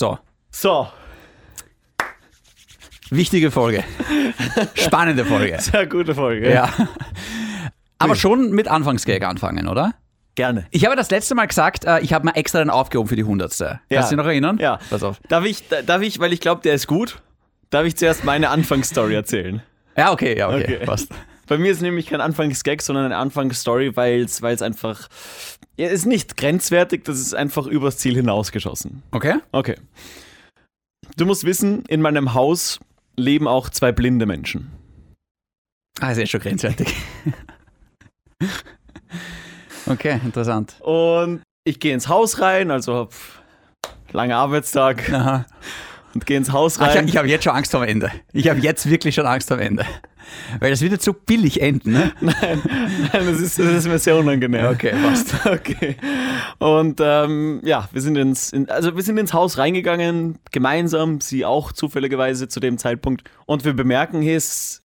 So, 0.00 0.18
So, 0.50 0.88
wichtige 3.10 3.50
Folge. 3.50 3.84
Spannende 4.74 5.26
Folge. 5.26 5.56
sehr 5.60 5.86
gute 5.86 6.14
Folge. 6.14 6.50
Ja. 6.50 6.70
Aber 7.98 8.16
schon 8.16 8.50
mit 8.52 8.66
Anfangsgag 8.66 9.22
anfangen, 9.24 9.68
oder? 9.68 9.92
Gerne. 10.36 10.64
Ich 10.70 10.86
habe 10.86 10.96
das 10.96 11.10
letzte 11.10 11.34
Mal 11.34 11.44
gesagt, 11.44 11.84
äh, 11.84 12.00
ich 12.00 12.14
habe 12.14 12.24
mir 12.24 12.34
extra 12.34 12.60
den 12.60 12.70
aufgehoben 12.70 13.10
für 13.10 13.16
die 13.16 13.24
hundertste. 13.24 13.80
Ja. 13.90 13.98
Kannst 13.98 14.10
du 14.10 14.16
dich 14.16 14.24
noch 14.24 14.30
erinnern? 14.30 14.56
Ja. 14.58 14.78
Pass 14.88 15.02
auf. 15.02 15.20
Darf 15.28 15.44
ich, 15.44 15.68
da- 15.68 15.82
darf 15.82 16.00
ich, 16.00 16.18
weil 16.18 16.32
ich 16.32 16.40
glaube, 16.40 16.62
der 16.62 16.72
ist 16.72 16.86
gut, 16.86 17.20
darf 17.68 17.84
ich 17.84 17.94
zuerst 17.94 18.24
meine 18.24 18.48
Anfangsstory 18.48 19.14
erzählen? 19.14 19.62
Ja, 19.98 20.12
okay, 20.12 20.34
ja, 20.38 20.48
okay. 20.48 20.76
Okay. 20.76 20.86
Passt. 20.86 21.10
Bei 21.46 21.58
mir 21.58 21.72
ist 21.72 21.82
nämlich 21.82 22.06
kein 22.06 22.22
Anfangsgag, 22.22 22.80
sondern 22.80 23.04
eine 23.04 23.18
Anfangsstory, 23.18 23.94
weil 23.98 24.22
es 24.22 24.40
einfach, 24.62 25.08
ja, 25.76 25.88
ist 25.88 26.06
nicht 26.06 26.36
grenzwertig, 26.36 27.04
das 27.04 27.18
ist 27.18 27.34
einfach 27.34 27.66
übers 27.66 27.98
Ziel 27.98 28.14
hinausgeschossen. 28.14 29.02
Okay? 29.12 29.36
Okay. 29.52 29.76
Du 31.16 31.26
musst 31.26 31.44
wissen, 31.44 31.84
in 31.88 32.02
meinem 32.02 32.34
Haus 32.34 32.80
leben 33.16 33.48
auch 33.48 33.70
zwei 33.70 33.92
blinde 33.92 34.26
Menschen. 34.26 34.70
Ah, 36.00 36.12
ist 36.12 36.18
ja 36.18 36.26
schon 36.26 36.40
grenzwertig. 36.40 36.94
okay, 39.86 40.20
interessant. 40.24 40.76
Und 40.80 41.42
ich 41.64 41.78
gehe 41.80 41.92
ins 41.92 42.08
Haus 42.08 42.40
rein, 42.40 42.70
also 42.70 42.94
hab 42.94 43.14
langer 44.12 44.36
Arbeitstag 44.36 45.12
Aha. 45.12 45.46
Und 46.14 46.26
gehe 46.26 46.36
ins 46.36 46.52
Haus 46.52 46.76
ich 46.76 46.80
rein. 46.80 47.08
ich 47.08 47.16
habe 47.16 47.28
jetzt 47.28 47.44
schon 47.44 47.54
Angst 47.54 47.74
am 47.74 47.82
Ende. 47.82 48.10
Ich 48.32 48.48
habe 48.48 48.60
jetzt 48.60 48.88
wirklich 48.88 49.14
schon 49.14 49.26
Angst 49.26 49.50
am 49.52 49.58
Ende. 49.58 49.84
Weil 50.58 50.70
das 50.70 50.80
wird 50.80 50.92
jetzt 50.92 51.04
so 51.04 51.12
billig 51.12 51.60
enden, 51.60 51.92
ne? 51.92 52.12
Nein, 52.20 52.62
das 53.12 53.40
ist, 53.40 53.58
das 53.58 53.66
ist 53.66 53.88
mir 53.88 53.98
sehr 53.98 54.16
unangenehm. 54.16 54.66
Okay, 54.66 54.94
passt. 55.02 55.34
Okay. 55.44 55.96
Und 56.58 57.00
ähm, 57.02 57.60
ja, 57.64 57.88
wir 57.92 58.00
sind 58.00 58.16
ins, 58.16 58.52
in, 58.52 58.68
also 58.68 58.94
wir 58.94 59.02
sind 59.02 59.18
ins 59.18 59.32
Haus 59.32 59.58
reingegangen, 59.58 60.38
gemeinsam, 60.52 61.20
sie 61.20 61.44
auch 61.44 61.72
zufälligerweise 61.72 62.48
zu 62.48 62.60
dem 62.60 62.78
Zeitpunkt. 62.78 63.24
Und 63.46 63.64
wir 63.64 63.72
bemerken, 63.72 64.20
hier 64.20 64.36
ist, 64.36 64.82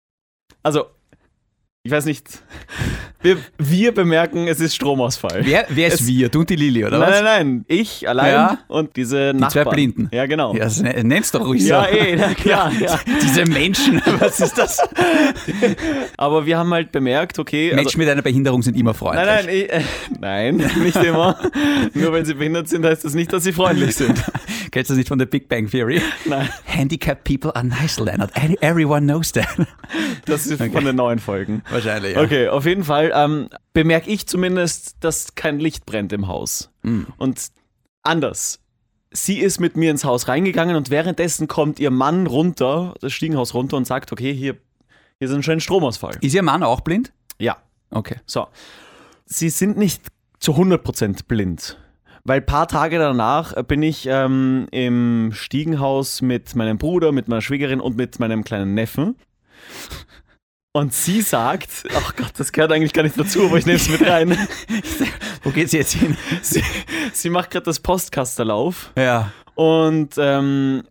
also, 0.63 0.85
ich 1.83 1.91
weiß 1.91 2.05
nicht, 2.05 2.43
wir, 3.21 3.37
wir 3.57 3.93
bemerken, 3.93 4.47
es 4.47 4.59
ist 4.59 4.75
Stromausfall. 4.75 5.41
Wer, 5.43 5.65
wer 5.69 5.87
ist 5.87 6.01
Es- 6.01 6.07
wir? 6.07 6.29
Du 6.29 6.39
und 6.39 6.49
die 6.49 6.55
Lilly, 6.55 6.85
oder 6.85 6.99
nein, 6.99 7.09
was? 7.09 7.21
nein, 7.21 7.47
nein, 7.47 7.65
ich 7.67 8.07
allein 8.09 8.31
Ja. 8.33 8.57
und 8.67 8.95
diese 8.95 9.33
Die 9.33 9.39
Nachbarn. 9.39 9.65
zwei 9.65 9.71
Blinden. 9.71 10.09
Ja, 10.11 10.25
genau. 10.25 10.53
Ja, 10.53 10.65
das 10.65 10.81
ne- 10.81 11.03
nenn's 11.03 11.31
doch 11.31 11.45
ruhig 11.45 11.63
Ja, 11.63 11.83
so. 11.89 11.97
eh, 11.97 12.15
na 12.15 12.33
klar, 12.33 12.71
ja. 12.79 12.99
Diese 13.21 13.45
Menschen, 13.45 14.01
was 14.19 14.39
ist 14.39 14.57
das? 14.57 14.77
Aber 16.17 16.45
wir 16.45 16.57
haben 16.57 16.73
halt 16.73 16.91
bemerkt, 16.91 17.39
okay. 17.39 17.71
also- 17.71 17.75
Menschen 17.83 17.97
mit 17.99 18.09
einer 18.09 18.21
Behinderung 18.21 18.61
sind 18.61 18.75
immer 18.77 18.93
freundlich. 18.93 19.25
Nein, 19.25 19.45
nein, 19.45 19.55
ich, 19.55 19.71
äh, 19.71 19.81
nein, 20.19 20.55
nicht 20.83 20.95
immer. 20.97 21.37
Nur 21.93 22.11
weil 22.11 22.25
sie 22.25 22.33
behindert 22.33 22.69
sind, 22.69 22.85
heißt 22.85 23.03
das 23.05 23.13
nicht, 23.13 23.31
dass 23.33 23.43
sie 23.43 23.53
freundlich 23.53 23.95
sind. 23.95 24.21
Kennst 24.71 24.89
du 24.89 24.93
das 24.93 24.97
nicht 24.97 25.07
von 25.09 25.19
der 25.19 25.25
Big 25.25 25.49
Bang 25.49 25.69
Theory? 25.69 26.01
Nein, 26.25 26.47
Handicapped 26.65 27.23
people 27.25 27.53
are 27.55 27.65
nice, 27.65 27.99
Leonard. 27.99 28.31
Everyone 28.61 29.01
knows 29.01 29.31
that. 29.33 29.47
das 30.25 30.47
ist 30.47 30.61
von 30.63 30.85
den 30.85 30.95
neuen 30.95 31.19
Folgen. 31.19 31.61
Wahrscheinlich, 31.69 32.15
ja. 32.15 32.21
Okay, 32.21 32.47
auf 32.47 32.65
jeden 32.65 32.83
Fall 32.83 33.10
ähm, 33.13 33.49
bemerke 33.73 34.09
ich 34.09 34.27
zumindest, 34.27 34.95
dass 35.01 35.35
kein 35.35 35.59
Licht 35.59 35.85
brennt 35.85 36.13
im 36.13 36.27
Haus. 36.27 36.69
Mhm. 36.83 37.07
Und 37.17 37.47
anders. 38.03 38.59
Sie 39.13 39.39
ist 39.39 39.59
mit 39.59 39.75
mir 39.75 39.91
ins 39.91 40.05
Haus 40.05 40.27
reingegangen 40.29 40.75
und 40.77 40.89
währenddessen 40.89 41.47
kommt 41.47 41.79
ihr 41.79 41.91
Mann 41.91 42.27
runter, 42.27 42.93
das 43.01 43.11
Stiegenhaus 43.11 43.53
runter 43.53 43.75
und 43.77 43.85
sagt, 43.85 44.11
okay, 44.13 44.33
hier, 44.33 44.55
hier 45.19 45.27
ist 45.27 45.33
anscheinend 45.33 45.63
Stromausfall. 45.63 46.17
Ist 46.21 46.33
Ihr 46.33 46.43
Mann 46.43 46.63
auch 46.63 46.79
blind? 46.81 47.11
Ja, 47.37 47.57
Okay. 47.89 48.15
so. 48.25 48.47
Sie 49.25 49.49
sind 49.49 49.77
nicht 49.77 50.07
zu 50.39 50.53
100% 50.53 51.25
blind. 51.27 51.77
Weil 52.23 52.39
ein 52.39 52.45
paar 52.45 52.67
Tage 52.67 52.99
danach 52.99 53.61
bin 53.63 53.81
ich 53.83 54.05
ähm, 54.07 54.67
im 54.71 55.31
Stiegenhaus 55.33 56.21
mit 56.21 56.55
meinem 56.55 56.77
Bruder, 56.77 57.11
mit 57.11 57.27
meiner 57.27 57.41
Schwiegerin 57.41 57.81
und 57.81 57.97
mit 57.97 58.19
meinem 58.19 58.43
kleinen 58.43 58.73
Neffen. 58.75 59.15
Und 60.73 60.93
sie 60.93 61.21
sagt, 61.21 61.69
ach 61.97 62.15
Gott, 62.15 62.31
das 62.37 62.53
gehört 62.53 62.71
eigentlich 62.71 62.93
gar 62.93 63.03
nicht 63.03 63.19
dazu, 63.19 63.45
aber 63.45 63.57
ich 63.57 63.65
nehme 63.65 63.75
es 63.77 63.89
mit 63.89 64.07
rein. 64.07 64.37
Wo 65.43 65.49
geht's 65.49 65.73
jetzt 65.73 65.93
hin? 65.93 66.15
Sie, 66.41 66.63
sie 67.11 67.29
macht 67.29 67.51
gerade 67.51 67.65
das 67.65 67.81
Postkastel 67.81 68.49
auf 68.49 68.91
Ja. 68.97 69.31
und 69.55 70.11
ähm, 70.17 70.83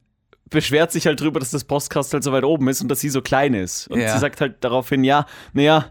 beschwert 0.50 0.92
sich 0.92 1.06
halt 1.06 1.18
drüber, 1.22 1.40
dass 1.40 1.50
das 1.50 1.64
Postkastel 1.64 2.22
so 2.22 2.30
weit 2.32 2.44
oben 2.44 2.68
ist 2.68 2.82
und 2.82 2.88
dass 2.88 3.00
sie 3.00 3.08
so 3.08 3.22
klein 3.22 3.54
ist. 3.54 3.88
Und 3.88 4.00
Ja. 4.00 4.12
sie 4.12 4.18
sagt 4.18 4.42
halt 4.42 4.56
daraufhin, 4.60 5.02
ja, 5.02 5.24
naja, 5.54 5.86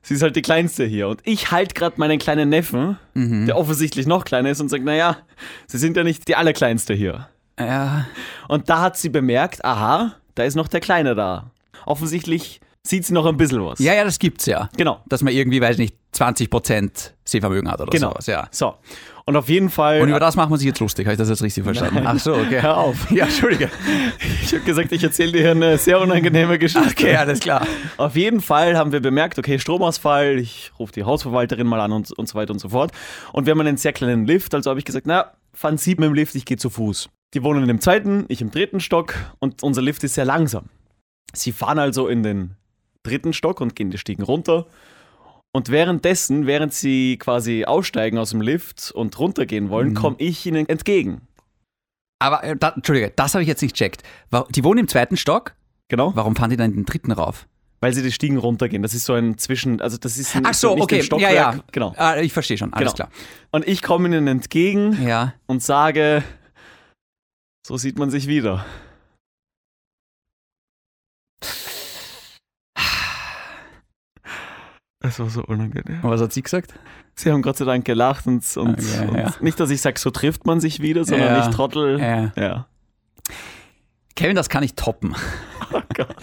sie 0.00 0.14
ist 0.14 0.22
halt 0.22 0.34
die 0.34 0.42
Kleinste 0.42 0.86
hier. 0.86 1.08
Und 1.08 1.20
ich 1.24 1.50
halt 1.50 1.74
gerade 1.74 1.96
meinen 1.98 2.18
kleinen 2.18 2.48
Neffen, 2.48 2.96
Mhm. 3.12 3.44
der 3.44 3.58
offensichtlich 3.58 4.06
noch 4.06 4.24
kleiner 4.24 4.48
ist, 4.48 4.62
und 4.62 4.70
sagt, 4.70 4.84
naja, 4.84 5.18
sie 5.66 5.76
sind 5.76 5.94
ja 5.94 6.04
nicht 6.04 6.26
die 6.26 6.36
Allerkleinste 6.36 6.94
hier. 6.94 7.28
Ja. 7.58 8.06
Und 8.48 8.70
da 8.70 8.80
hat 8.80 8.96
sie 8.96 9.10
bemerkt, 9.10 9.62
aha, 9.62 10.14
da 10.36 10.44
ist 10.44 10.54
noch 10.54 10.68
der 10.68 10.80
Kleine 10.80 11.14
da. 11.14 11.50
Offensichtlich 11.84 12.60
sieht 12.90 13.06
sie 13.06 13.14
noch 13.14 13.24
ein 13.26 13.36
bisschen 13.36 13.64
was. 13.64 13.78
Ja, 13.78 13.94
ja, 13.94 14.04
das 14.04 14.18
gibt's 14.18 14.46
ja. 14.46 14.68
Genau. 14.76 15.00
Dass 15.08 15.22
man 15.22 15.32
irgendwie, 15.32 15.60
weiß 15.60 15.78
nicht, 15.78 15.94
20% 16.14 17.12
Sehvermögen 17.24 17.70
hat 17.70 17.80
oder 17.80 17.90
Genau. 17.90 18.10
sowas, 18.10 18.26
ja. 18.26 18.48
So. 18.50 18.74
Und 19.24 19.36
auf 19.36 19.48
jeden 19.48 19.70
Fall. 19.70 20.00
Und 20.00 20.08
über 20.08 20.18
das 20.18 20.34
macht 20.34 20.50
man 20.50 20.58
sich 20.58 20.66
jetzt 20.66 20.80
lustig, 20.80 21.06
habe 21.06 21.12
ich 21.14 21.18
das 21.18 21.28
jetzt 21.28 21.42
richtig 21.42 21.62
verstanden? 21.62 22.02
Ach 22.04 22.18
so, 22.18 22.34
okay. 22.34 22.60
Hör 22.60 22.76
auf. 22.76 23.10
Ja, 23.12 23.24
Entschuldige. 23.24 23.70
Ich 24.42 24.52
habe 24.52 24.64
gesagt, 24.64 24.90
ich 24.92 25.02
erzähle 25.04 25.32
dir 25.32 25.50
eine 25.52 25.78
sehr 25.78 26.00
unangenehme 26.00 26.58
Geschichte. 26.58 26.88
Okay, 26.90 27.14
alles 27.16 27.38
klar. 27.40 27.64
Auf 27.96 28.16
jeden 28.16 28.40
Fall 28.40 28.76
haben 28.76 28.90
wir 28.92 29.00
bemerkt, 29.00 29.38
okay, 29.38 29.58
Stromausfall, 29.60 30.38
ich 30.38 30.72
rufe 30.78 30.92
die 30.92 31.04
Hausverwalterin 31.04 31.66
mal 31.66 31.80
an 31.80 31.92
und, 31.92 32.10
und 32.12 32.28
so 32.28 32.34
weiter 32.34 32.52
und 32.52 32.58
so 32.58 32.70
fort. 32.70 32.90
Und 33.32 33.46
wir 33.46 33.52
haben 33.52 33.60
einen 33.60 33.76
sehr 33.76 33.92
kleinen 33.92 34.26
Lift, 34.26 34.52
also 34.54 34.68
habe 34.70 34.80
ich 34.80 34.84
gesagt, 34.84 35.06
na, 35.06 35.32
fahren 35.52 35.78
Sie 35.78 35.90
mit 35.90 36.04
dem 36.04 36.14
Lift, 36.14 36.34
ich 36.34 36.44
gehe 36.44 36.56
zu 36.56 36.68
Fuß. 36.70 37.08
Die 37.34 37.44
wohnen 37.44 37.68
im 37.68 37.80
zweiten, 37.80 38.24
ich 38.26 38.40
im 38.42 38.50
dritten 38.50 38.80
Stock 38.80 39.14
und 39.38 39.62
unser 39.62 39.82
Lift 39.82 40.02
ist 40.02 40.14
sehr 40.14 40.24
langsam. 40.24 40.64
Sie 41.32 41.52
fahren 41.52 41.78
also 41.78 42.08
in 42.08 42.24
den 42.24 42.56
dritten 43.02 43.32
Stock 43.32 43.60
und 43.60 43.74
gehen 43.76 43.90
die 43.90 43.98
Stiegen 43.98 44.22
runter. 44.22 44.66
Und 45.52 45.68
währenddessen, 45.68 46.46
während 46.46 46.72
sie 46.72 47.16
quasi 47.18 47.64
aussteigen 47.64 48.18
aus 48.18 48.30
dem 48.30 48.40
Lift 48.40 48.92
und 48.92 49.18
runtergehen 49.18 49.68
wollen, 49.68 49.90
Mhm. 49.90 49.94
komme 49.94 50.16
ich 50.18 50.46
ihnen 50.46 50.68
entgegen. 50.68 51.22
Aber, 52.20 52.44
äh, 52.44 52.56
da, 52.56 52.68
Entschuldige, 52.70 53.12
das 53.16 53.34
habe 53.34 53.42
ich 53.42 53.48
jetzt 53.48 53.62
nicht 53.62 53.74
checkt. 53.74 54.02
Die 54.50 54.62
wohnen 54.62 54.80
im 54.80 54.88
zweiten 54.88 55.16
Stock? 55.16 55.54
Genau. 55.88 56.12
Warum 56.14 56.36
fahren 56.36 56.50
die 56.50 56.56
dann 56.56 56.70
in 56.70 56.76
den 56.76 56.84
dritten 56.84 57.10
rauf? 57.12 57.48
Weil 57.80 57.94
sie 57.94 58.02
die 58.02 58.12
Stiegen 58.12 58.36
runtergehen. 58.36 58.82
Das 58.82 58.92
ist 58.94 59.06
so 59.06 59.14
ein 59.14 59.38
Zwischen, 59.38 59.80
also 59.80 59.96
das 59.96 60.18
ist 60.18 60.36
ein, 60.36 60.44
Ach 60.44 60.52
so, 60.54 60.76
okay. 60.76 61.02
Stockwerk. 61.02 61.32
Ja, 61.32 61.52
ja. 61.54 61.60
Genau. 61.72 61.94
Ah, 61.96 62.18
ich 62.18 62.32
verstehe 62.32 62.58
schon, 62.58 62.72
alles 62.74 62.94
Genau. 62.94 63.08
Und 63.52 63.66
ich 63.66 63.80
komme 63.82 64.06
ihnen 64.08 64.26
entgegen 64.28 64.92
klar. 64.96 65.08
Ja. 65.08 65.34
und 65.46 65.62
sage, 65.62 66.22
so 67.66 67.78
sieht 67.78 67.98
man 67.98 68.10
sich 68.10 68.26
wieder. 68.26 68.66
Es 75.02 75.18
war 75.18 75.30
so 75.30 75.42
unangenehm. 75.44 76.00
Und 76.02 76.10
was 76.10 76.20
hat 76.20 76.32
sie 76.32 76.42
gesagt? 76.42 76.74
Sie 77.14 77.30
haben 77.32 77.40
Gott 77.42 77.56
sei 77.56 77.64
Dank 77.64 77.84
gelacht 77.86 78.26
und, 78.26 78.44
und, 78.56 78.78
Okay, 78.78 79.06
und 79.08 79.16
ja. 79.16 79.34
nicht, 79.40 79.58
dass 79.58 79.70
ich 79.70 79.80
sage, 79.80 79.98
so 79.98 80.10
trifft 80.10 80.46
man 80.46 80.60
sich 80.60 80.80
wieder, 80.80 81.04
sondern 81.04 81.28
Ja. 81.34 81.48
ich 81.48 81.54
trottel. 81.54 81.98
Ja. 81.98 82.32
Ja. 82.36 82.66
Kevin, 84.16 84.36
das 84.36 84.48
kann 84.48 84.62
ich 84.62 84.74
toppen. 84.74 85.14
Oh 85.72 85.82
Gott. 85.94 86.16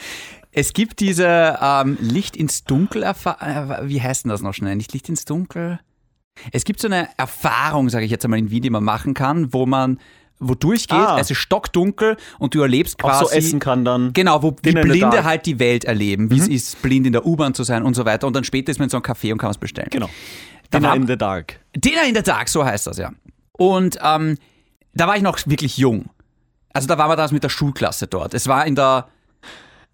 Es 0.51 0.73
gibt 0.73 0.99
diese 0.99 1.57
ähm, 1.61 1.97
Licht 2.01 2.35
ins 2.35 2.65
Dunkel, 2.65 3.05
Erfa- 3.05 3.39
äh, 3.83 3.87
wie 3.87 4.01
heißt 4.01 4.25
denn 4.25 4.29
das 4.29 4.41
noch 4.41 4.53
schnell? 4.53 4.75
Nicht 4.75 4.91
Licht 4.91 5.07
ins 5.07 5.23
Dunkel? 5.23 5.79
Es 6.51 6.65
gibt 6.65 6.81
so 6.81 6.87
eine 6.89 7.07
Erfahrung, 7.15 7.87
sage 7.89 8.03
ich 8.03 8.11
jetzt 8.11 8.25
einmal 8.25 8.39
in 8.39 8.51
Wien, 8.51 8.61
die 8.61 8.69
man 8.69 8.83
machen 8.83 9.13
kann, 9.13 9.53
wo 9.53 9.65
man 9.65 9.99
wo 10.39 10.53
durchgeht, 10.55 10.97
Ah. 10.97 11.17
es 11.19 11.31
ist 11.31 11.37
stockdunkel 11.37 12.15
und 12.39 12.53
du 12.53 12.61
erlebst 12.61 12.95
Auch 13.03 13.09
quasi 13.09 13.25
so 13.25 13.31
essen 13.31 13.59
kann 13.59 13.83
dann. 13.85 14.13
Genau, 14.13 14.43
wo 14.43 14.51
die 14.51 14.71
Blinde 14.71 15.23
halt 15.23 15.45
die 15.45 15.59
Welt 15.59 15.83
erleben, 15.85 16.29
wie 16.29 16.39
es 16.39 16.47
ist, 16.47 16.81
blind 16.81 17.07
in 17.07 17.13
der 17.13 17.25
U-Bahn 17.25 17.53
zu 17.53 17.63
sein 17.63 17.83
und 17.83 17.95
so 17.95 18.05
weiter. 18.05 18.27
Und 18.27 18.35
dann 18.35 18.43
später 18.43 18.69
ist 18.71 18.77
man 18.79 18.85
in 18.85 18.89
so 18.91 18.97
einem 18.97 19.03
Café 19.05 19.31
und 19.31 19.37
kann 19.39 19.49
was 19.49 19.57
bestellen. 19.57 19.89
Genau. 19.91 20.09
Dinner 20.73 20.93
in 20.95 21.07
the 21.07 21.17
dark. 21.17 21.59
Dinner 21.75 22.03
in 22.07 22.13
the 22.15 22.21
Dark, 22.21 22.49
so 22.49 22.63
heißt 22.65 22.87
das 22.87 22.97
ja. 22.97 23.11
Und 23.53 23.97
ähm, 24.03 24.37
da 24.93 25.07
war 25.07 25.15
ich 25.15 25.23
noch 25.23 25.39
wirklich 25.45 25.77
jung. 25.77 26.09
Also 26.73 26.87
da 26.87 26.97
waren 26.97 27.09
wir 27.09 27.15
damals 27.15 27.31
mit 27.31 27.43
der 27.43 27.49
Schulklasse 27.49 28.05
dort. 28.07 28.33
Es 28.33 28.47
war 28.47 28.67
in 28.67 28.75
der, 28.75 29.07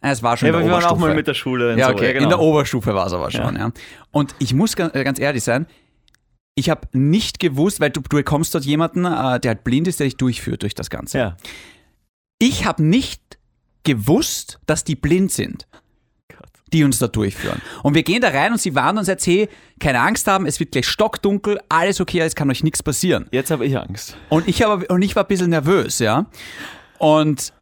äh, 0.01 0.09
es 0.11 0.23
war 0.23 0.35
schon 0.35 0.47
Ja, 0.47 0.53
in 0.53 0.55
aber 0.55 0.63
der 0.63 0.67
wir 0.69 0.73
waren 0.73 0.83
auch 0.83 0.91
Oberstufe. 0.91 1.07
mal 1.09 1.15
mit 1.15 1.27
der 1.27 1.33
Schule. 1.35 1.77
ja, 1.77 1.87
so. 1.87 1.93
okay, 1.93 2.11
genau. 2.13 2.23
in 2.23 2.29
der 2.29 2.39
Oberstufe 2.39 2.93
war 2.93 3.07
es 3.07 3.13
aber 3.13 3.31
schon, 3.31 3.55
ja. 3.55 3.71
Und 4.11 4.35
ich 4.39 4.53
muss 4.53 4.73
äh, 4.75 5.03
ganz 5.03 5.19
ehrlich 5.19 5.43
sein, 5.43 5.67
ich 6.55 6.69
habe 6.69 6.87
nicht 6.93 7.39
gewusst, 7.39 7.79
weil 7.79 7.89
du, 7.89 8.01
du 8.01 8.17
bekommst 8.17 8.53
dort 8.53 8.65
jemanden, 8.65 9.05
äh, 9.05 9.39
der 9.39 9.49
halt 9.49 9.63
blind 9.63 9.87
ist, 9.87 9.99
der 9.99 10.05
dich 10.05 10.17
durchführt 10.17 10.61
durch 10.61 10.75
das 10.75 10.89
Ganze. 10.89 11.17
Ja. 11.17 11.37
Ich 12.39 12.65
habe 12.65 12.83
nicht 12.83 13.21
gewusst, 13.83 14.59
dass 14.65 14.83
die 14.83 14.95
blind 14.95 15.31
sind, 15.31 15.67
Gott. 16.29 16.49
die 16.71 16.83
uns 16.83 16.99
da 16.99 17.07
durchführen. 17.07 17.61
Und 17.81 17.95
wir 17.95 18.03
gehen 18.03 18.21
da 18.21 18.29
rein 18.29 18.51
und 18.51 18.61
sie 18.61 18.75
warnen 18.75 18.99
uns 18.99 19.07
jetzt, 19.07 19.25
hey, 19.25 19.49
keine 19.79 19.99
Angst 20.01 20.27
haben, 20.27 20.45
es 20.45 20.59
wird 20.59 20.71
gleich 20.71 20.87
stockdunkel, 20.87 21.59
alles 21.69 21.99
okay, 21.99 22.19
es 22.19 22.35
kann 22.35 22.49
euch 22.49 22.63
nichts 22.63 22.83
passieren. 22.83 23.27
Jetzt 23.31 23.51
habe 23.51 23.65
ich 23.65 23.77
Angst. 23.77 24.15
Und 24.29 24.47
ich, 24.47 24.61
hab, 24.61 24.89
und 24.91 25.01
ich 25.01 25.15
war 25.15 25.23
ein 25.23 25.27
bisschen 25.27 25.49
nervös, 25.49 25.99
ja. 25.99 26.27
Und 26.99 27.53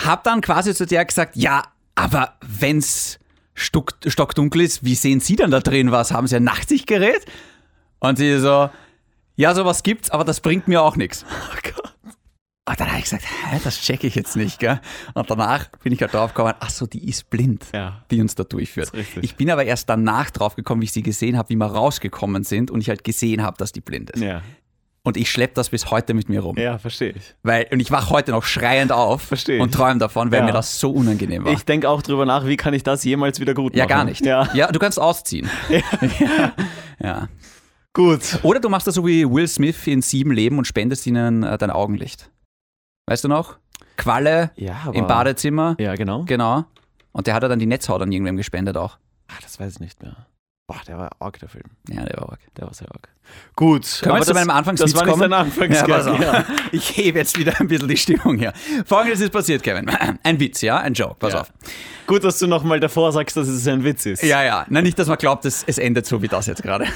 habe 0.00 0.22
dann 0.24 0.40
quasi 0.40 0.74
zu 0.74 0.86
der 0.86 1.04
gesagt, 1.04 1.36
ja, 1.36 1.62
aber 1.94 2.34
wenn's 2.40 3.18
stock, 3.54 3.94
stockdunkel 4.06 4.62
ist, 4.62 4.84
wie 4.84 4.94
sehen 4.94 5.20
Sie 5.20 5.36
dann 5.36 5.50
da 5.50 5.60
drin 5.60 5.92
was? 5.92 6.12
Haben 6.12 6.26
Sie 6.26 6.36
ein 6.36 6.44
Nachtsichtgerät? 6.44 7.26
Und 8.00 8.16
sie 8.18 8.38
so, 8.38 8.70
ja, 9.36 9.54
sowas 9.54 9.82
gibt's, 9.82 10.10
aber 10.10 10.24
das 10.24 10.40
bringt 10.40 10.68
mir 10.68 10.82
auch 10.82 10.96
nichts. 10.96 11.24
Oh 11.52 11.56
Gott. 11.62 11.92
Und 12.68 12.78
dann 12.78 12.88
habe 12.88 12.98
ich 12.98 13.04
gesagt, 13.04 13.24
hä, 13.24 13.58
das 13.64 13.80
checke 13.80 14.06
ich 14.06 14.14
jetzt 14.14 14.36
nicht, 14.36 14.60
gell? 14.60 14.80
Und 15.14 15.28
danach 15.28 15.68
bin 15.82 15.92
ich 15.92 16.00
halt 16.02 16.14
drauf 16.14 16.32
gekommen, 16.34 16.54
ach 16.60 16.70
so, 16.70 16.86
die 16.86 17.08
ist 17.08 17.28
blind, 17.28 17.66
Ja. 17.74 18.04
die 18.12 18.20
uns 18.20 18.34
da 18.36 18.44
durchführt. 18.44 18.92
Richtig. 18.92 19.24
Ich 19.24 19.34
bin 19.34 19.50
aber 19.50 19.64
erst 19.64 19.88
danach 19.88 20.30
drauf 20.30 20.54
gekommen, 20.54 20.80
wie 20.80 20.84
ich 20.84 20.92
sie 20.92 21.02
gesehen 21.02 21.36
habe, 21.36 21.48
wie 21.48 21.56
wir 21.56 21.66
rausgekommen 21.66 22.44
sind 22.44 22.70
und 22.70 22.80
ich 22.80 22.88
halt 22.88 23.02
gesehen 23.02 23.42
habe, 23.42 23.56
dass 23.56 23.72
die 23.72 23.80
blind 23.80 24.10
ist. 24.10 24.22
Ja, 24.22 24.42
Und 25.02 25.16
ich 25.16 25.30
schleppe 25.30 25.54
das 25.54 25.70
bis 25.70 25.90
heute 25.90 26.14
mit 26.14 26.28
mir 26.28 26.40
rum. 26.42 26.56
ja 26.58 26.78
verstehe 26.78 27.10
ich. 27.10 27.34
Weil, 27.42 27.66
und 27.72 27.80
ich 27.80 27.90
wach 27.90 28.10
heute 28.10 28.30
noch 28.30 28.44
schreiend 28.44 28.92
auf 28.92 29.22
Versteh 29.22 29.56
ich. 29.56 29.62
und 29.62 29.72
träume 29.72 29.98
davon, 29.98 30.30
weil 30.30 30.40
Ja. 30.40 30.44
mir 30.46 30.52
das 30.52 30.78
so 30.78 30.90
unangenehm 30.92 31.44
war. 31.44 31.52
Ich 31.52 31.64
denke 31.64 31.88
auch 31.88 32.02
drüber 32.02 32.24
nach, 32.24 32.46
wie 32.46 32.56
kann 32.56 32.72
ich 32.74 32.84
das 32.84 33.02
jemals 33.02 33.40
wieder 33.40 33.54
gut 33.54 33.74
ja, 33.74 33.84
machen. 33.84 33.88
gar 33.88 34.04
nicht. 34.04 34.24
Ja, 34.24 34.44
du 34.70 34.78
kannst 34.78 35.00
ausziehen. 35.00 35.48
Ja. 36.20 36.52
ja. 37.02 37.28
Gut. 37.94 38.38
Oder 38.42 38.60
du 38.60 38.68
machst 38.68 38.86
das 38.86 38.94
so 38.94 39.06
wie 39.06 39.28
Will 39.28 39.48
Smith 39.48 39.86
in 39.86 40.02
Sieben 40.02 40.30
Leben 40.32 40.58
und 40.58 40.66
spendest 40.66 41.06
ihnen 41.06 41.42
äh, 41.42 41.58
dein 41.58 41.70
Augenlicht. 41.70 42.30
Weißt 43.06 43.24
du 43.24 43.28
noch? 43.28 43.58
Qualle 43.96 44.50
Ja, 44.56 44.82
aber... 44.86 44.94
im 44.94 45.06
Badezimmer. 45.06 45.76
Ja, 45.78 45.94
genau. 45.94 46.24
Genau. 46.24 46.64
Und 47.12 47.26
der 47.26 47.34
hat 47.34 47.42
ja 47.42 47.48
dann 47.48 47.58
die 47.58 47.66
Netzhaut 47.66 48.00
an 48.02 48.12
irgendwem 48.12 48.36
gespendet 48.36 48.76
auch. 48.76 48.98
Ah, 49.28 49.34
das 49.42 49.58
weiß 49.60 49.74
ich 49.74 49.80
nicht 49.80 50.02
mehr. 50.02 50.14
Boah, 50.68 50.80
der 50.86 50.98
war 50.98 51.10
arg, 51.18 51.36
der 51.40 51.48
Film. 51.48 51.64
Ja, 51.88 52.04
der 52.04 52.16
war 52.20 52.30
arg. 52.30 52.40
Der 52.56 52.64
war 52.66 52.72
sehr 52.74 52.86
arg. 52.92 53.08
Gut. 53.56 53.98
Können 54.02 54.14
wir 54.14 54.22
zu 54.22 54.32
meinem 54.34 54.46
das 54.48 54.56
Anfangswitz 54.56 54.94
war 54.94 55.02
nicht 55.04 55.10
kommen? 55.12 55.30
dein 55.30 55.32
Anfangswitz. 55.32 55.80
Ja, 55.80 55.86
pass 55.96 56.06
auf. 56.06 56.20
Ja. 56.20 56.44
Ich 56.72 56.96
hebe 56.96 57.18
jetzt 57.18 57.36
wieder 57.36 57.58
ein 57.60 57.66
bisschen 57.66 57.88
die 57.88 57.96
Stimmung 57.96 58.38
hier. 58.38 58.52
Folgendes 58.86 59.20
ist 59.20 59.30
passiert, 59.32 59.64
Kevin. 59.64 59.88
Ein 60.22 60.38
Witz, 60.38 60.60
ja? 60.60 60.78
Ein 60.78 60.94
Joke. 60.94 61.16
Pass 61.18 61.32
Ja. 61.32 61.40
auf. 61.40 61.52
Gut, 62.06 62.22
dass 62.22 62.38
du 62.38 62.46
nochmal 62.46 62.78
davor 62.78 63.10
sagst, 63.10 63.36
dass 63.36 63.48
es 63.48 63.66
ein 63.66 63.82
Witz 63.84 64.06
ist. 64.06 64.22
Ja, 64.22 64.42
ja. 64.44 64.64
Na, 64.68 64.80
nicht, 64.82 64.96
dass 64.98 65.08
man 65.08 65.18
glaubt, 65.18 65.44
es, 65.44 65.64
es 65.64 65.78
endet 65.78 66.06
so 66.06 66.22
wie 66.22 66.28
das 66.28 66.46
jetzt 66.46 66.62
gerade. 66.62 66.86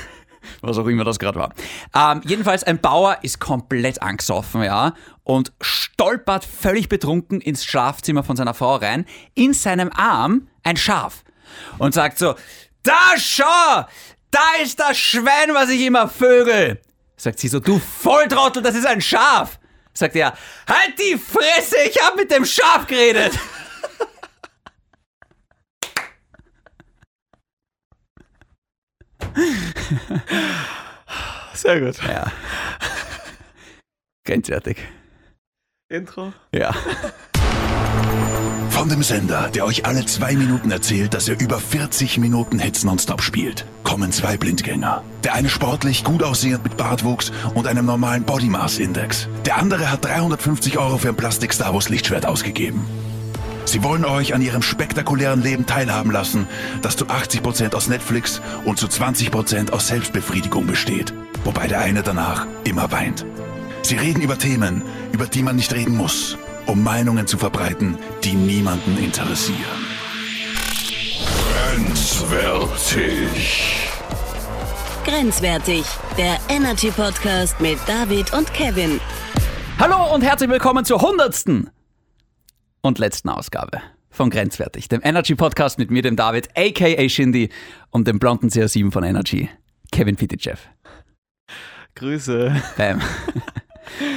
Was 0.61 0.79
auch 0.79 0.87
immer 0.87 1.05
das 1.05 1.19
gerade 1.19 1.39
war. 1.39 1.55
Ähm, 1.95 2.23
jedenfalls, 2.25 2.65
ein 2.65 2.81
Bauer 2.81 3.19
ist 3.23 3.41
komplett 3.41 4.03
angesoffen, 4.03 4.63
ja, 4.63 4.95
und 5.23 5.53
stolpert 5.61 6.45
völlig 6.45 6.89
betrunken 6.89 7.41
ins 7.41 7.65
Schlafzimmer 7.65 8.23
von 8.23 8.37
seiner 8.37 8.55
Frau 8.55 8.77
rein. 8.77 9.07
In 9.35 9.55
seinem 9.55 9.91
Arm 9.93 10.49
ein 10.63 10.77
Schaf. 10.77 11.25
Und 11.79 11.95
sagt 11.95 12.19
so: 12.19 12.35
Da 12.83 13.15
schau! 13.17 13.87
Da 14.31 14.63
ist 14.63 14.81
das 14.81 14.99
Schwein, 14.99 15.53
was 15.53 15.69
ich 15.69 15.81
immer 15.83 16.09
vögel. 16.09 16.81
Sagt 17.17 17.39
sie 17.39 17.49
so: 17.49 17.61
Du 17.61 17.79
Volltrottel, 17.79 18.63
das 18.63 18.75
ist 18.75 18.87
ein 18.87 19.01
Schaf. 19.01 19.59
Sagt 19.93 20.17
er: 20.17 20.35
Halt 20.69 20.99
die 20.99 21.17
Fresse, 21.17 21.77
ich 21.89 22.03
hab 22.03 22.17
mit 22.17 22.31
dem 22.31 22.45
Schaf 22.45 22.87
geredet. 22.87 23.33
Sehr 31.55 31.81
gut. 31.81 31.97
Ja. 32.07 32.31
Grenzwertig. 34.25 34.79
Intro. 35.89 36.33
Ja. 36.53 36.75
Von 38.71 38.89
dem 38.89 39.03
Sender, 39.03 39.49
der 39.55 39.65
euch 39.65 39.87
alle 39.87 40.05
zwei 40.05 40.35
Minuten 40.35 40.71
erzählt, 40.71 41.15
dass 41.15 41.29
er 41.29 41.41
über 41.41 41.59
40 41.59 42.19
Minuten 42.19 42.59
Hits 42.59 42.85
nonstop 42.85 43.23
spielt, 43.23 43.65
kommen 43.85 44.11
zwei 44.13 44.37
Blindgänger. 44.37 45.05
Der 45.23 45.35
eine 45.35 45.49
sportlich, 45.49 46.05
gut 46.05 46.23
aussehend 46.23 46.65
mit 46.65 46.77
Bartwuchs 46.77 47.31
und 47.55 47.67
einem 47.67 47.87
normalen 47.87 48.25
Body 48.25 48.49
Mass 48.49 48.79
Index. 48.79 49.29
Der 49.47 49.59
andere 49.59 49.91
hat 49.91 50.05
350 50.05 50.77
Euro 50.77 50.99
für 50.99 51.11
ein 51.11 51.17
Plastik 51.17 51.53
Star 51.53 51.73
Wars 51.73 51.89
Lichtschwert 51.89 52.27
ausgegeben. 52.27 52.85
Sie 53.65 53.83
wollen 53.83 54.05
euch 54.05 54.35
an 54.35 54.43
ihrem 54.43 54.63
spektakulären 54.63 55.43
Leben 55.43 55.67
teilhaben 55.67 56.11
lassen, 56.11 56.47
das 56.83 56.97
zu 56.97 57.07
80% 57.07 57.75
aus 57.75 57.89
Netflix 57.89 58.41
und 58.65 58.79
zu 58.79 58.87
20% 58.87 59.71
aus 59.71 59.89
Selbstbefriedigung 59.89 60.67
besteht. 60.67 61.13
Wobei 61.45 61.67
der 61.67 61.81
eine 61.81 62.03
danach 62.03 62.47
immer 62.65 62.91
weint. 62.93 63.27
Sie 63.83 63.97
reden 63.97 64.23
über 64.23 64.39
Themen, 64.39 64.83
über 65.13 65.27
die 65.27 65.43
man 65.43 65.57
nicht 65.57 65.75
reden 65.75 65.97
muss, 65.97 66.39
um 66.67 66.83
Meinungen 66.83 67.27
zu 67.27 67.37
verbreiten, 67.37 67.99
die 68.23 68.35
niemanden 68.35 68.97
interessieren. 68.97 69.59
Grenzwertig. 71.75 73.89
Grenzwertig, 75.05 75.85
der 76.17 76.39
Energy 76.49 76.91
Podcast 76.91 77.61
mit 77.61 77.79
David 77.87 78.33
und 78.33 78.53
Kevin. 78.55 79.01
Hallo 79.79 80.15
und 80.15 80.23
herzlich 80.23 80.49
willkommen 80.49 80.85
zur 80.85 81.03
hundertsten 81.03 81.69
und 82.85 82.99
letzten 82.99 83.31
Ausgabe 83.31 83.81
von 84.11 84.29
Grenzwertig, 84.29 84.89
dem 84.89 85.01
Energy 85.03 85.35
Podcast 85.35 85.79
mit 85.79 85.91
mir, 85.91 86.03
dem 86.03 86.17
David, 86.17 86.51
aka 86.55 87.09
Shindy 87.09 87.49
und 87.91 88.07
dem 88.07 88.19
blonden 88.19 88.51
CR7 88.51 88.93
von 88.93 89.03
Energy, 89.05 89.49
Kevin 89.91 90.17
Pitychev. 90.17 90.61
Grüße. 91.95 92.55
Bam. 92.77 93.01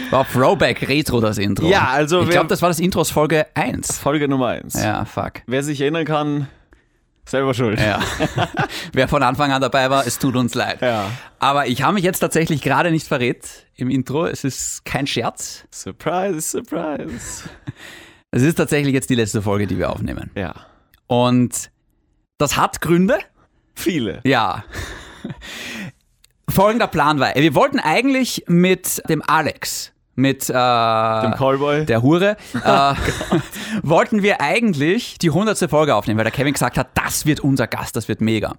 War 0.10 0.28
Throwback 0.28 0.88
Retro 0.88 1.22
das 1.22 1.38
Intro. 1.38 1.68
Ja, 1.68 1.88
also 1.88 2.24
Ich 2.24 2.30
glaube, 2.30 2.48
das 2.48 2.62
war 2.62 2.70
das 2.70 2.80
Intro 2.80 3.00
aus 3.02 3.10
Folge 3.10 3.48
1. 3.54 4.00
Folge 4.00 4.28
Nummer 4.28 4.48
1. 4.48 4.74
Ja, 4.84 5.06
fuck. 5.06 5.44
Wer 5.46 5.64
sich 5.64 5.80
erinnern 5.80 6.06
kann, 6.06 6.48
selber 7.26 7.54
schuld. 7.54 7.80
Ja. 7.80 8.02
Wer 8.92 9.08
von 9.08 9.24
Anfang 9.24 9.54
an 9.54 9.62
dabei 9.62 9.90
war, 9.90 10.06
es 10.06 10.20
tut 10.20 10.36
uns 10.36 10.56
leid. 10.56 10.82
Ja. 10.82 11.10
Aber 11.40 11.68
ich 11.68 11.84
habe 11.84 11.94
mich 11.94 12.04
jetzt 12.04 12.20
tatsächlich 12.20 12.62
gerade 12.62 12.92
nicht 12.92 13.08
verrät 13.08 13.66
im 13.76 13.90
Intro. 13.90 14.26
Es 14.26 14.44
ist 14.44 14.84
kein 14.84 15.08
Scherz. 15.08 15.64
Surprise, 15.72 16.42
surprise. 16.42 17.44
Es 18.32 18.42
ist 18.42 18.56
tatsächlich 18.56 18.94
jetzt 18.94 19.10
die 19.10 19.16
letzte 19.16 19.42
Folge, 19.42 19.68
die 19.68 19.78
wir 19.78 19.90
aufnehmen. 19.90 20.32
Ja. 20.36 20.54
Und 21.08 21.72
das 22.38 22.58
hat 22.58 22.82
Gründe. 22.82 23.18
Viele. 23.74 24.20
Ja. 24.26 24.64
Folgender 26.50 26.88
Plan 26.88 27.20
war, 27.20 27.36
wir 27.36 27.56
wollten 27.56 27.80
eigentlich 27.80 28.44
mit 28.48 29.02
dem 29.10 29.22
Alex, 29.26 29.92
mit 30.16 30.50
äh, 30.50 30.54
Dem 30.54 31.34
Callboy. 31.34 31.86
der 31.86 32.02
Hure, 32.02 32.38
äh, 32.64 32.94
wollten 33.84 34.24
wir 34.24 34.42
eigentlich 34.42 35.18
die 35.20 35.30
hundertste 35.30 35.70
Folge 35.70 35.94
aufnehmen, 35.94 36.18
weil 36.18 36.24
der 36.24 36.32
Kevin 36.32 36.54
gesagt 36.54 36.78
hat, 36.78 36.90
das 36.96 37.26
wird 37.26 37.42
unser 37.42 37.68
Gast, 37.68 37.96
das 37.96 38.08
wird 38.08 38.22
mega. 38.22 38.56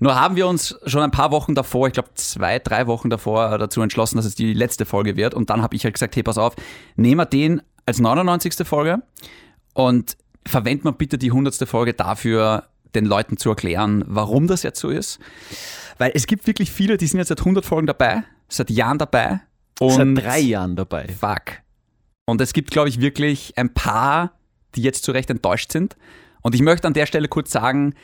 Nur 0.00 0.18
haben 0.18 0.34
wir 0.34 0.46
uns 0.48 0.78
schon 0.86 1.02
ein 1.02 1.10
paar 1.10 1.30
Wochen 1.30 1.54
davor, 1.54 1.86
ich 1.86 1.92
glaube 1.92 2.10
zwei, 2.14 2.58
drei 2.58 2.86
Wochen 2.86 3.10
davor 3.10 3.58
dazu 3.58 3.80
entschlossen, 3.80 4.16
dass 4.16 4.24
es 4.26 4.34
die 4.34 4.52
letzte 4.52 4.84
Folge 4.84 5.16
wird. 5.16 5.34
Und 5.34 5.50
dann 5.50 5.62
habe 5.62 5.76
ich 5.76 5.84
halt 5.84 5.94
gesagt, 5.94 6.16
hey, 6.16 6.22
pass 6.22 6.38
auf, 6.38 6.56
nehmen 6.96 7.18
wir 7.18 7.26
den 7.26 7.62
als 7.90 8.00
99. 8.00 8.66
Folge 8.66 9.02
und 9.74 10.16
verwenden 10.46 10.84
wir 10.84 10.92
bitte 10.92 11.18
die 11.18 11.32
hundertste 11.32 11.66
Folge 11.66 11.92
dafür, 11.92 12.68
den 12.94 13.04
Leuten 13.04 13.36
zu 13.36 13.50
erklären, 13.50 14.04
warum 14.06 14.46
das 14.46 14.62
jetzt 14.62 14.80
so 14.80 14.88
ist. 14.88 15.18
Weil 15.98 16.12
es 16.14 16.26
gibt 16.26 16.46
wirklich 16.46 16.70
viele, 16.70 16.96
die 16.96 17.06
sind 17.06 17.18
jetzt 17.18 17.28
seit 17.28 17.40
100 17.40 17.64
Folgen 17.64 17.86
dabei, 17.86 18.24
seit 18.48 18.70
Jahren 18.70 18.98
dabei. 18.98 19.40
Und 19.80 20.16
Seit 20.16 20.24
drei 20.24 20.40
Jahren 20.40 20.76
dabei. 20.76 21.08
Fuck. 21.08 21.58
Und 22.26 22.40
es 22.40 22.52
gibt, 22.52 22.70
glaube 22.70 22.88
ich, 22.88 23.00
wirklich 23.00 23.56
ein 23.56 23.72
paar, 23.72 24.32
die 24.74 24.82
jetzt 24.82 25.04
zu 25.04 25.12
Recht 25.12 25.30
enttäuscht 25.30 25.72
sind. 25.72 25.96
Und 26.42 26.54
ich 26.54 26.62
möchte 26.62 26.86
an 26.86 26.94
der 26.94 27.06
Stelle 27.06 27.28
kurz 27.28 27.50
sagen, 27.50 27.94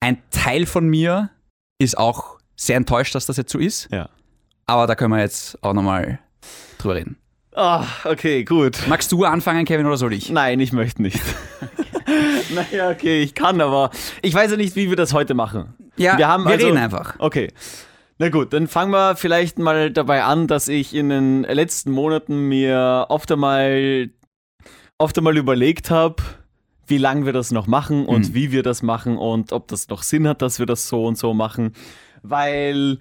ein 0.00 0.22
Teil 0.30 0.66
von 0.66 0.88
mir 0.88 1.30
ist 1.78 1.98
auch 1.98 2.38
sehr 2.56 2.76
enttäuscht, 2.76 3.14
dass 3.14 3.26
das 3.26 3.36
jetzt 3.36 3.52
so 3.52 3.58
ist. 3.58 3.88
Ja. 3.90 4.08
Aber 4.66 4.86
da 4.86 4.94
können 4.94 5.12
wir 5.12 5.20
jetzt 5.20 5.62
auch 5.62 5.74
nochmal 5.74 6.18
drüber 6.78 6.94
reden. 6.94 7.18
Ah, 7.54 7.84
okay, 8.04 8.44
gut. 8.44 8.78
Magst 8.88 9.12
du 9.12 9.24
anfangen, 9.24 9.64
Kevin, 9.64 9.86
oder 9.86 9.96
soll 9.96 10.14
ich? 10.14 10.30
Nein, 10.30 10.58
ich 10.60 10.72
möchte 10.72 11.02
nicht. 11.02 11.20
naja, 12.54 12.90
okay, 12.90 13.22
ich 13.22 13.34
kann, 13.34 13.60
aber 13.60 13.90
ich 14.22 14.34
weiß 14.34 14.50
ja 14.50 14.56
nicht, 14.56 14.76
wie 14.76 14.88
wir 14.88 14.96
das 14.96 15.12
heute 15.12 15.34
machen. 15.34 15.74
Ja, 15.96 16.16
wir, 16.18 16.28
haben 16.28 16.44
wir 16.44 16.52
also, 16.52 16.66
reden 16.66 16.78
einfach. 16.78 17.14
Okay. 17.18 17.48
Na 18.18 18.28
gut, 18.28 18.52
dann 18.52 18.68
fangen 18.68 18.92
wir 18.92 19.16
vielleicht 19.16 19.58
mal 19.58 19.90
dabei 19.90 20.22
an, 20.24 20.46
dass 20.46 20.68
ich 20.68 20.94
in 20.94 21.08
den 21.08 21.42
letzten 21.42 21.90
Monaten 21.90 22.48
mir 22.48 23.06
oft 23.08 23.30
einmal, 23.32 24.10
oft 24.98 25.16
einmal 25.18 25.36
überlegt 25.36 25.90
habe, 25.90 26.22
wie 26.86 26.98
lange 26.98 27.26
wir 27.26 27.32
das 27.32 27.50
noch 27.50 27.66
machen 27.66 28.06
und 28.06 28.30
Mhm. 28.30 28.34
wie 28.34 28.52
wir 28.52 28.62
das 28.62 28.82
machen 28.82 29.16
und 29.16 29.52
ob 29.52 29.68
das 29.68 29.88
noch 29.88 30.02
Sinn 30.02 30.28
hat, 30.28 30.42
dass 30.42 30.58
wir 30.58 30.66
das 30.66 30.88
so 30.88 31.04
und 31.06 31.18
so 31.18 31.34
machen. 31.34 31.72
Weil 32.22 32.98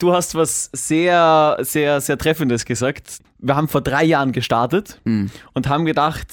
du 0.00 0.12
hast 0.12 0.34
was 0.34 0.70
sehr, 0.72 1.56
sehr, 1.60 2.00
sehr 2.00 2.18
Treffendes 2.18 2.64
gesagt. 2.64 3.18
Wir 3.38 3.56
haben 3.56 3.68
vor 3.68 3.80
drei 3.80 4.04
Jahren 4.04 4.32
gestartet 4.32 5.00
Hm. 5.04 5.30
und 5.54 5.68
haben 5.68 5.84
gedacht, 5.84 6.26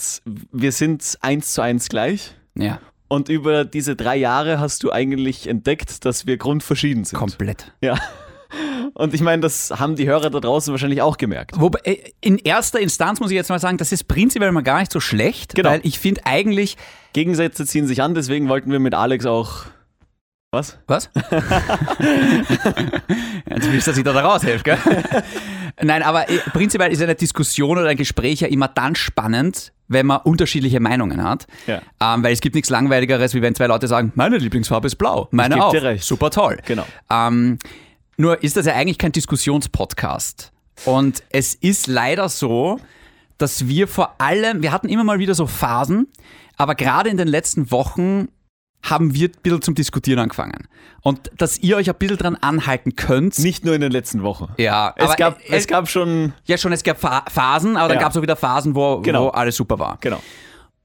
wir 0.51 0.71
sind 0.71 1.17
eins 1.21 1.53
zu 1.53 1.61
eins 1.61 1.87
gleich. 1.89 2.33
Ja, 2.55 2.79
Und 3.07 3.29
über 3.29 3.63
diese 3.65 3.95
drei 3.95 4.17
Jahre 4.17 4.59
hast 4.59 4.83
du 4.83 4.91
eigentlich 4.91 5.47
entdeckt, 5.47 6.03
dass 6.05 6.25
wir 6.25 6.37
grundverschieden 6.37 7.05
sind. 7.05 7.17
komplett. 7.19 7.71
Ja. 7.81 7.97
Und 8.93 9.13
ich 9.13 9.21
meine, 9.21 9.41
das 9.41 9.71
haben 9.77 9.95
die 9.95 10.07
Hörer 10.07 10.29
da 10.29 10.39
draußen 10.39 10.71
wahrscheinlich 10.73 11.01
auch 11.01 11.17
gemerkt. 11.17 11.59
Wobei, 11.59 11.79
äh, 11.83 11.97
in 12.21 12.37
erster 12.39 12.79
Instanz 12.79 13.19
muss 13.19 13.29
ich 13.29 13.35
jetzt 13.35 13.49
mal 13.49 13.59
sagen, 13.59 13.77
das 13.77 13.91
ist 13.91 14.05
prinzipiell 14.07 14.51
mal 14.53 14.63
gar 14.63 14.79
nicht 14.79 14.91
so 14.91 14.99
schlecht, 14.99 15.53
Genau. 15.53 15.69
weil 15.69 15.81
ich 15.83 15.99
finde 15.99 16.21
eigentlich, 16.25 16.77
Gegensätze 17.13 17.65
ziehen 17.65 17.85
sich 17.87 18.01
an, 18.01 18.15
deswegen 18.15 18.47
wollten 18.49 18.71
wir 18.71 18.79
mit 18.79 18.93
Alex 18.95 19.25
auch. 19.25 19.65
Was? 20.51 20.77
Was? 20.87 21.09
Jetzt 23.49 23.69
willst 23.69 23.87
du, 23.87 23.91
dass 23.91 23.97
ich 23.97 24.03
da 24.05 24.17
raushelfe, 24.17 24.63
gell? 24.63 24.77
Nein, 25.81 26.03
aber 26.03 26.29
äh, 26.29 26.37
prinzipiell 26.53 26.89
ist 26.89 27.01
eine 27.01 27.15
Diskussion 27.15 27.77
oder 27.77 27.89
ein 27.89 27.97
Gespräch 27.97 28.39
ja 28.39 28.47
immer 28.47 28.69
dann 28.69 28.95
spannend, 28.95 29.73
wenn 29.89 30.05
man 30.05 30.21
unterschiedliche 30.21 30.79
Meinungen 30.79 31.21
hat. 31.21 31.47
Ja. 31.67 31.81
Ähm, 31.99 32.23
weil 32.23 32.31
es 32.31 32.39
gibt 32.39 32.55
nichts 32.55 32.69
Langweiligeres, 32.69 33.33
wie 33.33 33.41
wenn 33.41 33.55
zwei 33.55 33.67
Leute 33.67 33.89
sagen, 33.89 34.13
meine 34.15 34.37
Lieblingsfarbe 34.37 34.87
ist 34.87 34.95
blau, 34.95 35.27
meine 35.31 35.61
auch. 35.61 35.75
Super 35.99 36.31
toll. 36.31 36.59
Genau. 36.65 36.85
Ähm, 37.09 37.59
nur 38.15 38.41
ist 38.41 38.55
das 38.55 38.65
ja 38.67 38.73
eigentlich 38.73 38.97
kein 38.97 39.11
Diskussionspodcast. 39.11 40.53
Und 40.85 41.23
es 41.29 41.55
ist 41.55 41.87
leider 41.87 42.29
so, 42.29 42.79
dass 43.37 43.67
wir 43.67 43.89
vor 43.89 44.15
allem, 44.19 44.61
wir 44.61 44.71
hatten 44.71 44.87
immer 44.87 45.03
mal 45.03 45.19
wieder 45.19 45.35
so 45.35 45.45
Phasen, 45.45 46.07
aber 46.55 46.75
gerade 46.75 47.09
in 47.09 47.17
den 47.17 47.27
letzten 47.27 47.69
Wochen 47.69 48.29
haben 48.89 49.13
wir 49.13 49.29
ein 49.29 49.33
bisschen 49.41 49.61
zum 49.61 49.75
Diskutieren 49.75 50.19
angefangen. 50.19 50.67
Und 51.01 51.31
dass 51.37 51.57
ihr 51.59 51.77
euch 51.77 51.89
ein 51.89 51.95
bisschen 51.97 52.17
dran 52.17 52.35
anhalten 52.35 52.95
könnt. 52.95 53.37
Nicht 53.39 53.63
nur 53.65 53.75
in 53.75 53.81
den 53.81 53.91
letzten 53.91 54.23
Wochen. 54.23 54.51
Ja, 54.57 54.93
Es 54.97 55.05
aber 55.05 55.15
gab, 55.15 55.39
äh, 55.41 55.55
es 55.55 55.67
gab 55.67 55.87
schon. 55.89 56.33
ja 56.45 56.57
schon, 56.57 56.71
es 56.73 56.83
gab 56.83 56.99
Pha- 56.99 57.25
Phasen, 57.29 57.77
aber 57.77 57.89
dann 57.89 57.97
Ja. 57.97 58.01
gab 58.03 58.11
es 58.11 58.17
auch 58.17 58.21
wieder 58.21 58.35
Phasen, 58.35 58.75
wo, 58.75 58.99
Genau. 59.01 59.25
wo 59.25 59.29
alles 59.29 59.55
super 59.55 59.79
war. 59.79 59.97
Genau. 60.01 60.21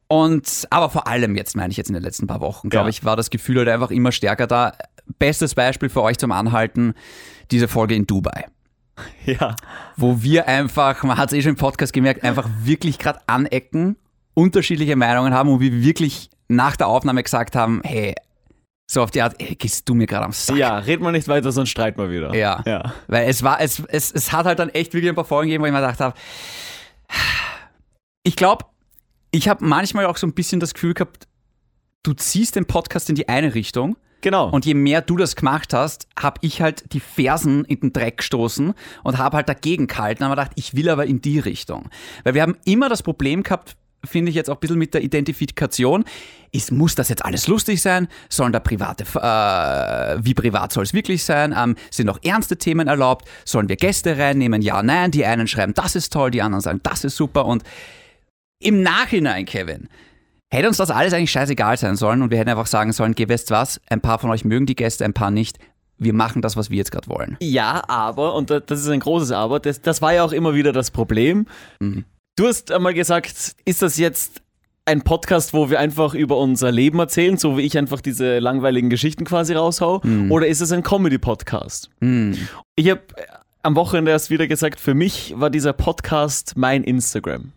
Und 0.09 0.67
aber 0.71 0.91
vor 0.91 1.07
allem 1.07 1.37
jetzt 1.37 1.57
meine 1.57 1.71
ich 1.71 1.77
jetzt 1.77 1.89
in 1.89 1.95
den 1.95 2.03
letzten 2.03 2.27
paar 2.27 2.41
Wochen, 2.41 2.69
glaube 2.69 2.87
Ja. 2.87 2.91
ich, 2.91 3.05
war 3.05 3.17
das 3.17 3.31
Gefühl 3.31 3.59
halt 3.59 3.69
einfach 3.69 3.91
immer 3.91 4.13
stärker 4.13 4.47
da. 4.47 4.73
Bestes 5.19 5.55
Beispiel 5.55 5.89
für 5.89 6.03
euch 6.03 6.19
zum 6.19 6.33
Anhalten, 6.33 6.95
diese 7.51 7.69
Folge 7.69 7.95
in 7.95 8.07
Dubai. 8.07 8.47
Ja. 9.25 9.57
Wo 9.97 10.23
wir 10.23 10.47
einfach, 10.49 11.03
man 11.03 11.17
hat 11.17 11.33
es 11.33 11.39
eh 11.39 11.43
schon 11.43 11.51
im 11.53 11.57
Podcast 11.57 11.93
gemerkt, 11.95 12.23
einfach 12.25 12.49
wirklich 12.63 12.99
gerade 12.99 13.21
anecken, 13.27 13.97
unterschiedliche 14.35 14.97
Meinungen 14.97 15.33
haben 15.33 15.49
und 15.49 15.61
wir 15.61 15.83
wirklich 15.83 16.29
nach 16.57 16.77
der 16.77 16.89
Aufnahme 16.89 17.23
gesagt 17.23 17.57
haben, 17.57 17.81
hey, 17.85 18.15
so 18.91 19.03
auf 19.03 19.11
die 19.11 19.23
Art, 19.23 19.35
ey, 19.39 19.55
gehst 19.55 19.89
du 19.89 19.95
mir 19.95 20.07
gerade 20.07 20.25
am 20.27 20.33
Sack. 20.33 20.57
Ja, 20.57 20.79
red 20.79 21.01
mal 21.01 21.13
nicht 21.13 21.29
weiter, 21.29 21.51
sonst 21.53 21.71
streiten 21.71 21.99
wir 22.01 22.11
wieder. 22.11 22.35
Ja. 22.35 22.63
Ja. 22.67 22.93
Weil 23.09 23.29
es 23.29 23.43
war, 23.43 23.61
es, 23.61 23.83
es, 23.89 24.13
es 24.13 24.33
hat 24.33 24.45
halt 24.47 24.59
dann 24.59 24.69
echt 24.69 24.93
wirklich 24.93 25.09
ein 25.11 25.15
paar 25.15 25.25
Folgen 25.25 25.49
gegeben, 25.49 25.63
wo 25.63 25.67
ich 25.67 25.73
mir 25.73 25.81
gedacht 25.81 26.01
habe, 26.01 26.15
ich 28.23 28.37
glaube, 28.37 28.67
ich 29.31 29.49
habe 29.49 29.65
manchmal 29.65 30.07
auch 30.07 30.17
so 30.17 30.27
ein 30.27 30.35
bisschen 30.35 30.61
das 30.61 30.75
Gefühl 30.75 30.95
gehabt, 30.95 31.27
du 32.03 32.13
ziehst 32.13 32.57
den 32.57 32.67
Podcast 32.67 33.09
in 33.09 33.15
die 33.15 33.29
eine 33.29 33.55
Richtung 33.55 33.97
Genau. 34.21 34.49
und 34.51 34.65
je 34.67 34.75
mehr 34.75 35.01
du 35.01 35.17
das 35.17 35.35
gemacht 35.35 35.75
hast, 35.75 36.07
habe 36.17 36.39
ich 36.43 36.63
halt 36.63 36.93
die 36.93 37.01
Fersen 37.01 37.65
in 37.65 37.81
den 37.81 37.93
Dreck 37.93 38.19
gestoßen 38.19 38.75
und 39.03 39.19
habe 39.19 39.39
halt 39.39 39.49
dagegen 39.49 39.89
gehalten. 39.89 40.23
Aber 40.23 40.37
gedacht, 40.37 40.53
ich 40.55 40.75
will 40.77 40.89
aber 40.89 41.07
in 41.07 41.21
die 41.21 41.41
Richtung. 41.41 41.89
Weil 42.23 42.35
wir 42.35 42.43
haben 42.43 42.57
immer 42.65 42.89
das 42.89 43.03
Problem 43.03 43.43
gehabt, 43.43 43.77
finde 44.05 44.31
ich 44.31 44.35
jetzt 44.37 44.51
auch 44.51 44.57
ein 44.57 44.61
bisschen 44.61 44.79
mit 44.79 44.95
der 44.95 45.03
Identifikation. 45.03 46.05
Ist, 46.51 46.71
muss 46.73 46.95
das 46.95 47.09
jetzt 47.09 47.25
alles 47.25 47.47
lustig 47.49 47.81
sein? 47.81 48.09
Sollen 48.29 48.53
da 48.53 48.61
private, 48.61 49.05
äh, 49.05 50.19
wie 50.25 50.35
privat 50.35 50.73
soll 50.73 50.85
es 50.85 50.93
wirklich 50.93 51.25
sein? 51.25 51.55
Ähm, 51.57 51.77
sind 51.91 52.09
auch 52.11 52.19
ernste 52.23 52.57
Themen 52.59 52.89
erlaubt? 52.89 53.27
Sollen 53.45 53.69
wir 53.69 53.77
Gäste 53.77 54.19
reinnehmen? 54.19 54.61
Ja, 54.63 54.83
nein. 54.83 55.11
Die 55.13 55.25
einen 55.25 55.47
schreiben, 55.47 55.73
das 55.75 55.97
ist 55.97 56.13
toll, 56.13 56.31
die 56.31 56.43
anderen 56.43 56.61
sagen, 56.61 56.81
das 56.83 57.05
ist 57.05 57.17
super. 57.17 57.47
Und 57.47 57.63
im 58.63 58.83
Nachhinein, 58.83 59.45
Kevin, 59.47 59.89
hätte 60.53 60.69
uns 60.69 60.77
das 60.77 60.91
alles 60.91 61.13
eigentlich 61.15 61.31
scheißegal 61.33 61.77
sein 61.79 61.97
sollen 61.97 62.23
und 62.23 62.31
wir 62.31 62.39
hätten 62.39 62.51
einfach 62.51 62.67
sagen 62.67 62.93
sollen, 62.93 63.15
geh 63.15 63.29
wisst 63.29 63.51
was, 63.51 63.81
ein 63.89 64.01
paar 64.01 64.19
von 64.19 64.31
euch 64.31 64.45
mögen 64.45 64.67
die 64.67 64.77
Gäste, 64.77 65.05
ein 65.05 65.15
paar 65.15 65.31
nicht. 65.31 65.59
Wir 65.99 66.13
machen 66.13 66.43
das, 66.43 66.57
was 66.57 66.69
wir 66.69 66.77
jetzt 66.79 66.91
gerade 66.91 67.07
wollen. 67.09 67.37
Ja, 67.41 67.83
aber, 67.89 68.35
und 68.35 68.51
da- 68.51 68.61
das 68.61 68.81
ist 68.81 68.89
ein 68.89 69.01
großes 69.01 69.31
Aber, 69.31 69.61
das, 69.61 69.81
das 69.81 70.03
war 70.03 70.13
ja 70.13 70.25
auch 70.25 70.33
immer 70.33 70.53
wieder 70.55 70.73
das 70.73 70.91
Problem. 70.91 71.47
Mhm. 71.81 72.05
Du 72.37 72.47
hast 72.47 72.73
einmal 72.73 72.95
gesagt, 72.95 73.57
ist 73.67 73.83
das 73.83 73.99
jetzt 73.99 74.41
ein 74.87 75.03
Podcast, 75.03 75.53
wo 75.53 75.69
wir 75.69 75.79
einfach 75.79 76.15
über 76.15 76.39
unser 76.39 76.73
Leben 76.73 76.99
erzählen, 76.99 77.37
so 77.37 77.59
wie 77.59 77.61
ich 77.62 77.77
einfach 77.77 78.01
diese 78.01 78.39
langweiligen 78.39 78.89
Geschichten 78.89 79.25
quasi 79.25 79.53
raushau? 79.53 80.01
Oder 80.31 80.47
ist 80.47 80.62
es 80.62 80.73
ein 80.73 80.83
Comedy-Podcast? 80.83 81.91
Mhm. 82.01 82.39
Ich 82.75 82.89
habe 82.89 83.03
am 83.62 83.77
Wochenende 83.77 84.11
erst 84.12 84.31
wieder 84.31 84.47
gesagt, 84.47 84.81
für 84.81 84.95
mich 84.95 85.35
war 85.37 85.51
dieser 85.51 85.75
Podcast 85.75 86.55
mein 86.57 86.85
Instagram. 86.85 87.53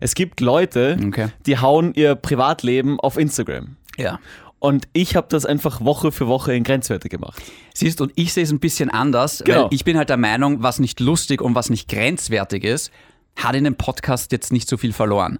Es 0.00 0.14
gibt 0.14 0.40
Leute, 0.40 0.96
Okay. 1.06 1.28
die 1.44 1.58
hauen 1.58 1.92
ihr 1.92 2.14
Privatleben 2.14 2.98
auf 3.00 3.18
Instagram. 3.18 3.76
Ja. 3.98 4.20
Und 4.58 4.88
ich 4.94 5.16
habe 5.16 5.26
das 5.28 5.44
einfach 5.44 5.84
Woche 5.84 6.12
für 6.12 6.26
Woche 6.28 6.54
in 6.54 6.64
Grenzwerte 6.64 7.10
gemacht. 7.10 7.42
Siehst, 7.74 8.00
und 8.00 8.12
ich 8.16 8.32
sehe 8.32 8.42
es 8.44 8.50
ein 8.50 8.58
bisschen 8.58 8.88
anders, 8.90 9.42
Genau. 9.44 9.68
ich 9.70 9.84
bin 9.84 9.98
halt 9.98 10.08
der 10.08 10.16
Meinung, 10.16 10.62
was 10.62 10.78
nicht 10.80 10.98
lustig 10.98 11.42
und 11.42 11.54
was 11.54 11.68
nicht 11.68 11.88
grenzwertig 11.88 12.64
ist, 12.64 12.90
hat 13.38 13.54
in 13.54 13.64
dem 13.64 13.76
Podcast 13.76 14.32
jetzt 14.32 14.52
nicht 14.52 14.68
so 14.68 14.76
viel 14.76 14.92
verloren. 14.92 15.38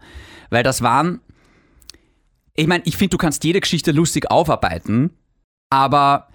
Weil 0.51 0.63
das 0.63 0.83
waren, 0.83 1.21
ich 2.55 2.67
meine, 2.67 2.83
ich 2.87 2.97
finde, 2.97 3.11
du 3.11 3.19
kannst 3.19 3.45
jede 3.45 3.61
Geschichte 3.61 3.93
lustig 3.93 4.31
aufarbeiten, 4.31 5.11
aber 5.71 6.29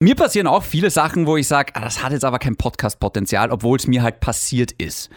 mir 0.00 0.14
passieren 0.14 0.46
auch 0.46 0.62
viele 0.62 0.90
Sachen, 0.90 1.26
wo 1.26 1.36
ich 1.36 1.48
sage, 1.48 1.72
ah, 1.74 1.80
das 1.80 2.02
hat 2.02 2.12
jetzt 2.12 2.24
aber 2.24 2.38
kein 2.38 2.56
Podcast-Potenzial, 2.56 3.50
obwohl 3.50 3.78
es 3.78 3.86
mir 3.86 4.02
halt 4.02 4.20
passiert 4.20 4.72
ist. 4.72 5.10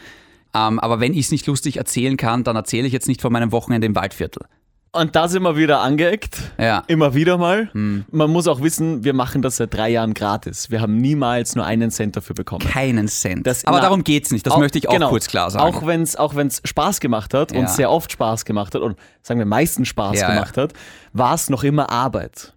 Ähm, 0.53 0.79
aber 0.79 0.99
wenn 0.99 1.13
ich 1.13 1.25
es 1.25 1.31
nicht 1.31 1.45
lustig 1.47 1.77
erzählen 1.77 2.17
kann, 2.17 2.43
dann 2.43 2.55
erzähle 2.55 2.87
ich 2.87 2.93
jetzt 2.93 3.07
nicht 3.07 3.21
von 3.21 3.31
meinem 3.31 3.51
Wochenende 3.51 3.87
im 3.87 3.95
Waldviertel. 3.95 4.45
Und 4.91 5.15
da 5.15 5.27
sind 5.27 5.43
wir 5.43 5.55
wieder 5.55 5.81
angeeckt. 5.81 6.35
Ja. 6.57 6.83
Immer 6.87 7.13
wieder 7.13 7.37
mal. 7.37 7.69
Hm. 7.73 8.05
Man 8.11 8.31
muss 8.31 8.47
auch 8.47 8.61
wissen, 8.61 9.03
wir 9.03 9.13
machen 9.13 9.43
das 9.43 9.57
seit 9.57 9.71
drei 9.73 9.89
Jahren 9.89 10.15
gratis. 10.15 10.71
Wir 10.71 10.81
haben 10.81 10.97
niemals 10.97 11.55
nur 11.55 11.63
einen 11.63 11.91
Cent 11.91 12.15
dafür 12.17 12.33
bekommen. 12.33 12.65
Keinen 12.67 13.07
Cent. 13.07 13.45
Das- 13.45 13.65
aber 13.65 13.77
na- 13.77 13.83
darum 13.83 14.03
geht's 14.03 14.31
nicht. 14.31 14.47
Das 14.47 14.53
Auch- 14.53 14.57
möchte 14.59 14.79
ich 14.79 14.89
auch 14.89 14.93
genau. 14.93 15.09
kurz 15.09 15.27
klar 15.27 15.51
sagen. 15.51 15.63
Auch 15.63 15.85
wenn 15.85 16.01
es 16.01 16.15
auch 16.15 16.35
wenn's 16.35 16.61
Spaß 16.65 16.99
gemacht 17.01 17.35
hat 17.35 17.51
Ja. 17.51 17.59
und 17.59 17.69
sehr 17.69 17.91
oft 17.91 18.11
Spaß 18.11 18.45
gemacht 18.45 18.73
hat 18.73 18.81
und 18.81 18.97
sagen 19.21 19.39
wir 19.39 19.45
meistens 19.45 19.87
Spaß 19.89 20.19
Ja, 20.19 20.29
gemacht 20.33 20.57
hat, 20.57 20.73
war 21.13 21.35
es 21.35 21.51
noch 21.51 21.63
immer 21.63 21.91
Arbeit. 21.91 22.53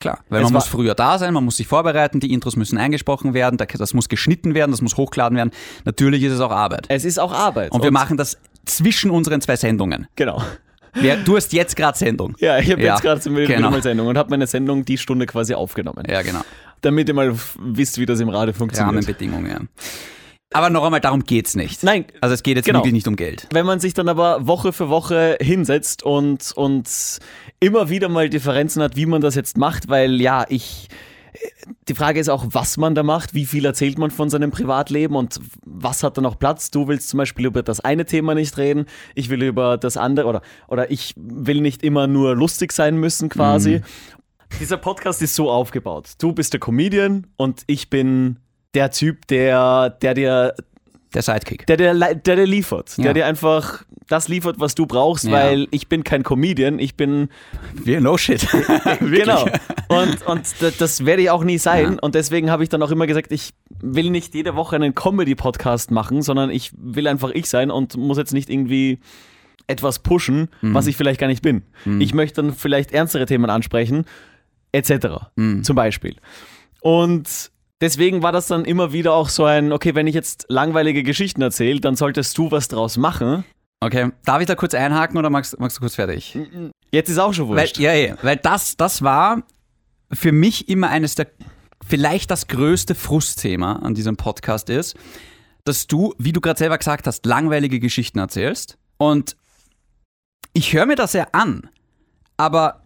Klar, 0.00 0.18
weil 0.28 0.40
Es 0.40 0.44
man 0.46 0.54
muss 0.54 0.66
früher 0.66 0.94
da 0.96 1.18
sein, 1.18 1.34
man 1.34 1.44
muss 1.44 1.58
sich 1.58 1.68
vorbereiten, 1.68 2.18
die 2.20 2.32
Intros 2.32 2.56
müssen 2.56 2.78
eingesprochen 2.78 3.32
werden, 3.34 3.58
da- 3.58 3.66
das 3.66 3.94
muss 3.94 4.08
geschnitten 4.08 4.54
werden, 4.54 4.72
das 4.72 4.80
muss 4.82 4.96
hochgeladen 4.96 5.36
werden. 5.36 5.50
Natürlich 5.84 6.22
ist 6.24 6.32
es 6.32 6.40
auch 6.40 6.50
Arbeit. 6.50 6.86
Es 6.88 7.04
ist 7.04 7.20
auch 7.20 7.32
Arbeit. 7.32 7.70
Und 7.70 7.84
wir 7.84 7.92
machen 7.92 8.16
das 8.16 8.38
zwischen 8.64 9.10
unseren 9.12 9.40
zwei 9.40 9.54
Sendungen. 9.56 10.08
Genau. 10.16 10.42
Wer, 10.94 11.16
du 11.18 11.36
hast 11.36 11.52
jetzt 11.52 11.76
gerade 11.76 11.96
Sendung. 11.96 12.34
Ja, 12.38 12.58
ich 12.58 12.70
habe 12.70 12.82
Ja, 12.82 12.94
jetzt 12.94 13.02
gerade 13.02 13.46
genau. 13.46 13.70
mal 13.70 13.82
Sendung 13.82 14.08
und 14.08 14.18
habe 14.18 14.30
meine 14.30 14.46
Sendung 14.46 14.84
die 14.84 14.98
Stunde 14.98 15.26
quasi 15.26 15.54
aufgenommen. 15.54 16.04
Ja, 16.08 16.22
genau. 16.22 16.40
Damit 16.80 17.08
ihr 17.08 17.14
mal 17.14 17.34
wisst, 17.58 17.98
wie 17.98 18.06
das 18.06 18.20
im 18.20 18.28
Radio 18.28 18.54
funktioniert. 18.54 18.94
Rahmenbedingungen, 18.94 19.50
ja. 19.50 19.60
Aber 20.52 20.68
noch 20.68 20.84
einmal, 20.84 21.00
darum 21.00 21.22
geht's 21.22 21.54
nicht. 21.54 21.84
Nein, 21.84 22.06
Also 22.20 22.34
es 22.34 22.42
geht 22.42 22.56
jetzt 22.56 22.64
genau. 22.66 22.80
wirklich 22.80 22.92
nicht 22.92 23.06
um 23.06 23.14
Geld. 23.14 23.46
Wenn 23.52 23.66
man 23.66 23.78
sich 23.78 23.94
dann 23.94 24.08
aber 24.08 24.46
Woche 24.48 24.72
für 24.72 24.88
Woche 24.88 25.38
hinsetzt 25.40 26.02
und, 26.02 26.50
und 26.56 26.88
immer 27.60 27.88
wieder 27.88 28.08
mal 28.08 28.28
Differenzen 28.28 28.82
hat, 28.82 28.96
wie 28.96 29.06
man 29.06 29.20
das 29.20 29.36
jetzt 29.36 29.56
macht, 29.56 29.88
weil 29.88 30.20
ja, 30.20 30.44
ich. 30.48 30.88
Die 31.88 31.94
Frage 31.94 32.20
ist 32.20 32.28
auch, 32.28 32.46
was 32.50 32.76
man 32.76 32.94
da 32.94 33.02
macht, 33.02 33.34
wie 33.34 33.46
viel 33.46 33.64
erzählt 33.64 33.98
man 33.98 34.10
von 34.10 34.30
seinem 34.30 34.50
Privatleben 34.50 35.16
und 35.16 35.40
was 35.64 36.02
hat 36.02 36.16
dann 36.16 36.26
auch 36.26 36.38
Platz. 36.38 36.70
Du 36.70 36.88
willst 36.88 37.08
zum 37.08 37.18
Beispiel 37.18 37.46
über 37.46 37.62
das 37.62 37.80
eine 37.80 38.04
Thema 38.04 38.34
nicht 38.34 38.56
reden, 38.58 38.86
ich 39.14 39.28
will 39.28 39.42
über 39.42 39.76
das 39.76 39.96
andere 39.96 40.26
oder, 40.26 40.42
oder 40.68 40.90
ich 40.90 41.14
will 41.16 41.60
nicht 41.60 41.82
immer 41.82 42.06
nur 42.06 42.36
lustig 42.36 42.72
sein 42.72 42.96
müssen 42.96 43.28
quasi. 43.28 43.82
Dieser 44.58 44.76
Podcast 44.76 45.22
ist 45.22 45.34
so 45.34 45.50
aufgebaut. 45.50 46.10
Du 46.18 46.32
bist 46.32 46.52
der 46.52 46.60
Comedian 46.60 47.26
und 47.36 47.62
ich 47.66 47.90
bin 47.90 48.38
der 48.74 48.90
Typ, 48.90 49.26
der, 49.28 49.90
der 49.90 50.14
dir 50.14 50.54
Der 51.14 51.22
Sidekick. 51.22 51.66
der 51.66 51.92
le- 51.94 52.14
der 52.16 52.36
dir 52.36 52.46
liefert, 52.46 52.96
Ja. 52.96 53.04
der 53.04 53.14
dir 53.14 53.26
einfach 53.26 53.84
das 54.08 54.28
liefert, 54.28 54.60
was 54.60 54.74
du 54.76 54.86
brauchst, 54.86 55.24
Ja. 55.24 55.32
weil 55.32 55.66
ich 55.72 55.88
bin 55.88 56.04
kein 56.04 56.22
Comedian, 56.22 56.78
ich 56.78 56.96
bin 56.96 57.28
Wir, 57.74 58.00
no 58.00 58.16
shit. 58.16 58.46
genau 59.00 59.46
und 59.88 60.22
und 60.26 60.42
das 60.78 61.04
werde 61.04 61.22
ich 61.22 61.30
auch 61.30 61.42
nie 61.44 61.58
sein 61.58 61.94
Ja. 61.94 61.98
und 62.00 62.14
deswegen 62.14 62.50
habe 62.50 62.62
ich 62.62 62.68
dann 62.68 62.82
auch 62.82 62.90
immer 62.92 63.06
gesagt, 63.08 63.32
ich 63.32 63.54
will 63.80 64.10
nicht 64.10 64.34
jede 64.34 64.54
Woche 64.56 64.76
einen 64.76 64.94
Comedy 64.94 65.34
Podcast 65.34 65.90
machen, 65.90 66.22
sondern 66.22 66.50
ich 66.50 66.70
will 66.76 67.06
einfach 67.08 67.30
ich 67.30 67.48
sein 67.48 67.70
und 67.70 67.96
muss 67.96 68.18
jetzt 68.18 68.32
nicht 68.32 68.48
irgendwie 68.50 68.98
etwas 69.66 70.00
pushen, 70.00 70.48
Mhm. 70.62 70.74
was 70.74 70.86
ich 70.86 70.96
vielleicht 70.96 71.20
gar 71.20 71.28
nicht 71.28 71.42
bin. 71.42 71.62
Ich 72.00 72.12
möchte 72.14 72.42
dann 72.42 72.52
vielleicht 72.54 72.92
ernstere 72.92 73.26
Themen 73.26 73.50
ansprechen, 73.50 74.04
etc. 74.72 75.30
Mhm. 75.36 75.62
Zum 75.64 75.76
Beispiel. 75.76 76.16
Und 76.80 77.50
deswegen 77.80 78.22
war 78.22 78.32
das 78.32 78.46
dann 78.46 78.64
immer 78.64 78.92
wieder 78.92 79.12
auch 79.14 79.28
so 79.28 79.44
ein, 79.44 79.72
okay, 79.72 79.94
wenn 79.94 80.06
ich 80.06 80.14
jetzt 80.14 80.46
langweilige 80.48 81.02
Geschichten 81.02 81.42
erzähle, 81.42 81.80
dann 81.80 81.96
solltest 81.96 82.36
du 82.38 82.50
was 82.50 82.68
draus 82.68 82.96
machen. 82.96 83.44
Okay, 83.80 84.10
darf 84.24 84.40
ich 84.40 84.46
da 84.46 84.54
kurz 84.54 84.74
einhaken 84.74 85.16
oder 85.16 85.30
magst, 85.30 85.58
magst 85.58 85.78
du 85.78 85.80
kurz 85.80 85.94
fertig? 85.94 86.38
Jetzt 86.92 87.08
ist 87.08 87.18
auch 87.18 87.32
schon 87.32 87.48
Weil, 87.48 87.58
wurscht. 87.60 87.78
ja, 87.78 87.94
ja, 87.94 88.16
weil 88.22 88.36
das, 88.36 88.76
das 88.76 89.02
war 89.02 89.42
für 90.12 90.32
mich 90.32 90.68
immer 90.68 90.90
eines 90.90 91.14
der, 91.14 91.28
vielleicht 91.86 92.30
das 92.30 92.46
größte 92.46 92.94
Frustthema 92.94 93.76
an 93.76 93.94
diesem 93.94 94.16
Podcast 94.16 94.68
ist, 94.68 94.96
dass 95.64 95.86
du, 95.86 96.14
wie 96.18 96.32
du 96.32 96.40
gerade 96.40 96.58
selber 96.58 96.76
gesagt 96.76 97.06
hast, 97.06 97.24
langweilige 97.24 97.80
Geschichten 97.80 98.18
erzählst. 98.18 98.76
Und 98.98 99.36
ich 100.52 100.72
höre 100.74 100.86
mir 100.86 100.96
das 100.96 101.12
ja 101.14 101.28
an, 101.32 101.70
aber 102.36 102.82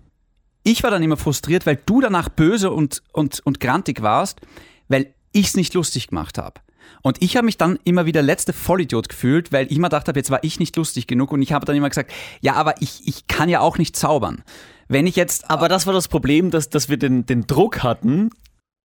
ich 0.62 0.82
war 0.82 0.90
dann 0.90 1.02
immer 1.02 1.16
frustriert, 1.16 1.66
weil 1.66 1.78
du 1.86 2.00
danach 2.00 2.28
böse 2.28 2.70
und, 2.70 3.02
und, 3.12 3.40
und 3.44 3.58
grantig 3.58 4.02
warst, 4.02 4.40
weil 4.88 5.14
ich 5.32 5.46
es 5.46 5.56
nicht 5.56 5.74
lustig 5.74 6.08
gemacht 6.08 6.38
habe. 6.38 6.60
Und 7.02 7.22
ich 7.22 7.36
habe 7.36 7.46
mich 7.46 7.58
dann 7.58 7.78
immer 7.84 8.06
wieder 8.06 8.22
letzte 8.22 8.52
Vollidiot 8.52 9.08
gefühlt, 9.08 9.52
weil 9.52 9.66
ich 9.66 9.76
immer 9.76 9.88
gedacht 9.88 10.08
habe, 10.08 10.18
jetzt 10.18 10.30
war 10.30 10.42
ich 10.42 10.60
nicht 10.60 10.76
lustig 10.76 11.06
genug 11.06 11.32
und 11.32 11.42
ich 11.42 11.52
habe 11.52 11.66
dann 11.66 11.76
immer 11.76 11.88
gesagt, 11.88 12.12
ja, 12.40 12.54
aber 12.54 12.80
ich, 12.80 13.06
ich 13.06 13.26
kann 13.26 13.48
ja 13.48 13.60
auch 13.60 13.78
nicht 13.78 13.96
zaubern. 13.96 14.42
Wenn 14.88 15.06
ich 15.06 15.16
jetzt 15.16 15.50
Aber 15.50 15.68
das 15.68 15.86
war 15.86 15.94
das 15.94 16.08
Problem, 16.08 16.50
dass, 16.50 16.68
dass 16.68 16.88
wir 16.88 16.98
den, 16.98 17.26
den 17.26 17.46
Druck 17.46 17.82
hatten, 17.82 18.30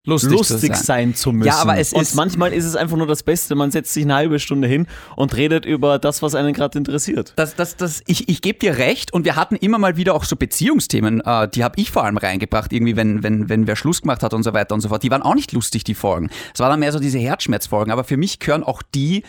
lustig, 0.06 0.32
lustig 0.32 0.74
zu 0.74 0.84
sein. 0.84 1.16
zu 1.16 1.32
müssen. 1.32 1.48
Ja, 1.48 1.58
aber 1.58 1.78
es 1.78 1.94
Und 1.94 2.02
ist- 2.04 2.16
manchmal 2.16 2.54
ist 2.54 2.66
es 2.66 2.76
einfach 2.76 2.98
nur 2.98 3.08
das 3.08 3.24
Beste. 3.24 3.56
Man 3.56 3.72
setzt 3.72 3.94
sich 3.94 4.04
eine 4.04 4.16
halbe 4.16 4.40
Stunde 4.40 4.68
hin 4.68 4.88
und 5.16 5.36
redet 5.36 5.66
über 5.66 6.00
das, 6.00 6.22
was 6.22 6.36
einen 6.36 6.54
gerade 6.54 6.78
interessiert. 6.78 7.34
Das, 7.36 7.56
das, 7.56 7.76
das, 7.76 8.02
ich 8.08 8.30
ich 8.30 8.42
gebe 8.42 8.60
dir 8.60 8.78
recht 8.78 9.14
und 9.14 9.26
wir 9.26 9.36
hatten 9.36 9.56
immer 9.56 9.78
mal 9.78 9.98
wieder 9.98 10.14
auch 10.16 10.24
so 10.24 10.36
Beziehungsthemen, 10.36 11.22
äh, 11.26 11.48
die 11.50 11.64
habe 11.64 11.80
ich 11.80 11.92
vor 11.92 12.04
allem 12.04 12.18
reingebracht, 12.18 12.72
irgendwie, 12.72 12.96
wenn, 12.96 13.24
wenn, 13.24 13.50
wenn 13.50 13.68
wer 13.68 13.76
Schluss 13.76 14.02
gemacht 14.02 14.24
hat 14.24 14.34
und 14.34 14.44
so 14.44 14.54
weiter 14.54 14.76
und 14.76 14.82
so 14.82 14.90
fort. 14.90 15.04
Die 15.04 15.12
waren 15.12 15.22
auch 15.22 15.36
nicht 15.36 15.52
lustig, 15.52 15.84
die 15.84 15.96
Folgen. 15.96 16.30
Es 16.54 16.60
waren 16.60 16.70
dann 16.70 16.80
mehr 16.80 16.92
so 16.92 17.00
diese 17.00 17.20
Herzschmerzfolgen, 17.20 17.92
aber 17.92 18.04
für 18.04 18.18
mich 18.18 18.40
gehören 18.40 18.64
auch 18.64 18.82
die 18.94 19.24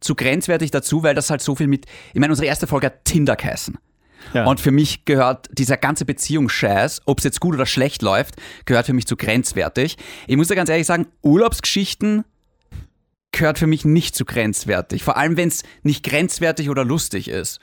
zu 0.00 0.14
grenzwertig 0.14 0.70
dazu, 0.70 1.02
weil 1.02 1.14
das 1.14 1.28
halt 1.30 1.40
so 1.42 1.56
viel 1.56 1.66
mit, 1.66 1.86
ich 2.14 2.20
meine, 2.20 2.32
unsere 2.32 2.46
erste 2.46 2.66
Folge 2.68 2.86
hat 2.86 3.04
Tinder 3.04 3.34
geheißen. 3.34 3.78
Ja. 4.34 4.46
Und 4.46 4.60
für 4.60 4.70
mich 4.70 5.04
gehört 5.04 5.46
dieser 5.52 5.76
ganze 5.76 6.04
Beziehungsscheiß, 6.04 7.02
ob 7.06 7.18
es 7.18 7.24
jetzt 7.24 7.40
gut 7.40 7.54
oder 7.54 7.66
schlecht 7.66 8.02
läuft, 8.02 8.36
gehört 8.64 8.86
für 8.86 8.92
mich 8.92 9.06
zu 9.06 9.16
grenzwertig. 9.16 9.96
Ich 10.26 10.36
muss 10.36 10.48
da 10.48 10.54
ganz 10.54 10.68
ehrlich 10.68 10.86
sagen, 10.86 11.06
Urlaubsgeschichten 11.22 12.24
gehört 13.32 13.58
für 13.58 13.66
mich 13.66 13.84
nicht 13.84 14.14
zu 14.14 14.24
grenzwertig. 14.24 15.02
Vor 15.04 15.16
allem, 15.16 15.36
wenn 15.36 15.48
es 15.48 15.62
nicht 15.82 16.04
grenzwertig 16.04 16.70
oder 16.70 16.84
lustig 16.84 17.28
ist. 17.28 17.60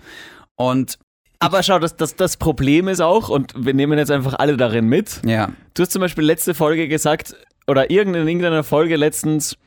Und 0.55 0.97
Aber 1.39 1.63
schau, 1.63 1.79
das, 1.79 1.95
das, 1.95 2.15
das 2.15 2.37
Problem 2.37 2.87
ist 2.87 3.01
auch, 3.01 3.29
und 3.29 3.53
wir 3.57 3.73
nehmen 3.73 3.97
jetzt 3.97 4.11
einfach 4.11 4.35
alle 4.35 4.57
darin 4.57 4.87
mit. 4.87 5.21
ja, 5.25 5.51
Du 5.73 5.83
hast 5.83 5.91
zum 5.91 5.99
Beispiel 6.01 6.23
letzte 6.23 6.53
Folge 6.53 6.87
gesagt, 6.87 7.35
oder 7.67 7.89
in 7.89 8.13
irgendeiner 8.13 8.63
Folge 8.63 8.95
letztens, 8.95 9.57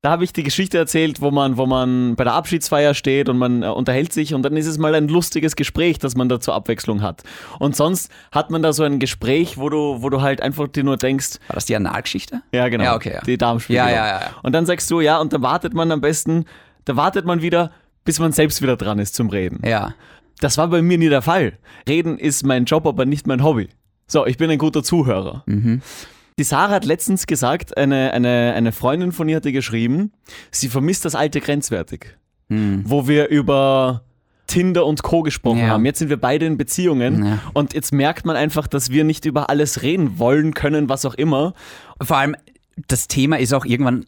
da 0.00 0.10
habe 0.10 0.22
ich 0.22 0.32
die 0.32 0.44
Geschichte 0.44 0.78
erzählt, 0.78 1.20
wo 1.20 1.32
man, 1.32 1.56
wo 1.56 1.66
man 1.66 2.14
bei 2.14 2.22
der 2.22 2.34
Abschiedsfeier 2.34 2.94
steht 2.94 3.28
und 3.28 3.36
man 3.36 3.64
äh, 3.64 3.66
unterhält 3.66 4.12
sich 4.12 4.32
und 4.32 4.42
dann 4.42 4.56
ist 4.56 4.66
es 4.66 4.78
mal 4.78 4.94
ein 4.94 5.08
lustiges 5.08 5.56
Gespräch, 5.56 5.98
das 5.98 6.14
man 6.14 6.28
da 6.28 6.38
zur 6.38 6.54
Abwechslung 6.54 7.02
hat. 7.02 7.24
Und 7.58 7.74
sonst 7.74 8.10
hat 8.30 8.50
man 8.50 8.62
da 8.62 8.72
so 8.72 8.84
ein 8.84 9.00
Gespräch, 9.00 9.58
wo 9.58 9.68
du, 9.68 10.00
wo 10.00 10.08
du 10.08 10.22
halt 10.22 10.40
einfach 10.40 10.68
dir 10.68 10.84
nur 10.84 10.96
denkst, 10.98 11.38
war 11.48 11.54
das 11.54 11.64
die 11.66 11.74
Analgeschichte? 11.74 12.42
ja 12.52 12.68
genau, 12.68 12.84
Ja, 12.84 12.94
okay, 12.96 13.14
ja. 13.14 13.20
die 13.22 13.36
Darmspiegelung. 13.38 13.88
Ja, 13.88 13.94
ja, 13.94 14.06
ja, 14.06 14.20
ja. 14.20 14.30
Und 14.42 14.52
dann 14.52 14.66
sagst 14.66 14.88
du, 14.90 15.00
ja, 15.00 15.18
und 15.20 15.32
da 15.32 15.42
wartet 15.42 15.74
man 15.74 15.90
am 15.90 16.00
besten, 16.00 16.44
da 16.84 16.94
wartet 16.94 17.24
man 17.26 17.42
wieder, 17.42 17.72
bis 18.04 18.20
man 18.20 18.30
selbst 18.30 18.62
wieder 18.62 18.76
dran 18.76 19.00
ist 19.00 19.16
zum 19.16 19.28
Reden. 19.30 19.66
Ja. 19.66 19.94
Das 20.40 20.56
war 20.58 20.68
bei 20.68 20.80
mir 20.80 20.98
nie 20.98 21.08
der 21.08 21.22
Fall. 21.22 21.54
Reden 21.88 22.18
ist 22.18 22.46
mein 22.46 22.66
Job, 22.66 22.86
aber 22.86 23.04
nicht 23.04 23.26
mein 23.26 23.42
Hobby. 23.42 23.68
So, 24.06 24.24
ich 24.26 24.36
bin 24.38 24.48
ein 24.48 24.58
guter 24.58 24.84
Zuhörer. 24.84 25.42
Die 26.38 26.44
Sarah 26.44 26.70
hat 26.74 26.84
letztens 26.84 27.26
gesagt, 27.26 27.76
eine, 27.76 28.12
eine, 28.12 28.52
eine 28.56 28.72
Freundin 28.72 29.12
von 29.12 29.28
ihr 29.28 29.36
hatte 29.36 29.52
geschrieben, 29.52 30.12
sie 30.50 30.68
vermisst 30.68 31.04
das 31.04 31.14
alte 31.14 31.40
grenzwertig, 31.40 32.16
wo 32.48 33.08
wir 33.08 33.28
über 33.28 34.02
Tinder 34.46 34.86
und 34.86 35.02
Co. 35.02 35.22
gesprochen 35.22 35.58
Ja. 35.58 35.68
haben. 35.68 35.84
Jetzt 35.84 35.98
sind 35.98 36.08
wir 36.08 36.16
beide 36.16 36.46
in 36.46 36.56
Beziehungen 36.56 37.24
Ja. 37.26 37.38
und 37.52 37.74
jetzt 37.74 37.92
merkt 37.92 38.24
man 38.24 38.36
einfach, 38.36 38.66
dass 38.66 38.90
wir 38.90 39.04
nicht 39.04 39.24
über 39.26 39.50
alles 39.50 39.82
reden 39.82 40.18
wollen 40.18 40.54
können, 40.54 40.88
was 40.88 41.04
auch 41.04 41.14
immer. 41.14 41.52
Vor 42.00 42.16
allem, 42.16 42.34
das 42.86 43.08
Thema 43.08 43.38
ist 43.38 43.52
auch 43.52 43.66
irgendwann 43.66 44.06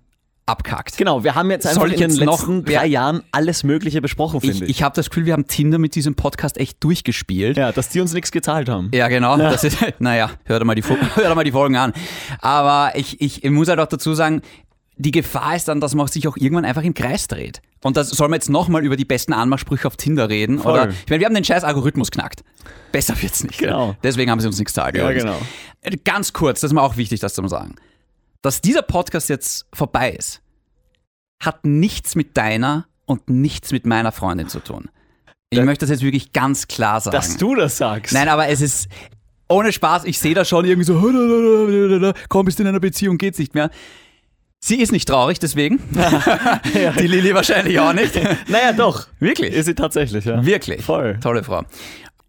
abkackt. 0.51 0.97
Genau, 0.97 1.25
wir 1.25 1.35
haben 1.35 1.51
jetzt 1.51 1.67
einfach 1.67 1.83
Soll 1.83 1.93
in 1.93 1.99
den 2.01 2.11
letzten 2.11 2.65
drei 2.65 2.73
Ja. 2.73 2.85
Jahren 2.85 3.23
alles 3.33 3.63
Mögliche 3.65 4.01
besprochen, 4.03 4.41
finde 4.41 4.57
Ich, 4.57 4.63
ich. 4.63 4.69
ich 4.71 4.83
habe 4.83 4.95
das 4.95 5.09
Gefühl, 5.11 5.27
wir 5.27 5.33
haben 5.33 5.47
Tinder 5.47 5.79
mit 5.79 5.95
diesem 5.95 6.15
Podcast 6.15 6.59
echt 6.59 6.83
durchgespielt. 6.83 7.57
Ja, 7.57 7.73
dass 7.73 7.89
die 7.89 8.01
uns 8.01 8.13
nichts 8.13 8.33
gezahlt 8.33 8.69
haben. 8.69 8.91
Ja, 8.93 9.09
genau. 9.09 9.37
Das 9.37 9.65
ist, 9.65 9.79
naja, 10.01 10.31
hört 10.45 10.65
mal, 10.65 10.75
die, 10.75 10.83
hört 11.15 11.35
mal 11.35 11.45
die 11.45 11.53
Folgen 11.53 11.77
an. 11.77 11.93
Aber 12.41 12.93
ich, 12.97 13.21
ich, 13.21 13.45
ich 13.45 13.51
muss 13.51 13.69
halt 13.69 13.81
auch 13.81 13.87
dazu 13.87 14.15
sagen, 14.15 14.43
die 14.97 15.13
Gefahr 15.13 15.57
ist 15.57 15.67
dann, 15.69 15.81
dass 15.81 15.95
man 15.95 16.07
sich 16.09 16.29
auch 16.29 16.37
irgendwann 16.37 16.67
einfach 16.67 16.83
im 16.83 16.93
Kreis 16.93 17.27
dreht. 17.27 17.63
Und 17.83 17.97
das 17.97 18.11
soll 18.11 18.29
man 18.29 18.37
jetzt 18.37 18.51
nochmal 18.51 18.85
über 18.85 18.97
die 18.97 19.07
besten 19.07 19.33
Anmachsprüche 19.33 19.87
auf 19.87 19.97
Tinder 19.97 20.29
reden. 20.29 20.59
Voll. 20.59 20.73
Oder 20.75 20.89
ich 20.91 21.09
meine, 21.09 21.21
wir 21.21 21.27
haben 21.27 21.35
den 21.35 21.45
scheiß 21.45 21.65
Algorithmus 21.65 22.11
knackt. 22.11 22.45
Besser 22.93 23.15
wird's 23.23 23.43
nicht. 23.43 23.59
Genau. 23.59 23.97
Deswegen 24.03 24.31
haben 24.31 24.41
sie 24.41 24.47
uns 24.47 24.59
nichts 24.59 24.75
gezahlt. 24.75 24.97
Ja, 24.99 25.11
genau. 25.13 25.37
Äh, 25.81 25.97
Ganz 26.05 26.35
kurz, 26.35 26.61
das 26.61 26.71
ist 26.71 26.75
mir 26.75 26.83
auch 26.83 26.99
wichtig, 26.99 27.21
das 27.21 27.33
zu 27.33 27.47
sagen. 27.49 27.77
Dass 28.43 28.61
dieser 28.61 28.83
Podcast 28.83 29.29
jetzt 29.29 29.67
vorbei 29.75 30.13
ist, 30.13 30.41
hat 31.43 31.65
nichts 31.65 32.15
mit 32.15 32.37
deiner 32.37 32.87
und 33.07 33.29
nichts 33.29 33.73
mit 33.73 33.87
meiner 33.87 34.13
Freundin 34.13 34.49
zu 34.49 34.61
tun. 34.61 34.89
Ich 35.51 35.59
Da- 35.59 35.65
möchte 35.65 35.85
das 35.85 35.91
jetzt 35.91 36.03
wirklich 36.03 36.33
ganz 36.33 36.69
klar 36.69 37.01
sagen. 37.01 37.17
Dass 37.17 37.37
du 37.37 37.55
das 37.55 37.77
sagst. 37.77 38.13
Nein, 38.13 38.29
aber 38.29 38.49
es 38.49 38.61
ist 38.61 38.89
ohne 39.49 39.73
Spaß, 39.73 40.05
ich 40.05 40.19
sehe 40.19 40.33
da 40.35 40.45
schon 40.45 40.65
irgendwie 40.65 40.85
so, 40.87 42.13
komm, 42.29 42.45
bist 42.45 42.61
in 42.61 42.67
einer 42.69 42.79
Beziehung, 42.81 43.19
geht's 43.19 43.39
nicht 43.39 43.55
mehr. 43.55 43.71
Sie 44.63 44.81
ist 44.81 44.93
nicht 44.93 45.09
traurig, 45.09 45.39
deswegen. 45.39 45.79
Die 47.01 47.07
Lilly 47.07 47.35
wahrscheinlich 47.35 47.79
auch 47.81 47.93
nicht. 47.93 48.15
Naja, 48.49 48.73
doch. 48.73 49.09
Wirklich? 49.19 49.53
Ist 49.55 49.67
sie 49.67 49.75
tatsächlich, 49.75 50.25
ja. 50.27 50.45
Wirklich. 50.45 50.85
Voll. 50.85 51.19
Tolle 51.21 51.43
Frau. 51.43 51.65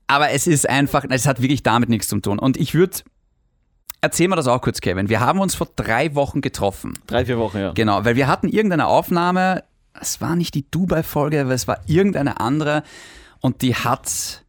Aber 0.07 0.31
es 0.31 0.47
ist 0.47 0.67
einfach, 0.67 1.05
es 1.09 1.27
hat 1.27 1.41
wirklich 1.41 1.61
damit 1.63 1.89
nichts 1.89 2.07
zu 2.07 2.19
tun. 2.19 2.39
Und 2.39 2.57
ich 2.57 2.73
würde, 2.73 2.97
erzähl 4.01 4.27
mir 4.27 4.35
das 4.35 4.47
auch 4.47 4.61
kurz, 4.61 4.81
Kevin. 4.81 5.09
Wir 5.09 5.19
haben 5.19 5.39
uns 5.39 5.55
vor 5.55 5.67
drei 5.75 6.13
Wochen 6.15 6.41
getroffen. 6.41 6.93
Drei, 7.07 7.25
vier 7.25 7.37
Wochen, 7.37 7.57
ja. 7.57 7.71
Genau, 7.71 8.03
weil 8.03 8.15
wir 8.15 8.27
hatten 8.27 8.47
irgendeine 8.47 8.87
Aufnahme, 8.87 9.63
es 9.99 10.19
war 10.21 10.35
nicht 10.35 10.53
die 10.55 10.69
Dubai-Folge, 10.69 11.41
aber 11.41 11.51
es 11.51 11.67
war 11.67 11.79
irgendeine 11.85 12.39
andere 12.39 12.83
und 13.39 13.61
die 13.61 13.75
hat 13.75 14.43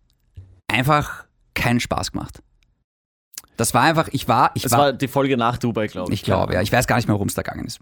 einfach 0.69 1.25
keinen 1.55 1.81
Spaß 1.81 2.13
gemacht. 2.13 2.43
Das 3.57 3.75
war 3.75 3.83
einfach, 3.83 4.09
ich 4.13 4.27
war, 4.29 4.51
ich 4.55 4.65
Es 4.65 4.73
war, 4.73 4.79
war 4.79 4.93
die 4.93 5.09
Folge 5.09 5.37
nach 5.37 5.59
Dubai, 5.59 5.87
glaube 5.87 6.13
ich. 6.13 6.21
ich 6.21 6.25
glaube, 6.25 6.55
ja, 6.55 6.63
ich 6.63 6.73
weiß 6.73 6.87
gar 6.87 6.97
nicht 6.97 7.07
mehr, 7.07 7.15
worum 7.15 7.29
es 7.29 7.35
da 7.35 7.43
gegangen 7.43 7.67
ist. 7.67 7.81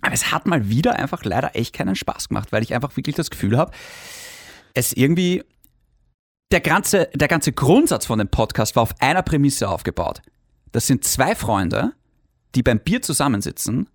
Aber 0.00 0.12
es 0.12 0.32
hat 0.32 0.46
mal 0.46 0.68
wieder 0.68 0.96
einfach 0.98 1.24
leider 1.24 1.54
echt 1.54 1.74
keinen 1.74 1.94
Spaß 1.94 2.28
gemacht, 2.28 2.52
weil 2.52 2.62
ich 2.62 2.74
einfach 2.74 2.96
wirklich 2.96 3.14
das 3.16 3.30
Gefühl 3.30 3.56
habe, 3.56 3.70
es 4.74 4.92
irgendwie, 4.92 5.44
der 6.50 6.60
ganze, 6.60 7.08
der 7.14 7.28
ganze 7.28 7.52
Grundsatz 7.52 8.06
von 8.06 8.18
dem 8.18 8.28
Podcast 8.28 8.76
war 8.76 8.82
auf 8.82 8.94
einer 9.00 9.22
Prämisse 9.22 9.68
aufgebaut. 9.68 10.22
Das 10.74 10.88
sind 10.88 11.04
zwei 11.04 11.36
Freunde, 11.36 11.92
die 12.56 12.64
beim 12.64 12.80
Bier 12.80 13.00
zusammensitzen 13.00 13.88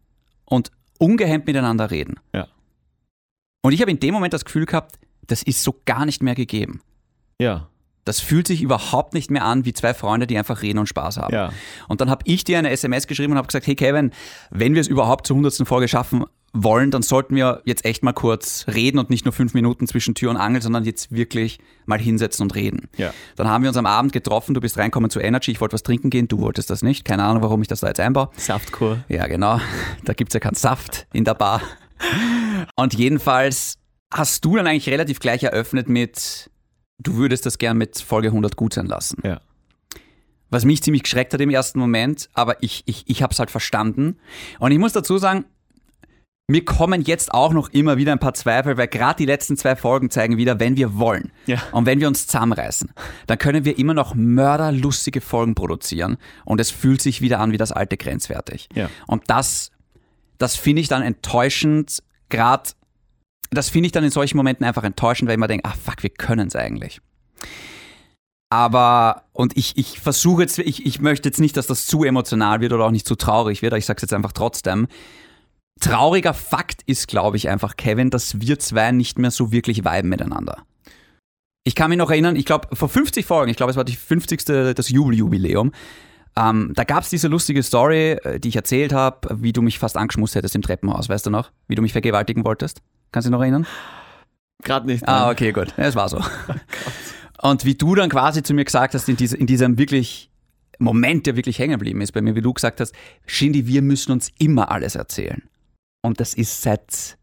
und 0.45 0.71
ungehemmt 0.97 1.45
miteinander 1.45 1.91
reden. 1.91 2.21
Ja. 2.33 2.47
Und 3.61 3.73
ich 3.73 3.81
habe 3.81 3.91
in 3.91 3.99
dem 3.99 4.13
Moment 4.13 4.31
das 4.31 4.45
Gefühl 4.45 4.65
gehabt, 4.65 4.97
das 5.27 5.43
ist 5.43 5.61
so 5.61 5.75
gar 5.83 6.05
nicht 6.05 6.23
mehr 6.23 6.35
gegeben. 6.35 6.81
Ja. 7.37 7.67
Das 8.05 8.21
fühlt 8.21 8.47
sich 8.47 8.61
überhaupt 8.61 9.13
nicht 9.13 9.29
mehr 9.29 9.43
an 9.43 9.65
wie 9.65 9.73
zwei 9.73 9.93
Freunde, 9.93 10.25
die 10.25 10.37
einfach 10.37 10.61
reden 10.61 10.79
und 10.79 10.87
Spaß 10.87 11.17
haben. 11.17 11.33
Ja. 11.33 11.51
Und 11.89 11.99
dann 11.99 12.09
habe 12.09 12.23
ich 12.23 12.45
dir 12.45 12.57
eine 12.57 12.69
SMS 12.69 13.07
geschrieben 13.07 13.33
und 13.33 13.37
habe 13.39 13.47
gesagt, 13.47 13.67
hey 13.67 13.75
Kevin, 13.75 14.11
wenn 14.49 14.73
wir 14.73 14.79
es 14.79 14.87
überhaupt 14.87 15.27
zur 15.27 15.35
100. 15.35 15.67
Folge 15.67 15.89
schaffen 15.89 16.23
wollen, 16.53 16.91
dann 16.91 17.01
sollten 17.01 17.35
wir 17.35 17.61
jetzt 17.65 17.85
echt 17.85 18.03
mal 18.03 18.13
kurz 18.13 18.65
reden 18.67 18.97
und 18.99 19.09
nicht 19.09 19.25
nur 19.25 19.31
fünf 19.31 19.53
Minuten 19.53 19.87
zwischen 19.87 20.15
Tür 20.15 20.31
und 20.31 20.37
Angel, 20.37 20.61
sondern 20.61 20.83
jetzt 20.83 21.11
wirklich 21.11 21.59
mal 21.85 21.99
hinsetzen 21.99 22.43
und 22.43 22.55
reden. 22.55 22.89
Ja. 22.97 23.13
Dann 23.35 23.47
haben 23.47 23.63
wir 23.63 23.69
uns 23.69 23.77
am 23.77 23.85
Abend 23.85 24.13
getroffen, 24.13 24.53
du 24.53 24.61
bist 24.61 24.77
reinkommen 24.77 25.09
zu 25.09 25.19
Energy, 25.19 25.51
ich 25.51 25.61
wollte 25.61 25.73
was 25.73 25.83
trinken 25.83 26.09
gehen, 26.09 26.27
du 26.27 26.39
wolltest 26.39 26.69
das 26.69 26.81
nicht. 26.81 27.05
Keine 27.05 27.23
Ahnung, 27.23 27.43
warum 27.43 27.61
ich 27.61 27.67
das 27.67 27.81
da 27.81 27.87
jetzt 27.87 27.99
einbaue. 27.99 28.29
Saftkur. 28.37 29.03
Ja, 29.07 29.27
genau. 29.27 29.59
Da 30.05 30.13
gibt's 30.13 30.33
ja 30.33 30.39
keinen 30.39 30.55
Saft 30.55 31.07
in 31.13 31.23
der 31.23 31.35
Bar. 31.35 31.61
Und 32.75 32.93
jedenfalls 32.95 33.77
hast 34.11 34.43
du 34.45 34.55
dann 34.55 34.65
eigentlich 34.65 34.89
relativ 34.89 35.19
gleich 35.19 35.43
eröffnet 35.43 35.87
mit, 35.87 36.49
du 36.97 37.15
würdest 37.15 37.45
das 37.45 37.57
gern 37.57 37.77
mit 37.77 37.99
Folge 37.99 38.29
100 38.29 38.55
gut 38.55 38.73
sein 38.73 38.87
lassen. 38.87 39.21
Ja. 39.23 39.41
Was 40.49 40.65
mich 40.65 40.81
ziemlich 40.81 41.03
geschreckt 41.03 41.33
hat 41.33 41.41
im 41.41 41.51
ersten 41.51 41.79
Moment, 41.79 42.29
aber 42.33 42.63
ich, 42.63 42.83
ich, 42.85 43.03
ich 43.07 43.21
habe 43.21 43.33
es 43.33 43.39
halt 43.39 43.51
verstanden. 43.51 44.17
Und 44.57 44.71
ich 44.71 44.79
muss 44.79 44.93
dazu 44.93 45.17
sagen, 45.19 45.45
mir 46.49 46.65
kommen 46.65 47.01
jetzt 47.03 47.33
auch 47.33 47.53
noch 47.53 47.69
immer 47.69 47.97
wieder 47.97 48.11
ein 48.11 48.19
paar 48.19 48.33
Zweifel, 48.33 48.75
weil 48.75 48.87
gerade 48.87 49.17
die 49.17 49.25
letzten 49.25 49.55
zwei 49.55 49.75
Folgen 49.75 50.09
zeigen 50.09 50.37
wieder, 50.37 50.59
wenn 50.59 50.75
wir 50.77 50.97
wollen 50.97 51.31
Ja. 51.45 51.61
und 51.71 51.85
wenn 51.85 51.99
wir 51.99 52.07
uns 52.07 52.25
zusammenreißen, 52.25 52.91
dann 53.27 53.37
können 53.37 53.65
wir 53.65 53.77
immer 53.77 53.93
noch 53.93 54.15
mörderlustige 54.15 55.21
Folgen 55.21 55.53
produzieren 55.53 56.17
und 56.45 56.59
es 56.59 56.71
fühlt 56.71 57.01
sich 57.01 57.21
wieder 57.21 57.39
an 57.39 57.51
wie 57.51 57.57
das 57.57 57.71
alte 57.71 57.97
grenzwertig. 57.97 58.67
Ja. 58.73 58.89
Und 59.05 59.23
das, 59.27 59.71
das 60.39 60.55
finde 60.55 60.81
ich 60.81 60.87
dann 60.87 61.03
enttäuschend, 61.03 62.01
gerade, 62.29 62.71
das 63.51 63.69
finde 63.69 63.85
ich 63.87 63.91
dann 63.91 64.03
in 64.03 64.11
solchen 64.11 64.35
Momenten 64.37 64.65
einfach 64.65 64.83
enttäuschend, 64.83 65.27
weil 65.29 65.35
ich 65.35 65.39
mir 65.39 65.47
denke, 65.47 65.69
ah 65.69 65.73
fuck, 65.79 66.01
wir 66.01 66.09
können 66.09 66.47
es 66.47 66.55
eigentlich. 66.55 66.99
Aber, 68.51 69.23
und 69.33 69.55
ich, 69.55 69.77
ich 69.77 69.99
versuche 69.99 70.41
jetzt, 70.41 70.57
ich, 70.57 70.83
ich 70.85 70.99
möchte 70.99 71.29
jetzt 71.29 71.39
nicht, 71.39 71.55
dass 71.55 71.67
das 71.67 71.85
zu 71.85 72.03
emotional 72.03 72.59
wird 72.61 72.73
oder 72.73 72.85
auch 72.85 72.91
nicht 72.91 73.05
zu 73.07 73.15
traurig 73.15 73.61
wird, 73.61 73.73
aber 73.73 73.77
ich 73.77 73.85
sage 73.85 73.97
es 73.97 74.01
jetzt 74.01 74.13
einfach 74.13 74.31
trotzdem. 74.31 74.87
Trauriger 75.79 76.33
Fakt 76.33 76.81
ist, 76.85 77.07
glaube 77.07 77.37
ich, 77.37 77.49
einfach, 77.49 77.77
Kevin, 77.77 78.09
dass 78.09 78.41
wir 78.41 78.59
zwei 78.59 78.91
nicht 78.91 79.17
mehr 79.17 79.31
so 79.31 79.51
wirklich 79.51 79.85
viben 79.85 80.09
miteinander. 80.09 80.63
Ich 81.63 81.75
kann 81.75 81.89
mich 81.89 81.97
noch 81.97 82.09
erinnern, 82.09 82.35
ich 82.35 82.45
glaube, 82.45 82.75
vor 82.75 82.89
50 82.89 83.25
Folgen, 83.25 83.51
ich 83.51 83.57
glaube, 83.57 83.71
es 83.71 83.77
war 83.77 83.83
die 83.83 83.95
50. 83.95 84.73
das 84.75 84.89
Jubeljubiläum, 84.89 85.71
ähm, 86.35 86.71
da 86.75 86.83
gab 86.83 87.03
es 87.03 87.09
diese 87.09 87.27
lustige 87.27 87.63
Story, 87.63 88.11
äh, 88.11 88.39
die 88.39 88.49
ich 88.49 88.55
erzählt 88.55 88.93
habe, 88.93 89.27
wie 89.41 89.53
du 89.53 89.61
mich 89.61 89.79
fast 89.79 89.97
angeschmust 89.97 90.35
hättest 90.35 90.55
im 90.55 90.61
Treppenhaus, 90.61 91.09
weißt 91.09 91.25
du 91.25 91.29
noch? 91.29 91.51
Wie 91.67 91.75
du 91.75 91.81
mich 91.81 91.91
vergewaltigen 91.91 92.45
wolltest? 92.45 92.81
Kannst 93.11 93.25
du 93.25 93.29
dich 93.29 93.37
noch 93.37 93.41
erinnern? 93.41 93.65
Gerade 94.63 94.85
nicht. 94.87 95.07
Ah, 95.07 95.29
okay, 95.31 95.51
gut. 95.51 95.73
Ja, 95.77 95.85
Es 95.85 95.95
war 95.95 96.09
so. 96.09 96.21
Und 97.41 97.65
wie 97.65 97.75
du 97.75 97.95
dann 97.95 98.09
quasi 98.09 98.43
zu 98.43 98.53
mir 98.53 98.65
gesagt 98.65 98.93
hast, 98.93 99.07
in, 99.07 99.15
diese, 99.15 99.37
in 99.37 99.47
diesem 99.47 99.77
wirklich 99.77 100.29
Moment, 100.77 101.25
der 101.25 101.35
wirklich 101.35 101.59
hängen 101.59 101.71
geblieben 101.71 102.01
ist 102.01 102.11
bei 102.11 102.21
mir, 102.21 102.35
wie 102.35 102.41
du 102.41 102.53
gesagt 102.53 102.79
hast, 102.79 102.93
Shindy, 103.25 103.67
wir 103.67 103.81
müssen 103.81 104.11
uns 104.11 104.31
immer 104.39 104.71
alles 104.71 104.95
erzählen. 104.95 105.43
Und 106.01 106.19
das 106.19 106.33
ist 106.33 106.61
seit 106.61 107.17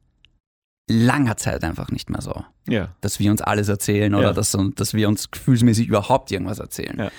langer 0.89 1.37
Zeit 1.37 1.65
einfach 1.65 1.91
nicht 1.91 2.11
mehr 2.11 2.21
so, 2.21 2.45
Ja. 2.69 2.95
dass 3.01 3.19
wir 3.19 3.31
uns 3.31 3.43
alles 3.43 3.69
erzählen 3.69 4.15
oder 4.15 4.29
Ja. 4.29 4.33
dass, 4.33 4.57
dass 4.77 4.95
wir 4.95 5.09
uns 5.09 5.31
gefühlsmäßig 5.31 5.89
überhaupt 5.89 6.31
irgendwas 6.31 6.59
erzählen. 6.61 6.97
Ja. 6.99 7.11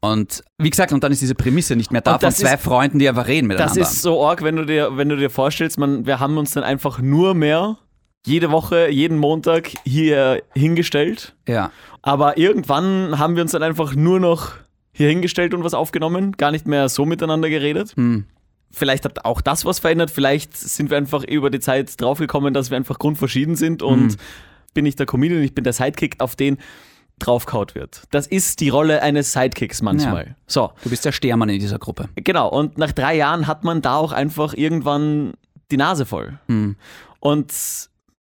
Und 0.00 0.44
wie 0.58 0.70
gesagt, 0.70 0.92
und 0.92 1.02
dann 1.02 1.10
ist 1.10 1.22
diese 1.22 1.34
Prämisse 1.34 1.74
nicht 1.74 1.90
mehr 1.90 2.02
da 2.02 2.12
von 2.12 2.20
das 2.20 2.36
zwei 2.36 2.54
ist- 2.54 2.62
Freunden, 2.62 2.98
die 2.98 3.08
einfach 3.08 3.26
reden 3.26 3.48
Das 3.48 3.56
miteinander. 3.58 3.80
ist 3.82 4.02
so 4.02 4.24
arg, 4.24 4.42
wenn 4.42 4.54
du 4.56 4.64
dir, 4.64 4.96
wenn 4.96 5.08
du 5.08 5.16
dir 5.16 5.30
vorstellst, 5.30 5.78
man, 5.78 6.06
wir 6.06 6.20
haben 6.20 6.36
uns 6.38 6.52
dann 6.52 6.62
einfach 6.62 7.00
nur 7.00 7.34
mehr 7.34 7.78
jede 8.26 8.50
Woche, 8.50 8.88
jeden 8.90 9.18
Montag 9.18 9.70
hier 9.84 10.42
hingestellt. 10.54 11.34
ja. 11.48 11.70
Aber 12.02 12.38
irgendwann 12.38 13.18
haben 13.18 13.34
wir 13.34 13.42
uns 13.42 13.50
dann 13.50 13.64
einfach 13.64 13.96
nur 13.96 14.20
noch 14.20 14.52
hier 14.92 15.08
hingestellt 15.08 15.52
und 15.54 15.64
was 15.64 15.74
aufgenommen, 15.74 16.32
gar 16.36 16.52
nicht 16.52 16.68
mehr 16.68 16.88
so 16.88 17.04
miteinander 17.04 17.48
geredet. 17.50 17.94
Hm. 17.96 18.26
Vielleicht 18.76 19.04
hat 19.04 19.24
auch 19.24 19.40
das 19.40 19.64
was 19.64 19.78
verändert. 19.78 20.10
Vielleicht 20.10 20.56
sind 20.56 20.90
wir 20.90 20.96
einfach 20.96 21.24
über 21.24 21.50
die 21.50 21.60
Zeit 21.60 22.00
draufgekommen, 22.00 22.52
dass 22.54 22.70
wir 22.70 22.76
einfach 22.76 22.98
grundverschieden 22.98 23.56
sind 23.56 23.82
und 23.82 24.06
Mhm. 24.12 24.16
bin 24.74 24.86
ich 24.86 24.96
der 24.96 25.06
Comedian, 25.06 25.42
ich 25.42 25.54
bin 25.54 25.64
der 25.64 25.72
Sidekick, 25.72 26.16
auf 26.20 26.36
den 26.36 26.58
draufkaut 27.18 27.74
wird. 27.74 28.02
Das 28.10 28.26
ist 28.26 28.60
die 28.60 28.68
Rolle 28.68 29.00
eines 29.02 29.32
Sidekicks 29.32 29.80
manchmal. 29.80 30.36
So, 30.46 30.72
Du 30.84 30.90
bist 30.90 31.04
der 31.06 31.12
Stermann 31.12 31.48
in 31.48 31.58
dieser 31.58 31.78
Gruppe. 31.78 32.10
genau. 32.16 32.48
Und 32.50 32.76
nach 32.76 32.92
drei 32.92 33.16
Jahren 33.16 33.46
hat 33.46 33.64
man 33.64 33.80
da 33.80 33.96
auch 33.96 34.12
einfach 34.12 34.52
irgendwann 34.52 35.32
die 35.70 35.78
Nase 35.78 36.04
voll. 36.04 36.38
Mhm. 36.46 36.76
Und 37.20 37.54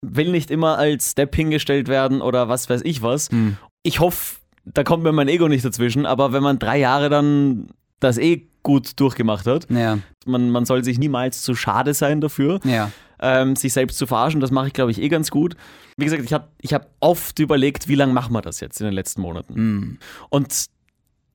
will 0.02 0.30
nicht 0.32 0.52
immer 0.52 0.78
als 0.78 1.12
Step 1.12 1.36
hingestellt 1.36 1.88
werden 1.88 2.22
oder 2.22 2.50
was 2.50 2.70
weiß 2.70 2.82
ich 2.84 3.02
was. 3.02 3.32
Mhm. 3.32 3.58
Ich 3.82 4.00
hoffe, 4.00 4.36
da 4.66 4.84
kommt 4.84 5.02
mir 5.04 5.12
mein 5.12 5.28
Ego 5.28 5.48
nicht 5.48 5.66
dazwischen, 5.66 6.06
aber 6.06 6.32
wenn 6.32 6.44
man 6.44 6.60
drei 6.60 6.78
Jahre 6.78 7.10
dann 7.10 7.70
das 8.04 8.18
eh 8.18 8.48
gut 8.62 9.00
durchgemacht 9.00 9.46
hat, 9.48 9.68
Ja, 9.70 9.98
man, 10.26 10.50
man 10.50 10.66
soll 10.66 10.84
sich 10.84 10.98
niemals 11.00 11.42
zu 11.42 11.54
schade 11.56 11.94
sein 11.94 12.22
dafür, 12.22 12.60
ja. 12.63 12.92
ähm, 13.20 13.56
sich 13.56 13.74
selbst 13.74 13.98
zu 13.98 14.08
verarschen. 14.08 14.39
Das 14.39 14.52
mache 14.52 14.68
ich, 14.68 14.74
glaube 14.74 14.92
ich, 14.92 15.02
eh 15.02 15.10
ganz 15.10 15.32
gut. 15.32 15.56
Wie 15.98 16.06
gesagt, 16.06 16.24
ich 16.24 16.32
habe 16.34 16.48
ich 16.62 16.74
hab 16.74 16.89
oft 17.02 17.39
überlegt, 17.39 17.88
wie 17.88 17.96
lange 17.96 18.13
machen 18.13 18.34
wir 18.34 18.42
das 18.42 18.60
jetzt 18.62 18.80
in 18.80 18.86
den 18.86 18.94
letzten 18.94 19.22
Monaten. 19.22 19.54
Mhm. 19.54 19.98
Und 20.30 20.66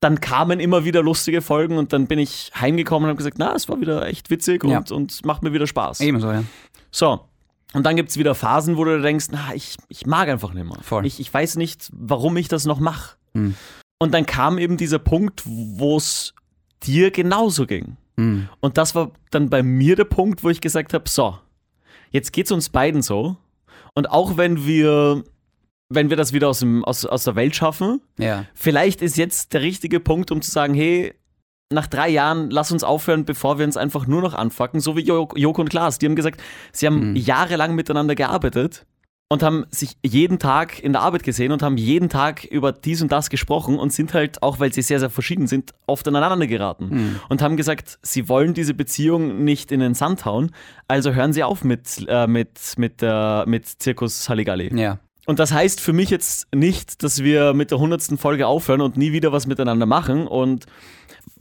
dann 0.00 0.20
kamen 0.20 0.60
immer 0.60 0.84
wieder 0.84 1.02
lustige 1.02 1.42
Folgen 1.42 1.76
und 1.76 1.92
dann 1.92 2.06
bin 2.06 2.18
ich 2.18 2.50
heimgekommen 2.58 3.04
und 3.04 3.10
habe 3.10 3.18
gesagt, 3.18 3.36
na, 3.38 3.54
es 3.54 3.68
war 3.68 3.80
wieder 3.80 4.06
echt 4.06 4.30
witzig 4.30 4.62
Ja. 4.64 4.78
und, 4.78 4.90
und 4.92 5.24
macht 5.24 5.42
mir 5.42 5.52
wieder 5.52 5.66
Spaß. 5.66 6.00
Ebenso, 6.00 6.30
ja. 6.30 6.44
So. 6.90 7.20
Und 7.74 7.84
dann 7.84 7.96
gibt 7.96 8.08
es 8.10 8.16
wieder 8.16 8.34
Phasen, 8.34 8.76
wo 8.78 8.84
du 8.84 9.02
denkst, 9.02 9.26
na, 9.32 9.54
ich, 9.54 9.76
ich 9.88 10.06
mag 10.06 10.28
einfach 10.28 10.54
nicht 10.54 10.64
mehr. 10.66 10.78
Voll. 10.82 11.04
Ich, 11.04 11.20
ich 11.20 11.34
weiß 11.34 11.56
nicht, 11.56 11.90
warum 11.92 12.36
ich 12.38 12.48
das 12.48 12.64
noch 12.64 12.80
mache. 12.80 13.16
Mhm. 13.34 13.54
Und 13.98 14.14
dann 14.14 14.24
kam 14.24 14.56
eben 14.58 14.76
dieser 14.76 15.00
Punkt, 15.00 15.42
wo 15.44 15.96
es 15.96 16.32
dir 16.84 17.10
genauso 17.10 17.66
ging. 17.66 17.96
Mhm. 18.16 18.48
Und 18.60 18.78
das 18.78 18.94
war 18.94 19.12
dann 19.30 19.48
bei 19.50 19.62
mir 19.62 19.96
der 19.96 20.04
Punkt, 20.04 20.42
wo 20.44 20.50
ich 20.50 20.60
gesagt 20.60 20.94
habe, 20.94 21.08
so, 21.08 21.38
jetzt 22.10 22.32
geht's 22.32 22.52
uns 22.52 22.68
beiden 22.68 23.02
so. 23.02 23.36
Und 23.94 24.10
auch 24.10 24.36
wenn 24.36 24.64
wir, 24.66 25.24
wenn 25.88 26.10
wir 26.10 26.16
das 26.16 26.32
wieder 26.32 26.48
aus, 26.48 26.60
dem, 26.60 26.84
aus, 26.84 27.04
aus 27.04 27.24
der 27.24 27.34
Welt 27.36 27.54
schaffen, 27.56 28.00
Ja. 28.18 28.44
vielleicht 28.54 29.02
ist 29.02 29.16
jetzt 29.16 29.52
der 29.54 29.62
richtige 29.62 30.00
Punkt, 30.00 30.30
um 30.30 30.42
zu 30.42 30.50
sagen, 30.50 30.74
hey, 30.74 31.14
nach 31.70 31.86
drei 31.86 32.08
Jahren, 32.08 32.50
lass 32.50 32.72
uns 32.72 32.82
aufhören, 32.82 33.24
bevor 33.26 33.58
wir 33.58 33.66
uns 33.66 33.76
einfach 33.76 34.06
nur 34.06 34.22
noch 34.22 34.32
anfucken, 34.34 34.80
so 34.80 34.96
wie 34.96 35.02
Jo- 35.02 35.28
Joko 35.34 35.60
und 35.60 35.68
Klaas. 35.68 35.98
Die 35.98 36.06
haben 36.06 36.16
gesagt, 36.16 36.40
sie 36.72 36.86
haben 36.86 37.10
Mhm. 37.10 37.16
jahrelang 37.16 37.74
miteinander 37.74 38.14
gearbeitet 38.14 38.86
und 39.30 39.42
haben 39.42 39.66
sich 39.70 39.96
jeden 40.02 40.38
Tag 40.38 40.82
in 40.82 40.92
der 40.92 41.02
Arbeit 41.02 41.22
gesehen 41.22 41.52
und 41.52 41.62
haben 41.62 41.76
jeden 41.76 42.08
Tag 42.08 42.44
über 42.44 42.72
dies 42.72 43.02
und 43.02 43.12
das 43.12 43.28
gesprochen 43.28 43.78
und 43.78 43.92
sind 43.92 44.14
halt, 44.14 44.42
auch 44.42 44.58
weil 44.58 44.72
sie 44.72 44.80
sehr, 44.80 45.00
sehr 45.00 45.10
verschieden 45.10 45.46
sind, 45.46 45.74
oft 45.86 46.08
aneinander 46.08 46.46
geraten. 46.46 46.88
Mhm. 46.90 47.20
Und 47.28 47.42
haben 47.42 47.58
gesagt, 47.58 47.98
sie 48.02 48.28
wollen 48.28 48.54
diese 48.54 48.72
Beziehung 48.72 49.44
nicht 49.44 49.70
in 49.70 49.80
den 49.80 49.94
Sand 49.94 50.24
hauen, 50.24 50.52
also 50.88 51.12
hören 51.12 51.34
sie 51.34 51.44
auf 51.44 51.62
mit, 51.62 52.06
äh, 52.08 52.26
mit, 52.26 52.58
mit, 52.78 53.02
äh, 53.02 53.44
mit 53.44 53.66
Zirkus 53.66 54.28
Halligalli. 54.30 54.74
Ja. 54.74 54.98
Und 55.26 55.38
das 55.38 55.52
heißt 55.52 55.82
für 55.82 55.92
mich 55.92 56.08
jetzt 56.08 56.48
nicht, 56.54 57.02
dass 57.02 57.22
wir 57.22 57.52
mit 57.52 57.70
der 57.70 57.78
hundertsten 57.78 58.16
Folge 58.16 58.46
aufhören 58.46 58.80
und 58.80 58.96
nie 58.96 59.12
wieder 59.12 59.30
was 59.30 59.46
miteinander 59.46 59.84
machen. 59.84 60.26
Und 60.26 60.64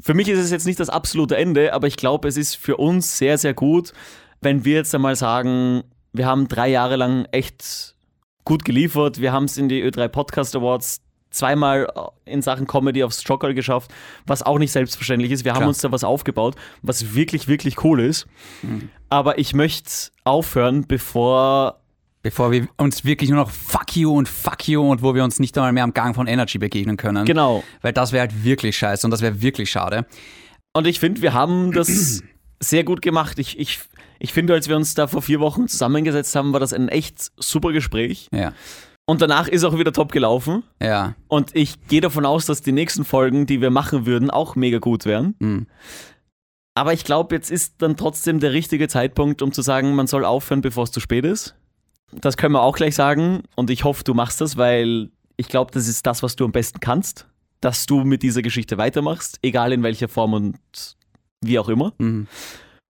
für 0.02 0.14
mich 0.14 0.28
ist 0.28 0.40
es 0.40 0.52
jetzt 0.52 0.66
nicht 0.66 0.82
das 0.82 0.90
absolute 0.90 1.38
Ende, 1.38 1.72
aber 1.72 1.88
ich 1.88 1.96
glaube, 1.96 2.28
es 2.28 2.36
ist 2.36 2.56
für 2.56 2.76
uns 2.76 3.18
sehr, 3.18 3.38
sehr 3.38 3.54
gut, 3.54 3.94
wenn 4.42 4.66
wir 4.66 4.76
jetzt 4.76 4.94
einmal 4.94 5.16
sagen, 5.16 5.84
wir 6.14 6.26
haben 6.26 6.48
drei 6.48 6.70
Jahre 6.70 6.96
lang 6.96 7.26
echt 7.32 7.96
gut 8.44 8.66
geliefert. 8.66 9.20
Wir 9.20 9.32
haben 9.32 9.46
es 9.46 9.58
in 9.58 9.70
die 9.70 9.84
Ö3 9.84 10.08
Podcast 10.08 10.56
Awards 10.56 11.02
zweimal 11.30 11.88
in 12.26 12.42
Sachen 12.42 12.68
Comedy 12.68 13.04
aufs 13.04 13.24
Jockerl 13.26 13.54
geschafft, 13.54 13.94
was 14.26 14.42
auch 14.42 14.58
nicht 14.60 14.72
selbstverständlich 14.72 15.32
ist. 15.32 15.46
Wir 15.46 15.52
haben 15.54 15.60
Klar. 15.60 15.70
uns 15.70 15.80
da 15.80 15.92
was 15.92 16.04
aufgebaut, 16.04 16.56
was 16.82 17.14
wirklich, 17.14 17.48
wirklich 17.48 17.84
cool 17.84 18.00
ist. 18.00 18.28
Aber 19.10 19.38
ich 19.38 19.54
möchte 19.54 19.92
aufhören, 20.24 20.86
bevor 20.88 21.82
Bevor 22.24 22.52
wir 22.52 22.68
uns 22.78 23.06
wirklich 23.06 23.30
nur 23.30 23.40
noch 23.40 23.52
fuck 23.52 23.96
you 23.96 24.12
und 24.12 24.28
fuck 24.28 24.68
you 24.68 24.82
und 24.82 25.02
wo 25.02 25.16
wir 25.16 25.24
uns 25.24 25.40
nicht 25.40 25.58
einmal 25.58 25.72
mehr 25.72 25.84
am 25.84 25.94
Gang 25.94 26.14
von 26.14 26.28
Energy 26.28 26.58
begegnen 26.58 26.98
können. 26.98 27.26
Genau. 27.26 27.64
Weil 27.82 27.94
das 27.94 28.12
wäre 28.12 28.22
halt 28.28 28.44
wirklich 28.44 28.78
scheiße 28.78 29.08
und 29.08 29.12
das 29.12 29.22
wäre 29.22 29.42
wirklich 29.42 29.70
schade. 29.70 30.06
Und 30.74 30.88
ich 30.88 31.00
finde, 31.00 31.22
wir 31.22 31.34
haben 31.34 31.72
das 31.72 32.24
sehr 32.60 32.84
gut 32.84 33.02
gemacht. 33.02 33.40
Ich, 33.40 33.58
ich, 33.60 33.80
ich 34.20 34.34
finde, 34.34 34.54
als 34.54 34.68
wir 34.68 34.76
uns 34.76 34.94
da 34.94 35.08
vor 35.08 35.22
vier 35.22 35.40
Wochen 35.40 35.68
zusammengesetzt 35.68 36.36
haben, 36.36 36.54
war 36.54 36.60
das 36.60 36.74
ein 36.74 36.90
echt 36.90 37.32
super 37.38 37.72
Gespräch. 37.72 38.28
Ja. 38.34 38.54
Und 39.06 39.22
danach 39.22 39.48
ist 39.48 39.64
auch 39.64 39.78
wieder 39.78 39.94
top 39.94 40.12
gelaufen. 40.12 40.64
Ja. 40.82 41.16
Und 41.28 41.56
ich 41.56 41.88
gehe 41.88 42.02
davon 42.02 42.26
aus, 42.26 42.46
dass 42.46 42.62
die 42.62 42.74
nächsten 42.74 43.06
Folgen, 43.06 43.46
die 43.46 43.62
wir 43.62 43.70
machen 43.70 44.06
würden, 44.06 44.30
auch 44.30 44.56
mega 44.56 44.80
gut 44.80 45.06
wären. 45.06 45.36
Mhm. 45.40 45.68
Aber 46.76 46.94
ich 46.94 47.06
glaube, 47.06 47.34
jetzt 47.34 47.50
ist 47.50 47.76
dann 47.82 47.96
trotzdem 47.96 48.40
der 48.40 48.52
richtige 48.52 48.88
Zeitpunkt, 48.88 49.42
um 49.42 49.52
zu 49.52 49.62
sagen, 49.62 49.96
man 49.96 50.08
soll 50.08 50.26
aufhören, 50.26 50.62
bevor 50.62 50.84
es 50.84 50.92
zu 50.92 51.00
spät 51.00 51.26
ist. 51.26 51.56
Das 52.12 52.38
können 52.38 52.54
wir 52.54 52.62
auch 52.62 52.76
gleich 52.76 52.96
sagen. 52.96 53.44
Und 53.56 53.70
ich 53.70 53.84
hoffe, 53.84 54.04
du 54.04 54.14
machst 54.14 54.42
das, 54.42 54.58
weil 54.58 55.10
ich 55.38 55.48
glaube, 55.48 55.72
das 55.72 55.88
ist 55.88 56.06
das, 56.06 56.22
was 56.22 56.36
du 56.36 56.46
am 56.46 56.52
besten 56.52 56.80
kannst. 56.80 57.28
Dass 57.62 57.86
du 57.86 58.04
mit 58.04 58.22
dieser 58.22 58.42
Geschichte 58.42 58.78
weitermachst, 58.78 59.40
egal 59.42 59.72
in 59.72 59.82
welcher 59.84 60.08
Form 60.08 60.34
und 60.34 60.60
wie 61.42 61.58
auch 61.58 61.70
immer. 61.70 61.94
Mhm. 61.98 62.28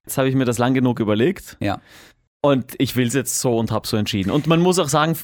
Jetzt 0.08 0.18
habe 0.18 0.30
ich 0.30 0.36
mir 0.36 0.46
das 0.46 0.58
lang 0.58 0.74
genug 0.74 1.02
überlegt. 1.02 1.58
Ja. 1.60 1.82
Und 2.42 2.76
ich 2.78 2.96
will 2.96 3.08
es 3.08 3.14
jetzt 3.14 3.40
so 3.40 3.58
und 3.58 3.72
habe 3.72 3.86
so 3.86 3.98
entschieden. 3.98 4.32
Und 4.32 4.48
man 4.48 4.62
muss 4.62 4.80
auch 4.80 4.88
sagen, 4.88 5.18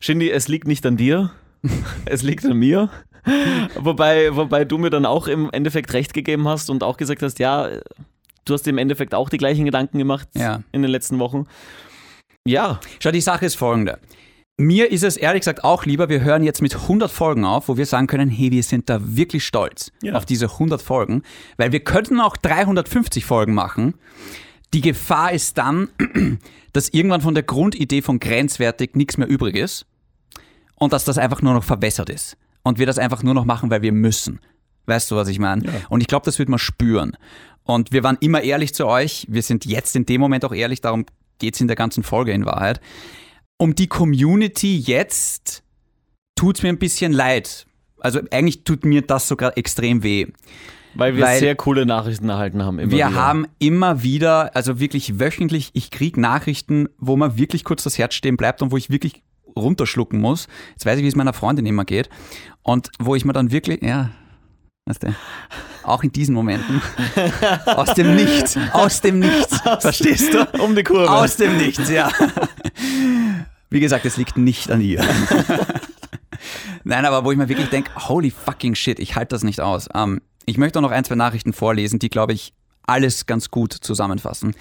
Shindy, 0.00 0.30
es 0.30 0.48
liegt 0.48 0.66
nicht 0.66 0.86
an 0.86 0.96
dir, 0.96 1.32
es 2.06 2.22
liegt 2.22 2.46
an 2.46 2.56
mir. 2.56 2.88
wobei, 3.78 4.34
wobei 4.34 4.64
du 4.64 4.78
mir 4.78 4.88
dann 4.88 5.04
auch 5.04 5.26
im 5.28 5.50
Endeffekt 5.52 5.92
recht 5.92 6.14
gegeben 6.14 6.48
hast 6.48 6.70
und 6.70 6.82
auch 6.82 6.96
gesagt 6.96 7.20
hast, 7.22 7.38
ja, 7.40 7.68
du 8.46 8.54
hast 8.54 8.66
im 8.66 8.78
Endeffekt 8.78 9.14
auch 9.14 9.28
die 9.28 9.36
gleichen 9.36 9.66
Gedanken 9.66 9.98
gemacht 9.98 10.28
Ja. 10.34 10.62
in 10.72 10.80
den 10.80 10.90
letzten 10.90 11.18
Wochen. 11.18 11.46
Ja, 12.46 12.80
Schau, 13.00 13.10
die 13.10 13.20
Sache 13.20 13.44
ist 13.44 13.56
folgende. 13.56 13.98
Mir 14.58 14.90
ist 14.92 15.02
es 15.02 15.16
ehrlich 15.16 15.40
gesagt 15.40 15.64
auch 15.64 15.86
lieber, 15.86 16.08
wir 16.08 16.20
hören 16.20 16.42
jetzt 16.42 16.60
mit 16.60 16.74
100 16.76 17.10
Folgen 17.10 17.44
auf, 17.44 17.68
wo 17.68 17.76
wir 17.76 17.86
sagen 17.86 18.06
können, 18.06 18.28
hey, 18.28 18.50
wir 18.50 18.62
sind 18.62 18.90
da 18.90 18.98
wirklich 19.02 19.44
stolz 19.46 19.90
Ja. 20.02 20.14
auf 20.14 20.26
diese 20.26 20.46
100 20.46 20.82
Folgen, 20.82 21.22
weil 21.56 21.72
wir 21.72 21.80
könnten 21.80 22.20
auch 22.20 22.36
350 22.36 23.24
Folgen 23.24 23.54
machen. 23.54 23.94
Die 24.74 24.82
Gefahr 24.82 25.32
ist 25.32 25.56
dann, 25.58 25.88
dass 26.72 26.90
irgendwann 26.90 27.22
von 27.22 27.34
der 27.34 27.42
Grundidee 27.44 28.02
von 28.02 28.20
grenzwertig 28.20 28.94
nichts 28.94 29.16
mehr 29.16 29.26
übrig 29.28 29.56
ist 29.56 29.86
und 30.74 30.92
dass 30.92 31.04
das 31.04 31.16
einfach 31.18 31.40
nur 31.40 31.54
noch 31.54 31.64
verwässert 31.64 32.10
ist 32.10 32.36
und 32.62 32.78
wir 32.78 32.86
das 32.86 32.98
einfach 32.98 33.22
nur 33.22 33.34
noch 33.34 33.46
machen, 33.46 33.70
weil 33.70 33.82
wir 33.82 33.92
müssen. 33.92 34.38
Weißt 34.86 35.10
du, 35.10 35.16
was 35.16 35.28
ich 35.28 35.38
meine? 35.38 35.62
Und 35.88 36.00
ich 36.02 36.08
glaube, 36.08 36.24
das 36.24 36.38
wird 36.38 36.48
man 36.48 36.58
spüren. 36.58 37.16
Und 37.64 37.92
wir 37.92 38.02
waren 38.02 38.18
immer 38.20 38.42
ehrlich 38.42 38.74
zu 38.74 38.86
euch. 38.86 39.26
Wir 39.30 39.42
sind 39.42 39.64
jetzt 39.64 39.94
in 39.96 40.06
dem 40.06 40.20
Moment 40.20 40.44
auch 40.44 40.52
ehrlich, 40.52 40.80
darum 40.80 41.06
geht 41.38 41.54
es 41.54 41.60
in 41.60 41.68
der 41.68 41.76
ganzen 41.76 42.02
Folge 42.02 42.32
in 42.32 42.44
Wahrheit. 42.44 42.80
Um 43.62 43.76
die 43.76 43.86
Community 43.86 44.76
jetzt 44.76 45.62
tut 46.34 46.56
es 46.56 46.62
mir 46.64 46.70
ein 46.70 46.78
bisschen 46.78 47.12
leid. 47.12 47.66
Also 48.00 48.18
eigentlich 48.32 48.64
tut 48.64 48.84
mir 48.84 49.02
das 49.02 49.28
sogar 49.28 49.56
extrem 49.56 50.02
weh. 50.02 50.26
weil 50.94 51.14
wir 51.16 51.24
Weil- 51.24 51.38
sehr 51.38 51.54
coole 51.54 51.86
Nachrichten 51.86 52.28
erhalten 52.28 52.64
haben. 52.64 52.78
Wir 52.78 52.90
wieder. 52.90 53.14
haben 53.14 53.46
immer 53.60 54.02
wieder, 54.02 54.56
also 54.56 54.80
wirklich 54.80 55.20
wöchentlich, 55.20 55.70
ich 55.74 55.92
krieg 55.92 56.16
Nachrichten, 56.16 56.88
wo 56.98 57.16
mir 57.16 57.38
wirklich 57.38 57.62
kurz 57.62 57.84
das 57.84 57.98
Herz 57.98 58.14
stehen 58.14 58.36
bleibt 58.36 58.62
und 58.62 58.72
wo 58.72 58.76
ich 58.76 58.90
wirklich 58.90 59.22
runterschlucken 59.56 60.20
muss. 60.20 60.48
Jetzt 60.72 60.84
weiß 60.84 60.98
ich, 60.98 61.04
wie 61.04 61.08
es 61.08 61.14
meiner 61.14 61.32
Freundin 61.32 61.64
immer 61.64 61.84
geht. 61.84 62.08
Und 62.62 62.90
wo 62.98 63.14
ich 63.14 63.24
mir 63.24 63.32
dann 63.32 63.52
wirklich, 63.52 63.80
ja, 63.82 64.10
weißt 64.86 65.04
du, 65.04 65.14
auch 65.84 66.02
in 66.02 66.10
diesen 66.10 66.34
Momenten, 66.34 66.82
aus 67.66 67.94
dem 67.94 68.16
Nichts, 68.16 68.58
aus 68.72 69.00
dem 69.00 69.20
Nichts, 69.20 69.60
verstehst 69.80 70.34
du? 70.34 70.46
um 70.62 70.74
die 70.74 70.82
Kurve. 70.82 71.08
Aus 71.10 71.36
dem 71.36 71.56
Nichts, 71.56 71.88
ja. 71.90 72.10
Wie 73.72 73.80
gesagt, 73.80 74.04
es 74.04 74.16
liegt 74.16 74.36
nicht 74.36 74.70
an 74.70 74.80
ihr. 74.80 75.02
Nein, 76.84 77.04
aber 77.04 77.24
wo 77.24 77.32
ich 77.32 77.38
mir 77.38 77.48
wirklich 77.48 77.70
denke, 77.70 77.90
holy 78.08 78.30
fucking 78.30 78.74
shit, 78.74 78.98
ich 78.98 79.14
halte 79.16 79.28
das 79.34 79.44
nicht 79.44 79.60
aus. 79.60 79.88
Ähm, 79.94 80.20
ich 80.46 80.58
möchte 80.58 80.78
auch 80.78 80.82
noch 80.82 80.90
ein, 80.90 81.04
zwei 81.04 81.14
Nachrichten 81.14 81.52
vorlesen, 81.52 81.98
die, 81.98 82.10
glaube 82.10 82.32
ich, 82.32 82.52
alles 82.86 83.26
ganz 83.26 83.50
gut 83.50 83.72
zusammenfassen. 83.72 84.54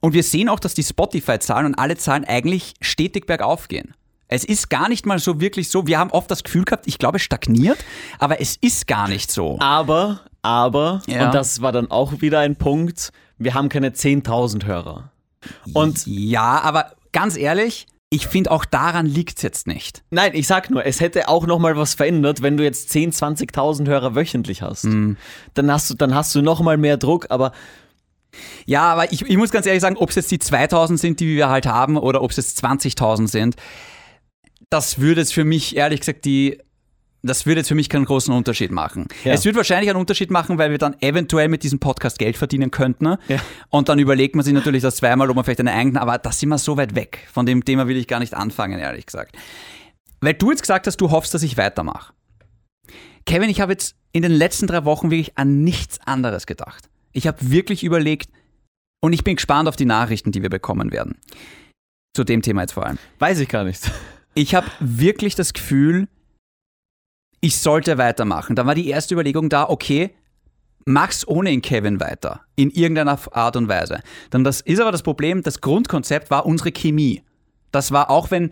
Und 0.00 0.14
wir 0.14 0.22
sehen 0.22 0.48
auch, 0.48 0.60
dass 0.60 0.74
die 0.74 0.82
Spotify-Zahlen 0.82 1.66
und 1.66 1.74
alle 1.74 1.96
Zahlen 1.96 2.24
eigentlich 2.24 2.74
stetig 2.80 3.26
bergauf 3.26 3.68
gehen. 3.68 3.94
Es 4.28 4.44
ist 4.44 4.68
gar 4.68 4.88
nicht 4.88 5.06
mal 5.06 5.18
so 5.18 5.40
wirklich 5.40 5.70
so, 5.70 5.86
wir 5.86 5.98
haben 5.98 6.10
oft 6.10 6.30
das 6.30 6.42
Gefühl 6.44 6.64
gehabt, 6.64 6.86
ich 6.86 6.98
glaube, 6.98 7.16
es 7.16 7.22
stagniert, 7.22 7.78
aber 8.18 8.40
es 8.40 8.56
ist 8.56 8.86
gar 8.86 9.08
nicht 9.08 9.30
so. 9.30 9.58
Aber, 9.60 10.20
aber, 10.42 11.02
Ja. 11.06 11.26
und 11.26 11.34
das 11.34 11.62
war 11.62 11.72
dann 11.72 11.90
auch 11.90 12.20
wieder 12.20 12.40
ein 12.40 12.56
Punkt, 12.56 13.10
wir 13.38 13.54
haben 13.54 13.68
keine 13.68 13.90
10.000 13.90 14.66
Hörer. 14.66 15.12
Und 15.72 16.06
Ja, 16.06 16.60
aber 16.60 16.92
ganz 17.12 17.36
ehrlich, 17.36 17.86
ich 18.10 18.26
finde 18.26 18.50
auch 18.50 18.64
daran 18.64 19.06
liegt 19.06 19.36
es 19.38 19.42
jetzt 19.42 19.66
nicht. 19.66 20.02
Nein, 20.10 20.32
ich 20.34 20.46
sag 20.46 20.70
nur, 20.70 20.86
es 20.86 21.00
hätte 21.00 21.28
auch 21.28 21.46
noch 21.46 21.58
mal 21.58 21.76
was 21.76 21.94
verändert, 21.94 22.40
wenn 22.40 22.56
du 22.56 22.64
jetzt 22.64 22.88
10, 22.90 23.12
20.000 23.12 23.86
Hörer 23.86 24.14
wöchentlich 24.14 24.62
hast. 24.62 24.84
Mhm. 24.84 25.16
Dann 25.54 25.70
hast 25.70 25.90
du, 25.90 25.94
dann 25.94 26.14
hast 26.14 26.34
du 26.34 26.40
noch 26.40 26.60
mal 26.60 26.78
mehr 26.78 26.96
Druck, 26.96 27.26
aber 27.28 27.52
Ja, 28.66 28.92
aber 28.92 29.12
ich, 29.12 29.22
ich 29.22 29.36
muss 29.36 29.50
ganz 29.50 29.66
ehrlich 29.66 29.82
sagen, 29.82 29.96
ob 29.96 30.10
es 30.10 30.16
jetzt 30.16 30.30
die 30.30 30.38
2000 30.38 30.98
sind, 30.98 31.20
die 31.20 31.36
wir 31.36 31.48
halt 31.48 31.66
haben, 31.66 31.96
oder 31.96 32.22
ob 32.22 32.30
es 32.30 32.36
jetzt 32.38 32.64
20.000 32.64 33.28
sind, 33.28 33.56
das 34.70 34.98
würde 34.98 35.22
jetzt 35.22 35.34
für 35.34 35.44
mich 35.44 35.76
ehrlich 35.76 36.00
gesagt 36.00 36.24
die 36.24 36.58
das 37.22 37.46
würde 37.46 37.60
jetzt 37.60 37.68
für 37.68 37.74
mich 37.74 37.88
keinen 37.88 38.04
großen 38.04 38.32
Unterschied 38.32 38.70
machen. 38.70 39.08
Ja. 39.24 39.32
Es 39.32 39.44
wird 39.44 39.56
wahrscheinlich 39.56 39.90
einen 39.90 39.98
Unterschied 39.98 40.30
machen, 40.30 40.58
weil 40.58 40.70
wir 40.70 40.78
dann 40.78 40.96
eventuell 41.00 41.48
mit 41.48 41.62
diesem 41.62 41.80
Podcast 41.80 42.18
Geld 42.18 42.36
verdienen 42.36 42.70
könnten. 42.70 43.04
Ne? 43.04 43.18
Ja. 43.28 43.38
Und 43.70 43.88
dann 43.88 43.98
überlegt 43.98 44.36
man 44.36 44.44
sich 44.44 44.54
natürlich 44.54 44.82
das 44.82 44.96
zweimal, 44.96 45.28
ob 45.28 45.36
man 45.36 45.44
vielleicht 45.44 45.60
einen 45.60 45.68
eigenen, 45.68 45.96
aber 45.96 46.18
da 46.18 46.30
sind 46.30 46.48
wir 46.48 46.58
so 46.58 46.76
weit 46.76 46.94
weg. 46.94 47.26
Von 47.32 47.46
dem 47.46 47.64
Thema 47.64 47.88
will 47.88 47.96
ich 47.96 48.06
gar 48.06 48.20
nicht 48.20 48.34
anfangen, 48.34 48.78
ehrlich 48.78 49.06
gesagt. 49.06 49.36
Weil 50.20 50.34
du 50.34 50.50
jetzt 50.50 50.62
gesagt 50.62 50.86
hast, 50.86 51.00
du 51.00 51.10
hoffst, 51.10 51.34
dass 51.34 51.42
ich 51.42 51.56
weitermache. 51.56 52.12
Kevin, 53.26 53.50
ich 53.50 53.60
habe 53.60 53.72
jetzt 53.72 53.96
in 54.12 54.22
den 54.22 54.32
letzten 54.32 54.66
drei 54.66 54.84
Wochen 54.84 55.10
wirklich 55.10 55.36
an 55.36 55.62
nichts 55.62 56.00
anderes 56.06 56.46
gedacht. 56.46 56.88
Ich 57.12 57.26
habe 57.26 57.50
wirklich 57.50 57.84
überlegt 57.84 58.30
und 59.00 59.12
ich 59.12 59.24
bin 59.24 59.36
gespannt 59.36 59.68
auf 59.68 59.76
die 59.76 59.84
Nachrichten, 59.84 60.32
die 60.32 60.42
wir 60.42 60.50
bekommen 60.50 60.92
werden. 60.92 61.18
Zu 62.14 62.24
dem 62.24 62.42
Thema 62.42 62.62
jetzt 62.62 62.72
vor 62.72 62.86
allem. 62.86 62.98
Weiß 63.18 63.38
ich 63.40 63.48
gar 63.48 63.64
nicht. 63.64 63.90
Ich 64.34 64.54
habe 64.54 64.66
wirklich 64.80 65.34
das 65.34 65.52
Gefühl, 65.52 66.08
ich 67.40 67.58
sollte 67.58 67.98
weitermachen. 67.98 68.56
Dann 68.56 68.66
war 68.66 68.74
die 68.74 68.88
erste 68.88 69.14
Überlegung 69.14 69.48
da, 69.48 69.68
okay, 69.68 70.14
mach's 70.84 71.26
ohne 71.26 71.50
ihn 71.50 71.62
Kevin 71.62 72.00
weiter. 72.00 72.40
In 72.56 72.70
irgendeiner 72.70 73.18
Art 73.32 73.56
und 73.56 73.68
Weise. 73.68 74.00
Dann 74.30 74.44
das 74.44 74.60
ist 74.60 74.80
aber 74.80 74.92
das 74.92 75.02
Problem, 75.02 75.42
das 75.42 75.60
Grundkonzept 75.60 76.30
war 76.30 76.46
unsere 76.46 76.72
Chemie. 76.72 77.22
Das 77.70 77.92
war 77.92 78.10
auch, 78.10 78.30
wenn 78.30 78.50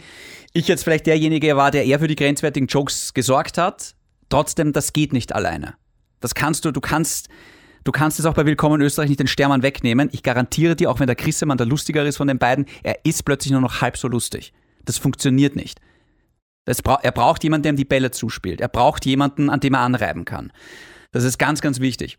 ich 0.53 0.69
jetzt 0.69 0.85
vielleicht 0.85 1.07
derjenige 1.07 1.57
war, 1.57 1.71
der 1.71 1.87
eher 1.87 1.99
für 1.99 2.09
die 2.09 2.17
grenzwertigen 2.17 2.67
Jokes 2.67 3.15
gesorgt 3.15 3.59
hat, 3.59 3.95
trotzdem, 4.29 4.73
das 4.73 4.93
geht 4.93 5.13
nicht 5.13 5.35
alleine. 5.35 5.75
Das 6.21 6.35
kannst 6.35 6.65
du, 6.65 6.71
du 6.71 6.81
kannst, 6.81 7.29
du 7.85 7.93
kannst 7.93 8.19
es 8.21 8.27
auch 8.27 8.35
bei 8.35 8.45
Willkommen 8.45 8.81
in 8.81 8.87
Österreich 8.87 9.09
nicht 9.09 9.21
den 9.21 9.27
Stermann 9.27 9.63
wegnehmen. 9.63 10.11
Ich 10.13 10.23
garantiere 10.23 10.77
dir, 10.77 10.91
auch 10.91 11.01
wenn 11.01 11.07
der 11.07 11.17
Chrissemann 11.17 11.57
der 11.57 11.67
lustigere 11.67 12.07
ist 12.07 12.19
von 12.19 12.29
den 12.29 12.39
beiden, 12.39 12.67
er 12.83 12.99
ist 13.05 13.25
plötzlich 13.25 13.53
nur 13.53 13.63
noch 13.63 13.81
halb 13.81 13.97
so 13.97 14.09
lustig. 14.09 14.53
Das 14.85 14.99
funktioniert 14.99 15.57
nicht. 15.57 15.81
Bra 16.83 16.99
er 17.03 17.13
braucht 17.13 17.45
jemanden, 17.45 17.63
der 17.63 17.73
ihm 17.73 17.77
die 17.77 17.85
Bälle 17.85 18.11
zuspielt. 18.11 18.61
Er 18.61 18.69
braucht 18.69 19.07
jemanden, 19.07 19.49
an 19.49 19.61
dem 19.61 19.75
er 19.75 19.81
anreiben 19.81 20.25
kann. 20.25 20.53
Das 21.13 21.25
ist 21.25 21.39
ganz, 21.39 21.61
ganz 21.61 21.81
wichtig. 21.81 22.19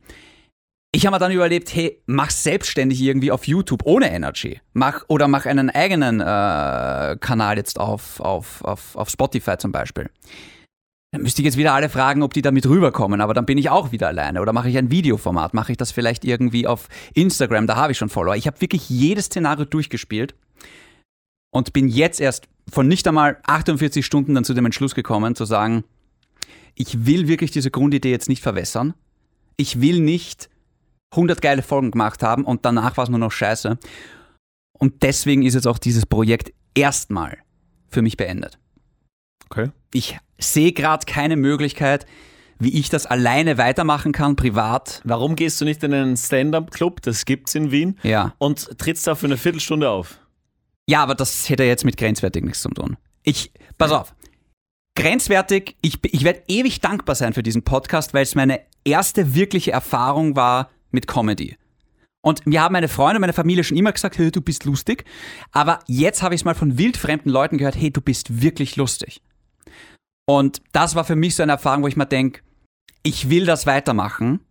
Ich 0.94 1.06
habe 1.06 1.16
mir 1.16 1.20
dann 1.20 1.32
überlegt, 1.32 1.76
hey, 1.76 2.02
mach 2.06 2.30
selbstständig 2.30 3.02
irgendwie 3.02 3.32
auf 3.32 3.46
YouTube 3.46 3.82
ohne 3.84 4.12
Energy. 4.12 4.62
Mach 4.74 5.04
oder 5.10 5.28
mach 5.28 5.46
einen 5.46 5.70
eigenen 5.70 6.22
äh, 6.22 7.18
Kanal 7.20 7.58
jetzt 7.58 7.80
auf, 7.80 8.20
auf, 8.22 8.64
auf, 8.64 8.96
auf 8.96 9.10
Spotify 9.10 9.58
zum 9.58 9.74
Beispiel. 9.74 10.10
Dann 11.12 11.22
müsste 11.22 11.42
ich 11.42 11.46
jetzt 11.46 11.58
wieder 11.58 11.74
alle 11.74 11.90
fragen, 11.90 12.24
ob 12.24 12.34
die 12.34 12.42
damit 12.42 12.66
rüberkommen, 12.68 13.22
aber 13.22 13.34
dann 13.34 13.46
bin 13.46 13.58
ich 13.58 13.70
auch 13.70 13.92
wieder 13.92 14.08
alleine. 14.08 14.42
Oder 14.42 14.54
mache 14.54 14.70
ich 14.70 14.78
ein 14.78 14.90
Videoformat? 14.90 15.54
Mache 15.54 15.74
ich 15.74 15.78
das 15.78 15.92
vielleicht 15.92 16.26
irgendwie 16.26 16.68
auf 16.68 16.88
Instagram? 17.14 17.68
Da 17.68 17.76
habe 17.76 17.92
ich 17.92 17.98
schon 17.98 18.10
Follower. 18.10 18.36
Ich 18.36 18.48
habe 18.48 18.60
wirklich 18.62 18.90
jedes 18.90 19.26
Szenario 19.26 19.66
durchgespielt 19.66 20.36
und 21.52 21.74
bin 21.74 21.88
jetzt 21.88 22.20
erst 22.22 22.48
von 22.70 22.88
nicht 22.88 23.08
einmal 23.08 23.38
48 23.46 24.06
Stunden 24.06 24.36
dann 24.36 24.44
zu 24.44 24.54
dem 24.54 24.66
Entschluss 24.66 24.96
gekommen, 24.96 25.36
zu 25.36 25.46
sagen, 25.46 25.84
ich 26.76 27.06
will 27.06 27.28
wirklich 27.28 27.52
diese 27.52 27.72
Grundidee 27.72 28.12
jetzt 28.12 28.30
nicht 28.30 28.44
verwässern. 28.44 28.94
Ich 29.56 29.82
will 29.82 30.00
nicht 30.00 30.50
100 31.12 31.42
geile 31.42 31.62
Folgen 31.64 31.92
gemacht 31.92 32.22
haben 32.22 32.44
und 32.44 32.66
danach 32.66 32.98
war 32.98 33.06
es 33.06 33.10
nur 33.10 33.20
noch 33.20 33.32
scheiße. 33.32 33.78
Und 34.78 35.02
deswegen 35.04 35.44
ist 35.44 35.56
jetzt 35.56 35.66
auch 35.68 35.80
dieses 35.80 36.06
Projekt 36.06 36.54
erstmal 36.76 37.38
für 37.88 38.02
mich 38.02 38.18
beendet. 38.18 38.60
Okay. 39.50 39.72
Ich 39.94 40.18
sehe 40.38 40.74
gerade 40.74 41.06
keine 41.06 41.38
Möglichkeit, 41.38 42.06
wie 42.60 42.78
ich 42.78 42.90
das 42.90 43.06
alleine 43.06 43.58
weitermachen 43.58 44.12
kann, 44.12 44.36
privat. 44.36 45.02
Warum 45.06 45.36
gehst 45.36 45.62
du 45.62 45.66
nicht 45.66 45.82
in 45.84 45.94
einen 45.94 46.18
Stand-Up-Club, 46.18 47.02
das 47.02 47.26
gibt's 47.26 47.56
in 47.56 47.72
Wien, 47.72 47.98
Ja. 48.04 48.34
und 48.40 48.78
trittst 48.78 49.08
da 49.08 49.16
für 49.16 49.28
eine 49.28 49.38
Viertelstunde 49.38 49.90
auf? 49.90 50.20
Ja, 50.90 51.04
aber 51.04 51.16
das 51.16 51.50
hätte 51.50 51.64
jetzt 51.64 51.86
mit 51.86 51.98
grenzwertig 51.98 52.44
nichts 52.44 52.62
zu 52.62 52.70
tun. 52.70 52.98
Ich, 53.24 53.52
pass 53.78 53.92
auf. 53.92 54.16
Grenzwertig, 54.96 55.76
ich, 55.82 56.00
ich 56.04 56.24
werde 56.24 56.44
ewig 56.48 56.82
dankbar 56.82 57.16
sein 57.16 57.34
für 57.34 57.44
diesen 57.44 57.64
Podcast, 57.64 58.14
weil 58.14 58.24
es 58.24 58.36
meine 58.36 58.62
erste 58.84 59.36
wirkliche 59.36 59.72
Erfahrung 59.72 60.36
war 60.36 60.70
mit 60.92 61.08
Comedy. 61.08 61.58
Und 62.22 62.48
mir 62.48 62.62
haben 62.62 62.74
meine 62.74 62.88
Freunde 62.88 63.18
und 63.18 63.22
meine 63.22 63.34
Familie 63.34 63.64
schon 63.64 63.78
immer 63.78 63.92
gesagt, 63.92 64.18
hey, 64.18 64.32
du 64.32 64.42
bist 64.42 64.66
lustig. 64.66 65.06
Aber 65.52 65.80
jetzt 65.88 66.24
habe 66.24 66.36
ich 66.36 66.42
es 66.42 66.46
mal 66.46 66.56
von 66.56 66.78
wildfremden 66.78 67.32
Leuten 67.32 67.58
gehört, 67.58 67.76
hey, 67.76 67.92
du 67.92 68.02
bist 68.02 68.42
wirklich 68.42 68.76
lustig. 68.76 69.22
Und 70.26 70.62
das 70.72 70.96
war 70.96 71.06
für 71.06 71.16
mich 71.16 71.36
so 71.36 71.44
eine 71.44 71.54
Erfahrung, 71.54 71.84
wo 71.84 71.88
ich 71.88 71.96
mir 71.96 72.06
denke, 72.06 72.42
ich 73.04 73.30
will 73.30 73.46
das 73.46 73.66
weitermachen. 73.66 74.42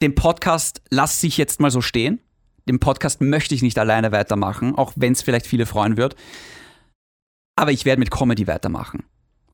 Den 0.00 0.14
Podcast 0.14 0.80
lasse 0.90 1.26
ich 1.26 1.36
jetzt 1.36 1.60
mal 1.60 1.70
so 1.70 1.80
stehen. 1.80 2.20
Den 2.68 2.78
Podcast 2.78 3.20
möchte 3.20 3.54
ich 3.54 3.62
nicht 3.62 3.78
alleine 3.78 4.12
weitermachen, 4.12 4.74
auch 4.76 4.92
wenn 4.96 5.12
es 5.12 5.22
vielleicht 5.22 5.46
viele 5.46 5.66
freuen 5.66 5.96
wird. 5.96 6.16
Aber 7.56 7.72
ich 7.72 7.84
werde 7.84 8.00
mit 8.00 8.10
Comedy 8.10 8.46
weitermachen. 8.46 9.04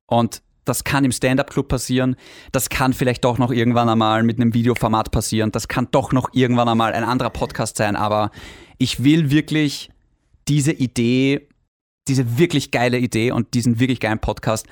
Und 0.07 0.43
das 0.65 0.85
kann 0.85 1.05
im 1.05 1.13
Stand-Up-Club 1.13 1.69
passieren. 1.69 2.17
Das 2.53 2.69
kann 2.69 2.93
vielleicht 2.93 3.25
doch 3.25 3.39
noch 3.39 3.51
irgendwann 3.51 3.89
einmal 3.89 4.23
mit 4.23 4.39
einem 4.39 4.53
Videoformat 4.53 5.11
passieren. 5.11 5.51
Das 5.51 5.69
kann 5.69 5.89
doch 5.91 6.13
noch 6.13 6.31
irgendwann 6.35 6.69
einmal 6.69 6.93
ein 6.93 7.05
anderer 7.05 7.31
Podcast 7.31 7.79
sein. 7.79 7.97
Aber 7.97 8.31
ich 8.77 9.03
will 9.03 9.31
wirklich 9.31 9.91
diese 10.47 10.73
Idee, 10.73 11.49
diese 12.07 12.39
wirklich 12.39 12.71
geile 12.71 12.99
Idee 12.99 13.33
und 13.33 13.55
diesen 13.55 13.81
wirklich 13.81 14.01
geilen 14.01 14.19
Podcast, 14.19 14.67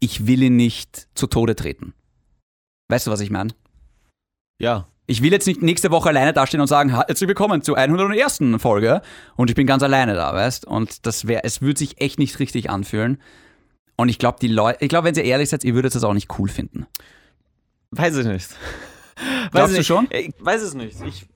ich 0.00 0.26
will 0.26 0.42
ihn 0.42 0.56
nicht 0.56 1.08
zu 1.14 1.26
Tode 1.26 1.54
treten. 1.54 1.94
Weißt 2.88 3.06
du, 3.06 3.10
was 3.10 3.20
ich 3.20 3.30
meine? 3.30 3.54
Ja. 4.58 4.88
Ich 5.06 5.20
will 5.20 5.32
jetzt 5.32 5.46
nicht 5.46 5.62
nächste 5.62 5.90
Woche 5.90 6.10
alleine 6.10 6.32
dastehen 6.32 6.60
und 6.60 6.68
sagen, 6.68 6.96
"Ha, 6.96 7.04
herzlich 7.06 7.26
willkommen 7.26 7.62
zur 7.62 7.76
101. 7.76 8.58
Folge 8.60 9.02
und 9.36 9.50
ich 9.50 9.56
bin 9.56 9.66
ganz 9.66 9.82
alleine 9.82 10.14
da, 10.14 10.32
weißt? 10.32 10.64
Und 10.64 11.06
das 11.06 11.26
wäre, 11.26 11.42
es 11.42 11.60
würde 11.60 11.78
sich 11.78 12.00
echt 12.00 12.18
nicht 12.20 12.38
richtig 12.38 12.70
anfühlen. 12.70 13.20
Und 13.96 14.08
ich 14.08 14.18
glaube, 14.18 14.38
die 14.40 14.48
Leute, 14.48 14.78
ich 14.80 14.88
glaube, 14.88 15.08
wenn 15.08 15.14
ihr 15.16 15.24
ehrlich 15.24 15.48
seid, 15.48 15.64
ihr 15.64 15.74
würdet 15.74 15.94
das 15.94 16.04
auch 16.04 16.14
nicht 16.14 16.38
cool 16.38 16.48
finden. 16.48 16.86
Weiß 17.90 18.16
ich 18.16 18.26
nicht. 18.26 18.48
Glaubst 19.50 19.70
ich 19.70 19.72
du 19.74 19.78
nicht. 19.78 19.86
schon? 19.86 20.08
Ich 20.10 20.32
weiß 20.38 20.62
es 20.62 20.74
nicht. 20.74 20.96
Ich, 21.04 21.26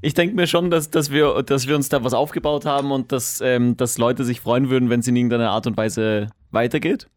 ich 0.00 0.14
denke 0.14 0.36
mir 0.36 0.46
schon, 0.46 0.70
dass, 0.70 0.90
dass, 0.90 1.10
wir, 1.10 1.42
dass 1.42 1.66
wir 1.66 1.74
uns 1.74 1.88
da 1.88 2.04
was 2.04 2.14
aufgebaut 2.14 2.64
haben 2.64 2.92
und 2.92 3.10
dass, 3.10 3.40
ähm, 3.40 3.76
dass 3.76 3.98
Leute 3.98 4.24
sich 4.24 4.40
freuen 4.40 4.70
würden, 4.70 4.88
wenn 4.88 5.00
es 5.00 5.08
in 5.08 5.16
irgendeiner 5.16 5.50
Art 5.50 5.66
und 5.66 5.76
Weise 5.76 6.28
weitergeht. 6.52 7.08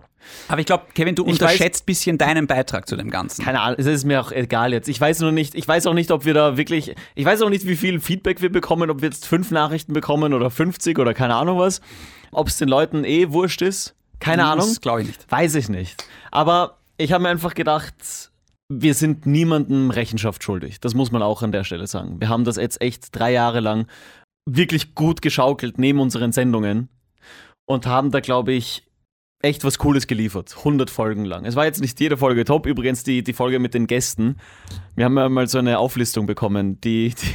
Aber 0.47 0.59
ich 0.59 0.65
glaube, 0.65 0.85
Kevin, 0.93 1.15
du 1.15 1.25
Ich 1.25 1.33
unterschätzt 1.33 1.83
ein 1.83 1.85
bisschen 1.85 2.17
deinen 2.17 2.47
Beitrag 2.47 2.87
zu 2.87 2.95
dem 2.95 3.09
Ganzen. 3.09 3.43
Keine 3.43 3.61
Ahnung, 3.61 3.77
es 3.79 3.85
ist 3.85 4.05
mir 4.05 4.21
auch 4.21 4.31
egal 4.31 4.73
jetzt. 4.73 4.87
Ich 4.87 4.99
weiß 4.99 5.19
nur 5.21 5.31
nicht, 5.31 5.55
ich 5.55 5.67
weiß 5.67 5.87
auch 5.87 5.93
nicht, 5.93 6.11
ob 6.11 6.25
wir 6.25 6.33
da 6.33 6.57
wirklich, 6.57 6.95
ich 7.15 7.25
weiß 7.25 7.41
auch 7.41 7.49
nicht, 7.49 7.65
wie 7.67 7.75
viel 7.75 7.99
Feedback 7.99 8.41
wir 8.41 8.51
bekommen, 8.51 8.89
ob 8.89 9.01
wir 9.01 9.09
jetzt 9.09 9.25
fünf 9.25 9.51
Nachrichten 9.51 9.93
bekommen 9.93 10.33
oder 10.33 10.49
50 10.49 10.97
oder 10.99 11.13
keine 11.13 11.35
Ahnung 11.35 11.57
was. 11.57 11.81
Ob 12.31 12.47
es 12.47 12.57
den 12.57 12.69
Leuten 12.69 13.05
eh 13.05 13.31
wurscht 13.31 13.61
ist, 13.61 13.95
keine 14.19 14.45
Ahnung. 14.45 14.67
Das 14.67 14.81
glaube 14.81 15.01
ich 15.01 15.07
nicht. 15.07 15.31
Weiß 15.31 15.55
ich 15.55 15.69
nicht. 15.69 16.03
Aber 16.31 16.77
ich 16.97 17.11
habe 17.11 17.23
mir 17.23 17.29
einfach 17.29 17.53
gedacht, 17.53 18.31
wir 18.69 18.93
sind 18.93 19.25
niemandem 19.25 19.89
Rechenschaft 19.89 20.43
schuldig. 20.43 20.79
Das 20.79 20.93
muss 20.93 21.11
man 21.11 21.23
auch 21.23 21.41
an 21.41 21.51
der 21.51 21.63
Stelle 21.63 21.87
sagen. 21.87 22.19
Wir 22.19 22.29
haben 22.29 22.43
das 22.43 22.57
jetzt 22.57 22.81
echt 22.81 23.15
drei 23.15 23.31
Jahre 23.31 23.61
lang 23.61 23.87
wirklich 24.45 24.95
gut 24.95 25.21
geschaukelt 25.21 25.77
neben 25.77 25.99
unseren 25.99 26.31
Sendungen 26.31 26.89
und 27.65 27.85
haben 27.85 28.11
da, 28.11 28.19
glaube 28.19 28.53
ich, 28.53 28.88
echt 29.41 29.63
was 29.63 29.77
Cooles 29.77 30.07
geliefert. 30.07 30.53
100 30.57 30.89
Folgen 30.89 31.23
lang. 31.25 31.45
Es 31.45 31.55
war 31.55 31.65
jetzt 31.65 31.79
nicht 31.81 31.99
jede 31.99 32.17
Folge 32.17 32.43
top. 32.45 32.65
Übrigens 32.65 33.03
die, 33.03 33.23
die 33.23 33.33
Folge 33.33 33.59
mit 33.59 33.73
den 33.73 33.87
Gästen. 33.87 34.35
Wir 34.95 35.05
haben 35.05 35.17
ja 35.17 35.29
mal 35.29 35.47
so 35.47 35.59
eine 35.59 35.79
Auflistung 35.79 36.25
bekommen. 36.25 36.79
Die, 36.81 37.09
die 37.09 37.27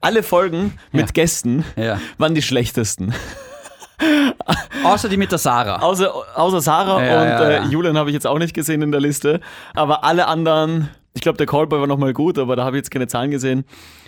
alle 0.00 0.22
Folgen 0.22 0.76
mit 0.90 1.06
Ja. 1.08 1.12
Gästen 1.12 1.64
Ja. 1.76 2.00
waren 2.18 2.34
die 2.34 2.42
schlechtesten. 2.42 3.14
Außer 4.84 5.08
die 5.08 5.16
mit 5.16 5.30
der 5.30 5.38
Sarah. 5.38 5.76
Außer, 5.80 6.12
außer 6.34 6.60
Sarah 6.60 7.04
Ja, 7.04 7.22
und. 7.22 7.28
Äh, 7.28 7.62
Julian 7.70 7.96
habe 7.96 8.10
ich 8.10 8.14
jetzt 8.14 8.26
auch 8.26 8.38
nicht 8.38 8.52
gesehen 8.54 8.82
in 8.82 8.90
der 8.90 9.00
Liste. 9.00 9.40
Aber 9.74 10.02
alle 10.02 10.26
anderen, 10.26 10.88
ich 11.14 11.20
glaube, 11.20 11.38
der 11.38 11.46
Callboy 11.46 11.78
war 11.78 11.86
nochmal 11.86 12.12
gut, 12.12 12.38
aber 12.38 12.56
da 12.56 12.64
habe 12.64 12.76
ich 12.76 12.80
jetzt 12.80 12.90
keine 12.90 13.06
Zahlen 13.06 13.30
gesehen. 13.30 13.64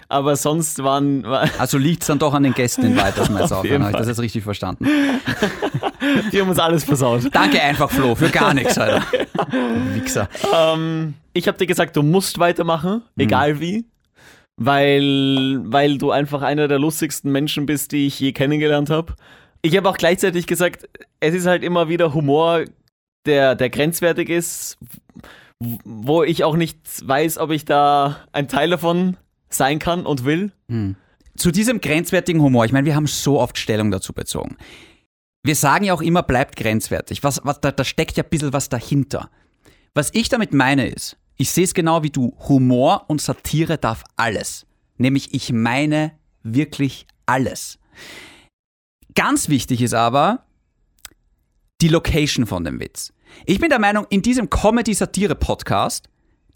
Aber 0.08 0.34
sonst 0.34 0.82
waren, 0.82 1.22
war, 1.22 1.48
Also 1.58 1.78
liegt 1.78 2.02
es 2.02 2.08
dann 2.08 2.18
doch 2.18 2.34
an 2.34 2.42
den 2.42 2.54
Gästen 2.54 2.84
in 2.84 2.96
weit, 2.96 3.16
dass 3.16 3.30
wir 3.30 3.38
jetzt 3.40 3.52
Auf 3.52 3.60
aufhören. 3.60 3.82
Habe 3.84 3.92
ich 3.92 3.98
das 3.98 4.08
jetzt 4.08 4.20
richtig 4.20 4.42
verstanden? 4.42 4.86
die 6.32 6.40
haben 6.40 6.48
uns 6.48 6.58
alles 6.58 6.84
versaut. 6.84 7.22
Danke 7.32 7.60
einfach, 7.62 7.90
Flo, 7.90 8.14
für 8.14 8.28
gar 8.30 8.54
nichts, 8.54 8.78
Alter. 8.78 9.02
Wichser. 9.94 10.28
ähm, 10.54 11.14
ich 11.32 11.48
habe 11.48 11.58
dir 11.58 11.66
gesagt, 11.66 11.96
du 11.96 12.02
musst 12.02 12.38
weitermachen, 12.38 13.02
Mhm. 13.16 13.22
egal 13.22 13.60
wie. 13.60 13.84
Weil, 14.56 15.58
weil 15.64 15.98
du 15.98 16.12
einfach 16.12 16.42
einer 16.42 16.68
der 16.68 16.78
lustigsten 16.78 17.32
Menschen 17.32 17.66
bist, 17.66 17.90
die 17.90 18.06
ich 18.06 18.20
je 18.20 18.32
kennengelernt 18.32 18.88
habe. 18.88 19.14
Ich 19.62 19.76
habe 19.76 19.88
auch 19.88 19.96
gleichzeitig 19.96 20.46
gesagt, 20.46 20.88
es 21.18 21.34
ist 21.34 21.46
halt 21.46 21.64
immer 21.64 21.88
wieder 21.88 22.14
Humor, 22.14 22.64
der, 23.26 23.56
der 23.56 23.68
grenzwertig 23.70 24.28
ist, 24.28 24.78
wo 25.58 26.22
ich 26.22 26.44
auch 26.44 26.54
nicht 26.56 26.78
weiß, 27.04 27.38
ob 27.38 27.50
ich 27.50 27.64
da 27.64 28.18
ein 28.32 28.46
Teil 28.46 28.70
davon 28.70 29.16
sein 29.48 29.78
kann 29.80 30.06
und 30.06 30.24
will. 30.24 30.52
Zu 31.36 31.50
diesem 31.50 31.80
grenzwertigen 31.80 32.40
Humor, 32.40 32.64
ich 32.64 32.72
meine, 32.72 32.86
wir 32.86 32.94
haben 32.94 33.06
so 33.08 33.40
oft 33.40 33.58
Stellung 33.58 33.90
dazu 33.90 34.12
bezogen. 34.12 34.56
Wir 35.44 35.54
sagen 35.54 35.84
ja 35.84 35.92
auch 35.92 36.00
immer, 36.00 36.22
bleibt 36.22 36.56
grenzwertig. 36.56 37.22
Was, 37.22 37.40
was, 37.44 37.60
da, 37.60 37.70
da 37.70 37.84
steckt 37.84 38.16
ja 38.16 38.24
ein 38.24 38.30
bisschen 38.30 38.54
was 38.54 38.70
dahinter. 38.70 39.30
Was 39.92 40.10
ich 40.14 40.30
damit 40.30 40.54
meine 40.54 40.88
ist, 40.88 41.18
ich 41.36 41.50
sehe 41.50 41.64
es 41.64 41.74
genau 41.74 42.02
wie 42.02 42.10
du, 42.10 42.34
Humor 42.48 43.04
und 43.08 43.20
Satire 43.20 43.76
darf 43.76 44.04
alles. 44.16 44.66
Nämlich 44.96 45.34
ich 45.34 45.52
meine 45.52 46.12
wirklich 46.42 47.06
alles. 47.26 47.78
Ganz 49.14 49.48
wichtig 49.50 49.82
ist 49.82 49.94
aber 49.94 50.46
die 51.80 51.88
Location 51.88 52.46
von 52.46 52.64
dem 52.64 52.80
Witz. 52.80 53.12
Ich 53.44 53.58
bin 53.58 53.68
der 53.68 53.78
Meinung, 53.78 54.06
in 54.08 54.22
diesem 54.22 54.48
Comedy-Satire-Podcast 54.48 56.08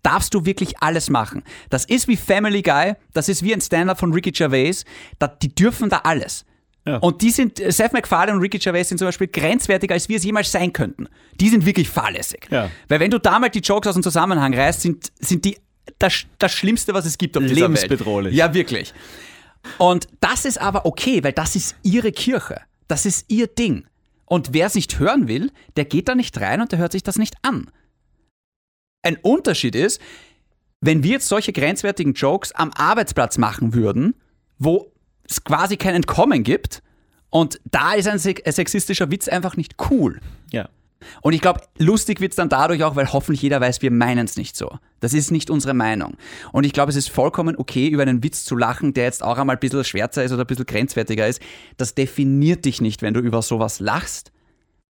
darfst 0.03 0.33
du 0.33 0.47
wirklich 0.47 0.81
alles 0.81 1.11
machen. 1.11 1.43
Das 1.69 1.85
ist 1.85 2.09
wie 2.09 2.17
Family 2.17 2.63
Guy, 2.63 2.95
das 3.13 3.29
ist 3.29 3.43
wie 3.43 3.53
ein 3.53 3.61
Stand-up 3.61 3.99
von 3.99 4.15
Ricky 4.15 4.31
Gervais, 4.31 4.85
da, 5.19 5.27
die 5.27 5.55
dürfen 5.55 5.91
da 5.91 5.99
alles. 5.99 6.47
Ja. 6.87 6.97
Und 6.99 7.21
die 7.21 7.31
sind, 7.31 7.59
Seth 7.59 7.93
MacFarlane 7.93 8.37
und 8.37 8.43
Ricky 8.43 8.59
Gervais 8.59 8.85
sind 8.85 8.99
zum 8.99 9.09
Beispiel 9.09 9.27
grenzwertiger, 9.27 9.95
als 9.95 10.09
wir 10.09 10.17
es 10.17 10.25
jemals 10.25 10.51
sein 10.51 10.73
könnten. 10.73 11.09
Die 11.39 11.49
sind 11.49 11.67
wirklich 11.67 11.89
fahrlässig. 11.89 12.49
Ja. 12.51 12.71
Weil 12.89 13.01
wenn 13.01 13.11
du 13.11 13.19
da 13.19 13.39
mal 13.39 13.51
die 13.51 13.61
Jokes 13.61 13.89
aus 13.89 13.95
dem 13.95 14.03
Zusammenhang 14.03 14.55
reißt, 14.55 14.81
sind, 14.81 15.13
sind 15.21 15.45
die 15.45 15.59
das, 15.99 16.25
das 16.39 16.53
Schlimmste, 16.53 16.95
was 16.95 17.05
es 17.07 17.19
gibt 17.19 17.37
auf 17.37 17.43
dieser 17.43 17.55
Welt. 17.57 17.63
Lebensbedrohlich. 17.63 18.35
Ja, 18.35 18.55
wirklich. 18.55 18.95
Und 19.77 20.09
das 20.21 20.45
ist 20.45 20.61
aber 20.61 20.87
okay, 20.87 21.23
weil 21.25 21.33
das 21.33 21.57
ist 21.57 21.77
ihre 21.83 22.13
Kirche. 22.13 22.61
Das 22.87 23.05
ist 23.05 23.31
ihr 23.31 23.47
Ding. 23.47 23.87
Und 24.25 24.53
wer 24.53 24.67
es 24.67 24.75
nicht 24.75 24.99
hören 24.99 25.29
will, 25.29 25.51
der 25.77 25.85
geht 25.85 26.09
da 26.09 26.15
nicht 26.15 26.39
rein 26.41 26.61
und 26.61 26.73
der 26.73 26.79
hört 26.79 26.93
sich 26.93 27.03
das 27.03 27.17
nicht 27.17 27.35
an. 27.43 27.71
Ein 29.03 29.17
Unterschied 29.17 29.75
ist, 29.75 30.01
wenn 30.81 31.03
wir 31.03 31.13
jetzt 31.13 31.29
solche 31.29 31.53
grenzwertigen 31.53 32.13
Jokes 32.13 32.53
am 32.53 32.71
Arbeitsplatz 32.75 33.39
machen 33.39 33.75
würden, 33.75 34.15
wo 34.59 34.93
es 35.29 35.45
quasi 35.45 35.77
kein 35.77 35.95
Entkommen 35.95 36.43
gibt, 36.43 36.83
und 37.31 37.61
da 37.71 37.93
ist 37.93 38.09
ein 38.09 38.19
se- 38.19 38.35
sexistischer 38.47 39.11
Witz 39.11 39.29
einfach 39.29 39.57
nicht 39.57 39.75
cool. 39.91 40.21
Ja. 40.51 40.69
Und 41.21 41.33
ich 41.33 41.41
glaube, 41.41 41.61
lustig 41.79 42.21
wird's 42.21 42.37
dann 42.37 42.49
dadurch 42.49 42.83
auch, 42.83 42.97
weil 42.97 43.13
hoffentlich 43.13 43.43
jeder 43.43 43.61
weiß, 43.61 43.83
wir 43.83 43.91
meinen 43.91 44.25
es 44.25 44.37
nicht 44.37 44.57
so. 44.57 44.79
Das 45.01 45.13
ist 45.15 45.31
nicht 45.31 45.51
unsere 45.51 45.75
Meinung. 45.75 46.17
Und 46.53 46.65
ich 46.65 46.73
glaube, 46.73 46.91
es 46.91 46.97
ist 46.97 47.11
vollkommen 47.11 47.55
okay, 47.57 47.87
über 47.89 48.03
einen 48.03 48.25
Witz 48.25 48.45
zu 48.45 48.57
lachen, 48.57 48.95
der 48.95 49.05
jetzt 49.05 49.23
auch 49.23 49.39
einmal 49.39 49.57
ein 49.57 49.61
bisschen 49.61 49.85
schwärzer 49.85 50.25
ist 50.25 50.33
oder 50.33 50.45
ein 50.45 50.47
bisschen 50.47 50.67
grenzwertiger 50.67 51.29
ist. 51.29 51.41
Das 51.77 51.95
definiert 51.95 52.65
dich 52.65 52.81
nicht, 52.81 53.03
wenn 53.03 53.15
du 53.15 53.21
über 53.21 53.43
sowas 53.43 53.79
lachst. 53.79 54.33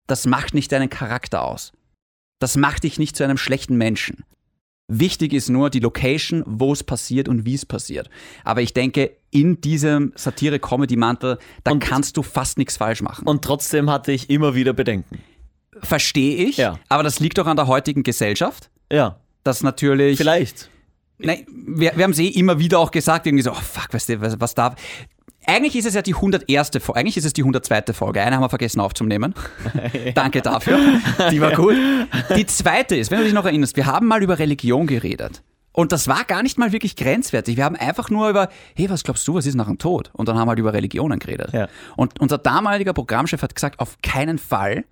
Das 0.07 0.25
macht 0.25 0.53
nicht 0.53 0.71
deinen 0.71 0.89
Charakter 0.89 1.43
aus. 1.43 1.73
Das 2.39 2.55
macht 2.55 2.85
dich 2.85 2.97
nicht 2.97 3.15
zu 3.15 3.23
einem 3.23 3.37
schlechten 3.37 3.75
Menschen. 3.75 4.23
Wichtig 4.91 5.33
ist 5.33 5.49
nur 5.49 5.69
die 5.69 5.79
Location, 5.79 6.43
wo 6.47 6.73
es 6.73 6.83
passiert 6.83 7.29
und 7.29 7.45
wie 7.45 7.53
es 7.53 7.65
passiert. 7.65 8.09
Aber 8.43 8.61
ich 8.61 8.73
denke, 8.73 9.11
in 9.29 9.61
diesem 9.61 10.11
Satire-Comedy-Mantel, 10.15 11.37
da 11.63 11.71
Und- 11.71 11.79
kannst 11.79 12.17
du 12.17 12.23
fast 12.23 12.57
nichts 12.57 12.77
falsch 12.77 13.01
machen. 13.03 13.27
Und 13.27 13.43
trotzdem 13.43 13.89
hatte 13.89 14.11
ich 14.11 14.29
immer 14.29 14.55
wieder 14.55 14.73
Bedenken. 14.73 15.19
Verstehe 15.81 16.35
ich, 16.43 16.57
Ja. 16.57 16.79
aber 16.89 17.03
das 17.03 17.19
liegt 17.19 17.37
doch 17.37 17.45
an 17.47 17.55
der 17.55 17.67
heutigen 17.67 18.03
Gesellschaft. 18.03 18.69
Ja, 18.91 19.19
dass 19.43 19.61
natürlich. 19.63 20.17
vielleicht. 20.17 20.69
Nein, 21.19 21.45
wir, 21.49 21.91
wir 21.95 22.03
haben 22.03 22.11
es 22.11 22.19
eh 22.19 22.27
immer 22.27 22.59
wieder 22.59 22.79
auch 22.79 22.91
gesagt, 22.91 23.27
irgendwie 23.27 23.43
so, 23.43 23.51
oh 23.51 23.55
fuck, 23.55 23.93
weißt 23.93 24.09
du, 24.09 24.21
was, 24.21 24.39
was 24.39 24.55
da. 24.55 24.75
Eigentlich 25.45 25.75
ist 25.75 25.85
es 25.85 25.93
ja 25.95 26.01
die 26.01 26.15
101. 26.15 26.71
Folge, 26.79 26.99
eigentlich 26.99 27.17
ist 27.17 27.25
es 27.25 27.33
die 27.33 27.41
102. 27.41 27.93
Folge. 27.93 28.21
Eine 28.21 28.35
haben 28.35 28.43
wir 28.43 28.49
vergessen 28.49 28.79
aufzunehmen. 28.79 29.33
Danke 30.15 30.41
dafür. 30.41 30.77
Die 31.31 31.41
war 31.41 31.53
gut. 31.53 31.75
Die 32.35 32.45
zweite 32.45 32.95
ist, 32.95 33.09
wenn 33.09 33.19
du 33.19 33.23
dich 33.25 33.33
noch 33.33 33.45
erinnerst, 33.45 33.75
wir 33.75 33.85
haben 33.85 34.07
mal 34.07 34.21
über 34.21 34.37
Religion 34.37 34.85
geredet. 34.85 35.41
Und 35.71 35.91
das 35.91 36.07
war 36.07 36.23
gar 36.25 36.43
nicht 36.43 36.57
mal 36.57 36.71
wirklich 36.71 36.95
grenzwertig. 36.95 37.55
Wir 37.55 37.63
haben 37.63 37.75
einfach 37.75 38.09
nur 38.09 38.29
über, 38.29 38.49
hey, 38.75 38.89
was 38.89 39.03
glaubst 39.03 39.27
du, 39.27 39.35
was 39.35 39.45
ist 39.45 39.55
nach 39.55 39.67
dem 39.67 39.77
Tod? 39.77 40.09
Und 40.13 40.27
dann 40.27 40.37
haben 40.37 40.47
wir 40.47 40.51
halt 40.51 40.59
über 40.59 40.73
Religionen 40.73 41.19
geredet. 41.19 41.53
Ja. 41.53 41.67
Und 41.95 42.19
unser 42.19 42.37
damaliger 42.37 42.93
Programmchef 42.93 43.41
hat 43.41 43.55
gesagt, 43.55 43.79
auf 43.79 43.97
keinen 44.01 44.39
Fall 44.39 44.83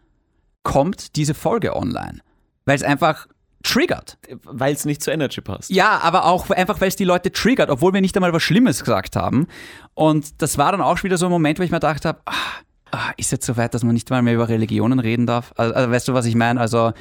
kommt 0.63 1.15
diese 1.15 1.33
Folge 1.33 1.75
online. 1.75 2.19
Weil 2.65 2.75
es 2.75 2.83
einfach 2.83 3.27
triggert. 3.67 4.17
Weil 4.43 4.73
es 4.73 4.85
nicht 4.85 5.01
zu 5.01 5.11
Energy 5.11 5.41
passt. 5.41 5.69
Ja, 5.69 5.99
aber 6.01 6.25
auch 6.25 6.49
einfach, 6.49 6.79
weil 6.81 6.87
es 6.87 6.95
die 6.95 7.03
Leute 7.05 7.31
triggert, 7.31 7.69
obwohl 7.69 7.93
wir 7.93 8.01
nicht 8.01 8.15
einmal 8.15 8.33
was 8.33 8.43
Schlimmes 8.43 8.83
gesagt 8.83 9.15
haben. 9.15 9.47
Und 9.93 10.41
das 10.41 10.57
war 10.57 10.71
dann 10.71 10.81
auch 10.81 11.03
wieder 11.03 11.17
so 11.17 11.25
ein 11.27 11.31
Moment, 11.31 11.59
wo 11.59 11.63
ich 11.63 11.71
mir 11.71 11.77
gedacht 11.77 12.05
habe, 12.05 12.19
ah, 12.25 12.33
ah, 12.91 13.11
ist 13.17 13.31
jetzt 13.31 13.45
so 13.45 13.57
weit, 13.57 13.73
dass 13.73 13.83
man 13.83 13.93
nicht 13.93 14.09
mal 14.09 14.21
mehr 14.21 14.35
über 14.35 14.47
Religionen 14.49 14.99
reden 14.99 15.25
darf? 15.25 15.53
Also, 15.57 15.73
also 15.73 15.91
weißt 15.91 16.07
du, 16.07 16.13
was 16.13 16.25
ich 16.25 16.35
meine? 16.35 16.59
Also, 16.59 16.93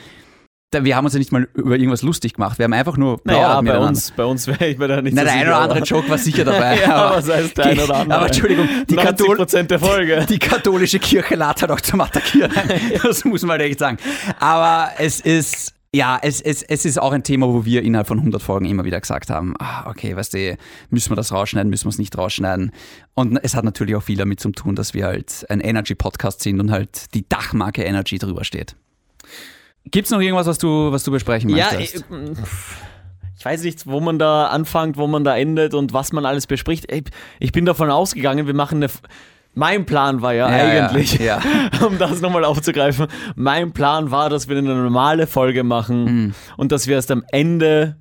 wir 0.78 0.96
haben 0.96 1.04
uns 1.04 1.14
ja 1.14 1.18
nicht 1.20 1.32
mal 1.32 1.48
über 1.54 1.76
irgendwas 1.76 2.02
lustig 2.02 2.34
gemacht. 2.34 2.58
Wir 2.58 2.64
haben 2.64 2.72
einfach 2.74 2.96
nur 2.98 3.18
Naja, 3.24 3.60
bei 3.62 3.78
uns, 3.78 4.10
bei 4.10 4.24
uns 4.24 4.46
wäre 4.46 4.66
ich 4.66 4.76
mir 4.76 4.88
da 4.88 5.00
nicht 5.00 5.14
Na, 5.14 5.22
so 5.22 5.26
der 5.26 5.32
ein 5.34 5.38
sicher, 5.38 5.48
oder 5.48 5.56
aber- 5.56 5.72
andere 5.72 5.86
Joke 5.86 6.10
war 6.10 6.18
sicher 6.18 6.44
dabei. 6.44 6.80
Ja, 6.80 7.10
was 7.16 7.28
heißt 7.30 7.56
der 7.56 7.64
ein 7.66 7.78
oder 7.84 7.94
andere? 7.94 8.18
Aber 8.18 8.26
Entschuldigung, 8.26 8.68
die, 8.90 8.96
Kathol 8.96 9.40
90% 9.40 9.62
der 9.62 9.78
Folge. 9.78 10.26
die 10.28 10.38
katholische 10.38 10.98
Kirche 10.98 11.36
lädt 11.36 11.62
halt 11.62 11.70
auch 11.70 11.80
zum 11.80 12.00
Attackieren. 12.00 12.52
Das 13.02 13.24
muss 13.24 13.42
man 13.42 13.52
halt 13.52 13.62
echt 13.62 13.78
sagen. 13.78 13.96
Aber 14.40 14.90
es 14.98 15.20
ist, 15.20 15.72
ja, 15.96 16.18
es, 16.20 16.40
es, 16.42 16.62
es 16.62 16.84
ist 16.84 17.00
auch 17.00 17.12
ein 17.12 17.22
Thema, 17.22 17.48
wo 17.48 17.64
wir 17.64 17.82
innerhalb 17.82 18.06
von 18.06 18.18
100 18.18 18.42
Folgen 18.42 18.66
immer 18.66 18.84
wieder 18.84 19.00
gesagt 19.00 19.30
haben, 19.30 19.54
ah, 19.58 19.88
okay, 19.88 20.14
weißt 20.14 20.34
du, 20.34 20.56
müssen 20.90 21.10
wir 21.10 21.16
das 21.16 21.32
rausschneiden, 21.32 21.70
müssen 21.70 21.86
wir 21.86 21.90
es 21.90 21.98
nicht 21.98 22.16
rausschneiden. 22.16 22.70
Und 23.14 23.38
es 23.42 23.54
hat 23.54 23.64
natürlich 23.64 23.96
auch 23.96 24.02
viel 24.02 24.18
damit 24.18 24.38
zu 24.38 24.50
tun, 24.50 24.76
dass 24.76 24.92
wir 24.92 25.06
halt 25.06 25.46
ein 25.48 25.60
Energy-Podcast 25.60 26.42
sind 26.42 26.60
und 26.60 26.70
halt 26.70 27.14
die 27.14 27.26
Dachmarke 27.26 27.82
Energy 27.82 28.18
drüber 28.18 28.44
steht. 28.44 28.76
Gibt's 29.90 30.10
noch 30.10 30.20
irgendwas, 30.20 30.46
was 30.46 30.58
du, 30.58 30.92
was 30.92 31.02
du 31.02 31.10
besprechen 31.10 31.48
Ja, 31.50 31.70
möchtest? 31.72 32.04
ich, 32.10 32.38
ich 33.38 33.44
weiß 33.44 33.62
nicht, 33.62 33.86
wo 33.86 34.00
man 34.00 34.18
da 34.18 34.48
anfängt, 34.48 34.96
wo 34.96 35.06
man 35.06 35.24
da 35.24 35.36
endet 35.36 35.72
und 35.72 35.92
was 35.92 36.12
man 36.12 36.26
alles 36.26 36.46
bespricht. 36.46 36.92
Ich, 36.92 37.04
ich 37.38 37.52
bin 37.52 37.64
davon 37.64 37.90
ausgegangen, 37.90 38.46
wir 38.46 38.54
machen 38.54 38.82
eine. 38.82 38.92
Mein 39.58 39.86
Plan 39.86 40.20
war 40.22 40.34
ja, 40.34 40.50
Ja, 40.50 40.84
eigentlich, 40.86 41.18
ja, 41.18 41.40
um 41.86 41.96
das 41.98 42.20
nochmal 42.20 42.44
aufzugreifen, 42.44 43.06
mein 43.36 43.72
Plan 43.72 44.10
war, 44.10 44.28
dass 44.28 44.48
wir 44.48 44.56
eine 44.58 44.74
normale 44.74 45.26
Folge 45.26 45.64
machen 45.64 46.04
Mhm. 46.04 46.34
und 46.58 46.72
dass 46.72 46.86
wir 46.86 46.94
erst 46.96 47.10
am 47.10 47.24
Ende 47.32 47.96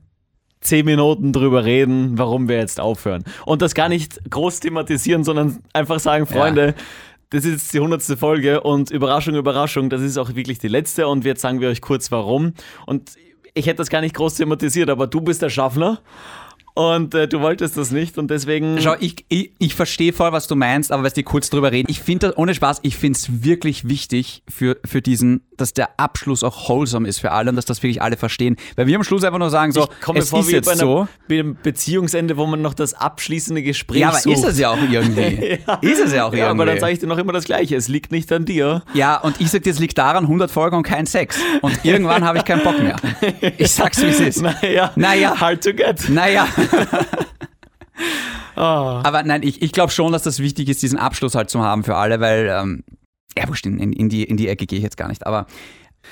zehn 0.60 0.86
Minuten 0.86 1.32
drüber 1.32 1.64
reden, 1.64 2.18
warum 2.18 2.50
wir 2.50 2.58
jetzt 2.58 2.80
aufhören. 2.80 3.24
Und 3.46 3.62
das 3.62 3.74
gar 3.74 3.88
nicht 3.88 4.20
groß 4.30 4.60
thematisieren, 4.60 5.24
sondern 5.24 5.60
einfach 5.74 6.00
sagen, 6.00 6.26
Freunde, 6.28 6.76
das 7.30 7.46
ist 7.46 7.74
die 7.74 7.80
hundertste 7.80 8.18
Folge 8.18 8.62
und 8.62 8.92
Überraschung, 8.92 9.36
Überraschung, 9.36 9.90
das 9.90 10.02
ist 10.02 10.18
auch 10.18 10.36
wirklich 10.36 10.60
die 10.60 10.68
letzte 10.68 11.08
und 11.08 11.24
jetzt 11.24 11.42
sagen 11.42 11.62
wir 11.62 11.70
euch 11.70 11.82
kurz 11.82 12.12
warum. 12.12 12.54
Und 12.86 13.12
ich 13.54 13.68
hätte 13.68 13.78
das 13.78 13.90
gar 13.90 14.02
nicht 14.02 14.16
groß 14.16 14.36
thematisiert, 14.36 14.90
aber 14.90 15.08
du 15.08 15.22
bist 15.22 15.42
der 15.42 15.50
Schaffner 15.50 16.00
und 16.76 17.14
äh, 17.16 17.28
du 17.28 17.40
wolltest 17.42 17.78
das 17.78 17.90
nicht 17.92 18.18
und 18.18 18.30
deswegen... 18.30 18.78
Schau, 18.82 18.96
ich, 19.00 19.26
ich, 19.30 19.52
ich 19.60 19.74
verstehe 19.76 20.14
voll, 20.14 20.32
was 20.32 20.48
du 20.48 20.56
meinst, 20.56 20.92
aber 20.92 21.04
weißt 21.04 21.18
du, 21.18 21.24
kurz 21.24 21.50
drüber 21.50 21.72
reden. 21.72 21.88
Ich 21.90 22.00
finde 22.02 22.28
das, 22.28 22.38
ohne 22.38 22.54
Spaß, 22.54 22.80
ich 22.84 22.98
finde 22.98 23.18
es 23.18 23.44
wirklich 23.44 23.88
wichtig 23.90 24.44
für, 24.48 24.78
für 24.86 25.02
diesen, 25.02 25.42
dass 25.58 25.74
der 25.74 26.00
Abschluss 26.00 26.44
auch 26.44 26.70
wholesome 26.70 27.08
ist 27.08 27.20
für 27.20 27.32
alle 27.32 27.50
und 27.50 27.56
dass 27.56 27.66
das 27.66 27.82
wirklich 27.82 28.02
alle 28.02 28.18
verstehen. 28.18 28.58
Weil 28.76 28.88
wir 28.88 28.96
am 28.98 29.04
Schluss 29.04 29.24
einfach 29.24 29.40
nur 29.40 29.50
sagen 29.50 29.72
so, 29.72 29.84
ich 29.90 30.02
komme 30.02 30.20
es 30.20 30.30
vor 30.30 30.42
ist 30.42 30.50
wie 30.50 30.54
jetzt 30.54 30.66
bei, 30.66 30.74
einer, 30.74 30.80
so. 30.82 31.08
bei 31.28 31.40
einem 31.40 31.58
Beziehungsende, 31.64 32.38
wo 32.38 32.46
man 32.46 32.62
noch 32.62 32.74
das 32.74 32.94
abschließende 32.94 33.64
Gespräch 33.64 34.02
Ja, 34.02 34.10
aber 34.10 34.20
sucht. 34.20 34.38
ist 34.38 34.44
es 34.44 34.60
ja 34.60 34.70
auch 34.70 34.78
irgendwie. 34.92 35.60
Ist 35.82 36.00
es 36.02 36.14
ja 36.14 36.26
auch 36.26 36.34
Ja, 36.34 36.48
irgendwie. 36.48 36.62
aber 36.62 36.66
dann 36.66 36.80
sage 36.80 36.94
ich 36.94 37.00
dir 37.00 37.08
noch 37.08 37.18
immer 37.18 37.32
das 37.34 37.46
Gleiche. 37.46 37.76
Es 37.76 37.88
liegt 37.88 38.12
nicht 38.12 38.32
an 38.32 38.46
dir. 38.46 38.84
ja, 38.94 39.18
und 39.18 39.40
ich 39.40 39.50
sag 39.50 39.64
dir, 39.64 39.70
es 39.72 39.80
liegt 39.80 39.98
daran, 39.98 40.26
100 40.26 40.52
Folgen 40.52 40.76
und 40.78 40.84
kein 40.84 41.06
Sex. 41.06 41.38
Und 41.62 41.84
irgendwann 41.86 42.26
habe 42.26 42.38
ich 42.40 42.46
keinen 42.46 42.64
Bock 42.64 42.78
mehr. 42.82 42.96
Ich 43.58 43.72
sag's, 43.72 44.02
wie 44.02 44.08
es 44.08 44.20
ist. 44.20 44.42
Naja, 44.62 44.92
Naja. 44.96 45.40
hard 45.40 45.64
to 45.64 45.74
get. 45.74 46.10
Naja. 46.10 46.48
Ah. 48.56 49.02
Aber 49.04 49.24
nein, 49.24 49.44
ich, 49.44 49.62
ich 49.62 49.74
glaube 49.74 49.92
schon, 49.92 50.14
dass 50.14 50.24
das 50.24 50.40
wichtig 50.40 50.70
ist, 50.70 50.82
diesen 50.82 50.98
Abschluss 50.98 51.36
halt 51.36 51.50
zu 51.50 51.62
haben 51.62 51.84
für 51.84 51.96
alle, 51.98 52.22
weil, 52.22 52.48
ähm, 52.50 52.84
ja, 53.38 53.48
wurscht, 53.48 53.66
in, 53.66 53.80
in, 53.80 54.08
die, 54.10 54.24
in 54.24 54.38
die 54.38 54.48
Ecke 54.48 54.66
gehe 54.66 54.78
ich 54.78 54.84
jetzt 54.84 54.96
gar 54.96 55.10
nicht. 55.10 55.28
Aber 55.28 55.46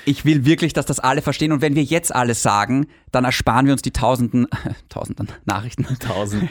ich 0.04 0.24
will 0.24 0.44
wirklich, 0.44 0.72
dass 0.72 0.86
das 0.86 1.00
alle 1.00 1.22
verstehen. 1.22 1.52
Und 1.52 1.62
wenn 1.62 1.74
wir 1.74 1.82
jetzt 1.82 2.14
alles 2.14 2.42
sagen, 2.42 2.86
dann 3.12 3.24
ersparen 3.24 3.66
wir 3.66 3.72
uns 3.72 3.82
die 3.82 3.92
tausenden, 3.92 4.46
tausenden 4.88 5.28
Nachrichten, 5.44 5.86
Tausend. 6.00 6.50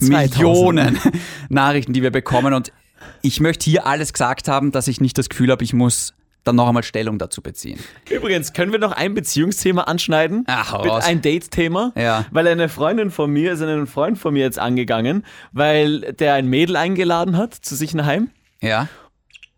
Millionen 0.00 0.98
Nachrichten, 1.48 1.92
die 1.92 2.02
wir 2.02 2.10
bekommen. 2.10 2.54
Und 2.54 2.72
ich 3.22 3.40
möchte 3.40 3.68
hier 3.68 3.86
alles 3.86 4.12
gesagt 4.12 4.48
haben, 4.48 4.72
dass 4.72 4.88
ich 4.88 5.00
nicht 5.00 5.18
das 5.18 5.28
Gefühl 5.28 5.50
habe, 5.50 5.64
ich 5.64 5.72
muss 5.72 6.14
dann 6.48 6.56
noch 6.56 6.66
einmal 6.66 6.82
Stellung 6.82 7.18
dazu 7.18 7.42
beziehen. 7.42 7.78
Übrigens, 8.10 8.52
können 8.52 8.72
wir 8.72 8.78
noch 8.78 8.92
ein 8.92 9.14
Beziehungsthema 9.14 9.82
anschneiden? 9.82 10.44
Ach, 10.46 10.72
raus. 10.72 11.04
Ein 11.04 11.20
Date-Thema? 11.20 11.92
Ja. 11.94 12.24
Weil 12.30 12.48
eine 12.48 12.68
Freundin 12.68 13.10
von 13.10 13.30
mir 13.30 13.52
ist 13.52 13.62
einen 13.62 13.86
Freund 13.86 14.18
von 14.18 14.32
mir 14.32 14.42
jetzt 14.42 14.58
angegangen, 14.58 15.24
weil 15.52 16.12
der 16.14 16.34
ein 16.34 16.46
Mädel 16.46 16.76
eingeladen 16.76 17.36
hat 17.36 17.54
zu 17.54 17.76
sich 17.76 17.94
nach 17.94 18.06
Heim. 18.06 18.30
Ja? 18.60 18.88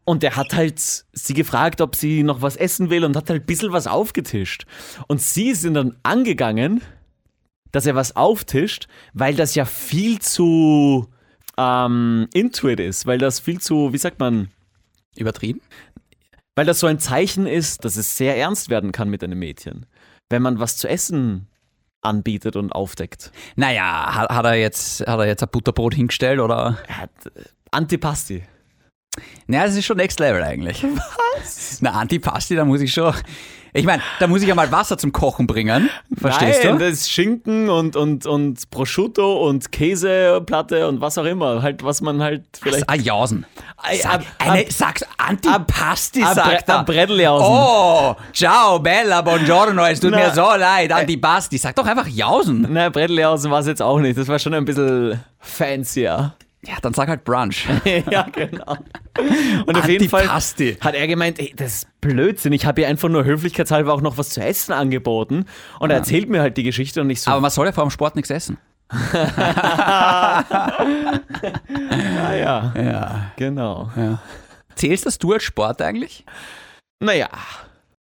Und 0.05 0.23
der 0.23 0.37
hat 0.37 0.53
halt 0.55 0.81
sie 0.81 1.35
gefragt, 1.35 1.81
ob 1.81 1.95
sie 1.95 2.25
noch 2.25 2.43
was 2.43 2.57
essen 2.57 2.91
will 2.91 3.05
und 3.05 3.17
hat 3.17 3.31
halt 3.31 3.43
ein 3.43 3.47
bisschen 3.47 3.73
was 3.73 3.87
aufgetischt. 3.87 4.67
Und 5.07 5.23
sie 5.23 5.55
sind 5.55 5.75
dann 5.75 5.97
angegangen, 6.03 6.83
dass 7.71 7.87
er 7.87 7.95
was 7.95 8.17
auftischt, 8.17 8.89
weil 9.15 9.37
das 9.37 9.55
ja 9.55 9.65
viel 9.65 10.19
zu 10.19 11.07
ähm, 11.57 12.27
intuit 12.35 12.81
ist, 12.81 13.07
weil 13.07 13.19
das 13.19 13.39
viel 13.39 13.61
zu, 13.61 13.93
wie 13.93 13.99
sagt 13.99 14.19
man, 14.19 14.49
Übertrieben? 15.17 15.61
Weil 16.57 16.67
das 16.67 16.81
so 16.81 16.87
ein 16.87 16.99
Zeichen 16.99 17.47
ist, 17.47 17.85
dass 17.85 17.97
es 17.97 18.17
sehr 18.17 18.37
ernst 18.37 18.69
werden 18.71 18.93
kann 18.93 19.09
mit 19.09 19.23
einem 19.23 19.39
Mädchen, 19.39 19.87
wenn 20.29 20.43
man 20.43 20.59
was 20.59 20.77
zu 20.77 20.89
essen 20.89 21.47
anbietet 22.03 22.57
und 22.57 22.73
aufdeckt. 22.73 23.31
Naja, 23.57 24.15
hat, 24.15 24.31
hat, 24.31 24.45
er 24.45 24.55
jetzt, 24.55 25.07
hat 25.07 25.19
er 25.19 25.27
jetzt 25.27 25.43
ein 25.43 25.51
Butterbrot 25.51 25.95
hingestellt 25.95 26.41
oder? 26.41 26.79
Er 26.89 26.97
hat 26.99 27.11
äh, 27.27 27.45
Antipasti. 27.71 28.43
Naja, 29.47 29.67
das 29.67 29.77
ist 29.77 29.85
schon 29.85 29.97
Next 29.97 30.21
Level 30.21 30.43
eigentlich. 30.43 30.83
Was? 30.83 31.79
Na, 31.83 31.93
Antipasti, 31.93 32.57
da 32.57 32.65
muss 32.65 32.81
ich 32.81 32.93
schon. 32.93 33.15
Ich 33.73 33.85
meine, 33.87 34.03
da 34.19 34.27
muss 34.27 34.43
ich 34.43 34.49
ja 34.49 34.55
mal 34.55 34.71
Wasser 34.73 34.99
zum 34.99 35.13
Kochen 35.13 35.47
bringen. 35.47 35.89
Verstehst 36.17 36.65
Nein, 36.65 36.79
du? 36.79 36.85
das 36.85 36.93
ist 37.01 37.11
Schinken 37.13 37.69
und, 37.69 37.95
und, 37.97 38.27
und 38.27 38.71
Prosciutto 38.71 39.47
und 39.47 39.71
Käseplatte 39.71 40.89
und 40.89 41.01
was 41.01 41.17
auch 41.19 41.25
immer. 41.25 41.63
Halt, 41.63 41.85
was 41.85 42.01
man 42.01 42.23
halt 42.23 42.45
vielleicht. 42.61 42.89
Ah, 42.91 42.95
Jausen. 42.97 43.47
Sag, 44.03 44.23
eine, 44.39 44.65
sag's 44.71 45.05
Antipasti, 45.19 46.23
ab- 46.23 46.35
sagt 46.35 46.69
er. 46.69 46.79
ab 46.81 46.87
Bretteljausen. 46.87 47.47
Oh, 47.49 48.17
ciao, 48.33 48.79
bella, 48.79 49.23
buongiorno, 49.23 49.85
es 49.87 50.01
tut 50.01 50.11
Na. 50.11 50.19
mir 50.19 50.31
so 50.35 50.43
leid, 50.57 50.93
Antipasti. 50.93 51.57
Sag 51.59 51.77
doch 51.77 51.87
einfach 51.87 52.07
Jausen. 52.07 52.67
Nein, 52.71 52.93
Bretteljausen 52.93 53.51
war 53.51 53.61
es 53.61 53.67
jetzt 53.67 53.83
auch 53.83 53.99
nicht. 54.01 54.19
Das 54.19 54.29
war 54.29 54.39
schon 54.39 54.55
ein 54.55 54.65
bisschen 54.65 55.21
fancier. 55.39 56.35
Ja, 56.67 56.75
dann 56.83 56.93
sag 56.93 57.09
halt 57.09 57.25
Brunch. 57.25 57.67
ja, 58.11 58.23
genau. 58.31 58.77
Und 59.67 59.77
auf 59.79 59.89
jeden 59.89 60.11
Fall 60.11 60.29
hat 60.31 60.95
er 60.95 61.07
gemeint, 61.07 61.39
ey, 61.39 61.55
das 61.57 61.75
ist 61.75 62.01
Blödsinn. 62.03 62.53
Ich 62.53 62.67
habe 62.67 62.83
ihr 62.83 62.89
einfach 62.89 63.09
nur 63.09 63.25
höflichkeitshalber 63.25 63.93
auch 63.95 64.03
noch 64.03 64.19
was 64.19 64.29
zu 64.31 64.43
essen 64.43 64.73
angeboten. 64.73 65.47
Und 65.79 65.91
er 65.91 65.97
erzählt 65.97 66.29
mir 66.29 66.43
halt 66.43 66.57
die 66.59 66.63
Geschichte 66.63 67.01
und 67.01 67.09
ich 67.09 67.23
so, 67.23 67.31
Aber 67.31 67.41
man 67.41 67.51
soll 67.51 67.67
ja 67.67 67.73
vor 67.73 67.85
dem 67.85 67.91
Sport 67.91 68.15
nichts 68.17 68.31
essen. 68.31 68.59
ah 68.91 70.45
ja, 72.35 72.73
Ja. 72.77 73.33
genau. 73.37 73.91
Zählst 74.75 75.07
das 75.07 75.19
du 75.19 75.33
als 75.33 75.45
Sport 75.45 75.81
eigentlich? 75.83 76.25
Naja, 77.01 77.29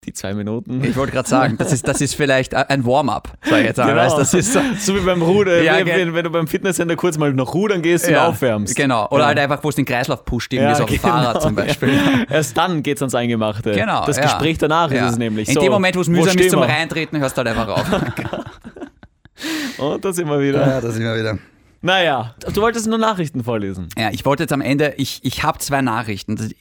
die 0.05 0.13
zwei 0.13 0.33
Minuten. 0.33 0.83
Ich 0.85 0.97
wollte 0.97 1.13
gerade 1.13 1.29
sagen, 1.29 1.57
das 1.59 1.73
ist, 1.73 1.87
das 1.89 2.01
ist 2.01 2.15
vielleicht 2.15 2.55
ein 2.55 2.87
Warm-up, 2.87 3.37
sag 3.43 3.61
ich 3.61 3.67
jetzt 3.67 3.79
mal. 3.79 3.87
Genau. 3.89 4.01
Weißt, 4.01 4.17
das 4.17 4.33
ist 4.33 4.53
so, 4.53 4.61
So 4.79 4.95
wie 4.95 5.01
beim 5.01 5.21
Rudern, 5.23 5.65
Ja, 5.65 5.85
wenn, 5.85 6.15
wenn, 6.15 6.25
du 6.25 6.31
beim 6.31 6.47
Fitnesscenter 6.47 6.95
kurz 6.97 7.19
mal 7.19 7.33
noch 7.33 7.53
rudern 7.53 7.83
gehst 7.83 8.09
und 8.09 8.15
aufwärmst. 8.15 8.77
Genau. 8.77 9.09
Oder 9.09 9.23
Ja. 9.23 9.27
halt 9.29 9.39
einfach, 9.41 9.63
wo 9.63 9.69
es 9.71 9.75
den 9.75 9.85
Kreislauf 9.85 10.25
pusht, 10.25 10.53
irgendwie 10.53 10.71
Ja, 10.71 10.77
so 10.77 10.85
auf 10.85 10.91
genau, 10.91 11.01
Fahrrad 11.03 11.43
zum 11.43 11.55
Beispiel. 11.55 11.89
Ja. 11.95 12.25
Erst 12.37 12.57
dann 12.57 12.83
geht's 12.83 13.03
ans 13.03 13.15
Eingemachte. 13.15 13.73
Genau. 13.73 14.07
Das 14.07 14.17
ja. 14.17 14.23
Gespräch 14.23 14.59
danach 14.59 14.91
Ja. 14.93 15.07
ist 15.07 15.13
es 15.13 15.19
nämlich. 15.19 15.49
In 15.49 15.55
so, 15.55 15.61
dem 15.61 15.73
Moment, 15.73 15.97
wo 15.97 16.01
es 16.01 16.09
mühsam 16.09 16.39
ist 16.39 16.51
zum 16.51 16.61
wir? 16.61 16.69
Reintreten, 16.69 17.19
hörst 17.19 17.37
du 17.37 17.45
halt 17.45 17.49
einfach 17.49 17.69
auf. 17.69 17.87
Und 19.79 20.05
da 20.05 20.13
sind 20.13 20.29
wir 20.29 20.41
wieder. 20.41 20.81
das 20.81 20.97
immer 20.97 21.17
wieder. 21.17 21.39
Naja, 21.81 22.35
du 22.53 22.61
wolltest 22.61 22.87
nur 22.89 22.99
Nachrichten 22.99 23.45
vorlesen. 23.45 23.89
Ja, 23.97 24.11
ich 24.11 24.25
wollte 24.25 24.43
jetzt 24.45 24.53
am 24.53 24.61
Ende, 24.61 24.95
ich, 24.97 25.21
ich 25.23 25.43
habe 25.45 25.59
zwei 25.59 25.81
Nachrichten, 25.81 26.53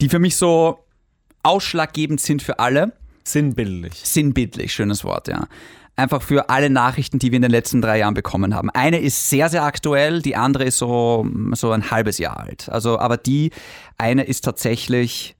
die 0.00 0.08
für 0.08 0.18
mich 0.18 0.36
so 0.36 0.78
ausschlaggebend 1.42 2.20
sind 2.20 2.42
für 2.42 2.58
alle. 2.58 2.92
Sinnbildlich. 3.24 3.94
Sinnbildlich, 3.94 4.72
schönes 4.72 5.04
Wort, 5.04 5.28
ja. 5.28 5.46
Einfach 5.94 6.22
für 6.22 6.48
alle 6.48 6.70
Nachrichten, 6.70 7.18
die 7.18 7.30
wir 7.30 7.36
in 7.36 7.42
den 7.42 7.50
letzten 7.50 7.82
drei 7.82 7.98
Jahren 7.98 8.14
bekommen 8.14 8.54
haben. 8.54 8.70
Eine 8.70 8.98
ist 8.98 9.28
sehr, 9.28 9.50
sehr 9.50 9.62
aktuell, 9.62 10.22
die 10.22 10.36
andere 10.36 10.64
ist 10.64 10.78
so, 10.78 11.26
so 11.52 11.70
ein 11.70 11.90
halbes 11.90 12.18
Jahr 12.18 12.40
alt. 12.40 12.68
Also, 12.70 12.98
aber 12.98 13.18
die 13.18 13.50
eine 13.98 14.24
ist 14.24 14.42
tatsächlich 14.42 15.36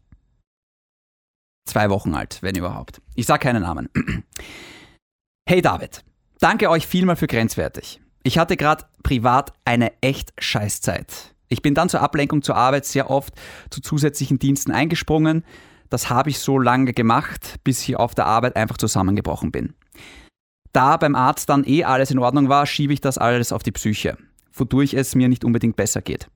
zwei 1.65 1.89
Wochen 1.91 2.15
alt, 2.15 2.39
wenn 2.43 2.55
überhaupt. 2.55 3.01
Ich 3.15 3.27
sage 3.27 3.45
keinen 3.45 3.63
Namen. 3.63 3.89
Hey 5.45 5.61
David, 5.61 6.05
danke 6.39 6.71
euch 6.71 6.87
vielmal 6.87 7.17
für 7.17 7.27
grenzwertig. 7.27 8.01
Ich 8.23 8.39
hatte 8.39 8.57
gerade 8.57 8.85
privat 9.03 9.53
eine 9.65 9.93
echt 10.01 10.33
Scheißzeit. 10.39 11.35
Ich 11.49 11.63
bin 11.63 11.75
dann 11.75 11.89
zur 11.89 12.01
Ablenkung 12.01 12.43
zur 12.43 12.55
Arbeit 12.55 12.87
sehr 12.87 13.11
oft 13.11 13.35
zu 13.69 13.81
zusätzlichen 13.81 14.39
Diensten 14.39 14.71
eingesprungen. 14.71 15.45
Das 15.93 16.09
habe 16.09 16.31
ich 16.31 16.39
so 16.39 16.59
lange 16.59 16.95
gemacht, 16.95 17.57
bis 17.65 17.87
ich 17.87 17.97
auf 17.97 18.15
der 18.15 18.25
Arbeit 18.25 18.57
einfach 18.57 18.79
zusammengebrochen 18.79 19.53
bin. 19.53 19.75
Da 20.73 20.97
beim 20.97 21.15
Arzt 21.15 21.51
dann 21.51 21.65
eh 21.67 21.85
alles 21.85 22.11
in 22.11 22.19
Ordnung 22.19 22.49
war, 22.49 22.65
schiebe 22.65 22.95
ich 22.95 23.03
das 23.03 23.19
alles 23.19 23.53
auf 23.53 23.63
die 23.63 23.73
Psyche, 23.73 24.17
wodurch 24.55 24.95
es 24.95 25.15
mir 25.15 25.29
nicht 25.29 25.45
unbedingt 25.45 25.77
besser 25.77 26.01
geht. 26.01 26.29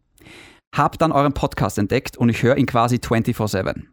Hab 0.75 0.99
dann 0.99 1.11
euren 1.11 1.33
Podcast 1.33 1.79
entdeckt 1.79 2.19
und 2.19 2.29
ich 2.29 2.43
höre 2.43 2.59
ihn 2.59 2.67
quasi 2.67 2.97
24/7. 2.97 3.85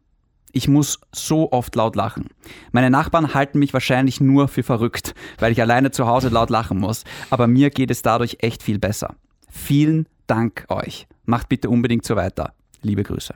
Ich 0.52 0.68
muss 0.68 1.00
so 1.14 1.54
oft 1.54 1.74
laut 1.78 1.96
lachen. 1.96 2.28
Meine 2.74 2.90
Nachbarn 2.90 3.34
halten 3.34 3.60
mich 3.60 3.72
wahrscheinlich 3.72 4.20
nur 4.20 4.50
für 4.50 4.64
verrückt, 4.64 5.16
weil 5.40 5.54
ich 5.54 5.62
alleine 5.62 5.92
zu 5.92 6.08
Hause 6.08 6.28
laut 6.28 6.50
lachen 6.50 6.78
muss, 6.78 7.06
aber 7.30 7.48
mir 7.48 7.70
geht 7.70 7.90
es 7.90 8.02
dadurch 8.02 8.40
echt 8.42 8.64
viel 8.64 8.80
besser. 8.80 9.16
Vielen 9.50 10.10
Dank 10.28 10.66
euch. 10.68 11.08
Macht 11.24 11.48
bitte 11.48 11.70
unbedingt 11.70 12.04
so 12.04 12.18
weiter. 12.18 12.54
Liebe 12.82 13.04
Grüße. 13.04 13.34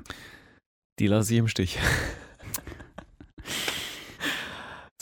Die 1.00 1.08
lasse 1.08 1.34
ich 1.34 1.40
im 1.40 1.48
Stich. 1.48 1.78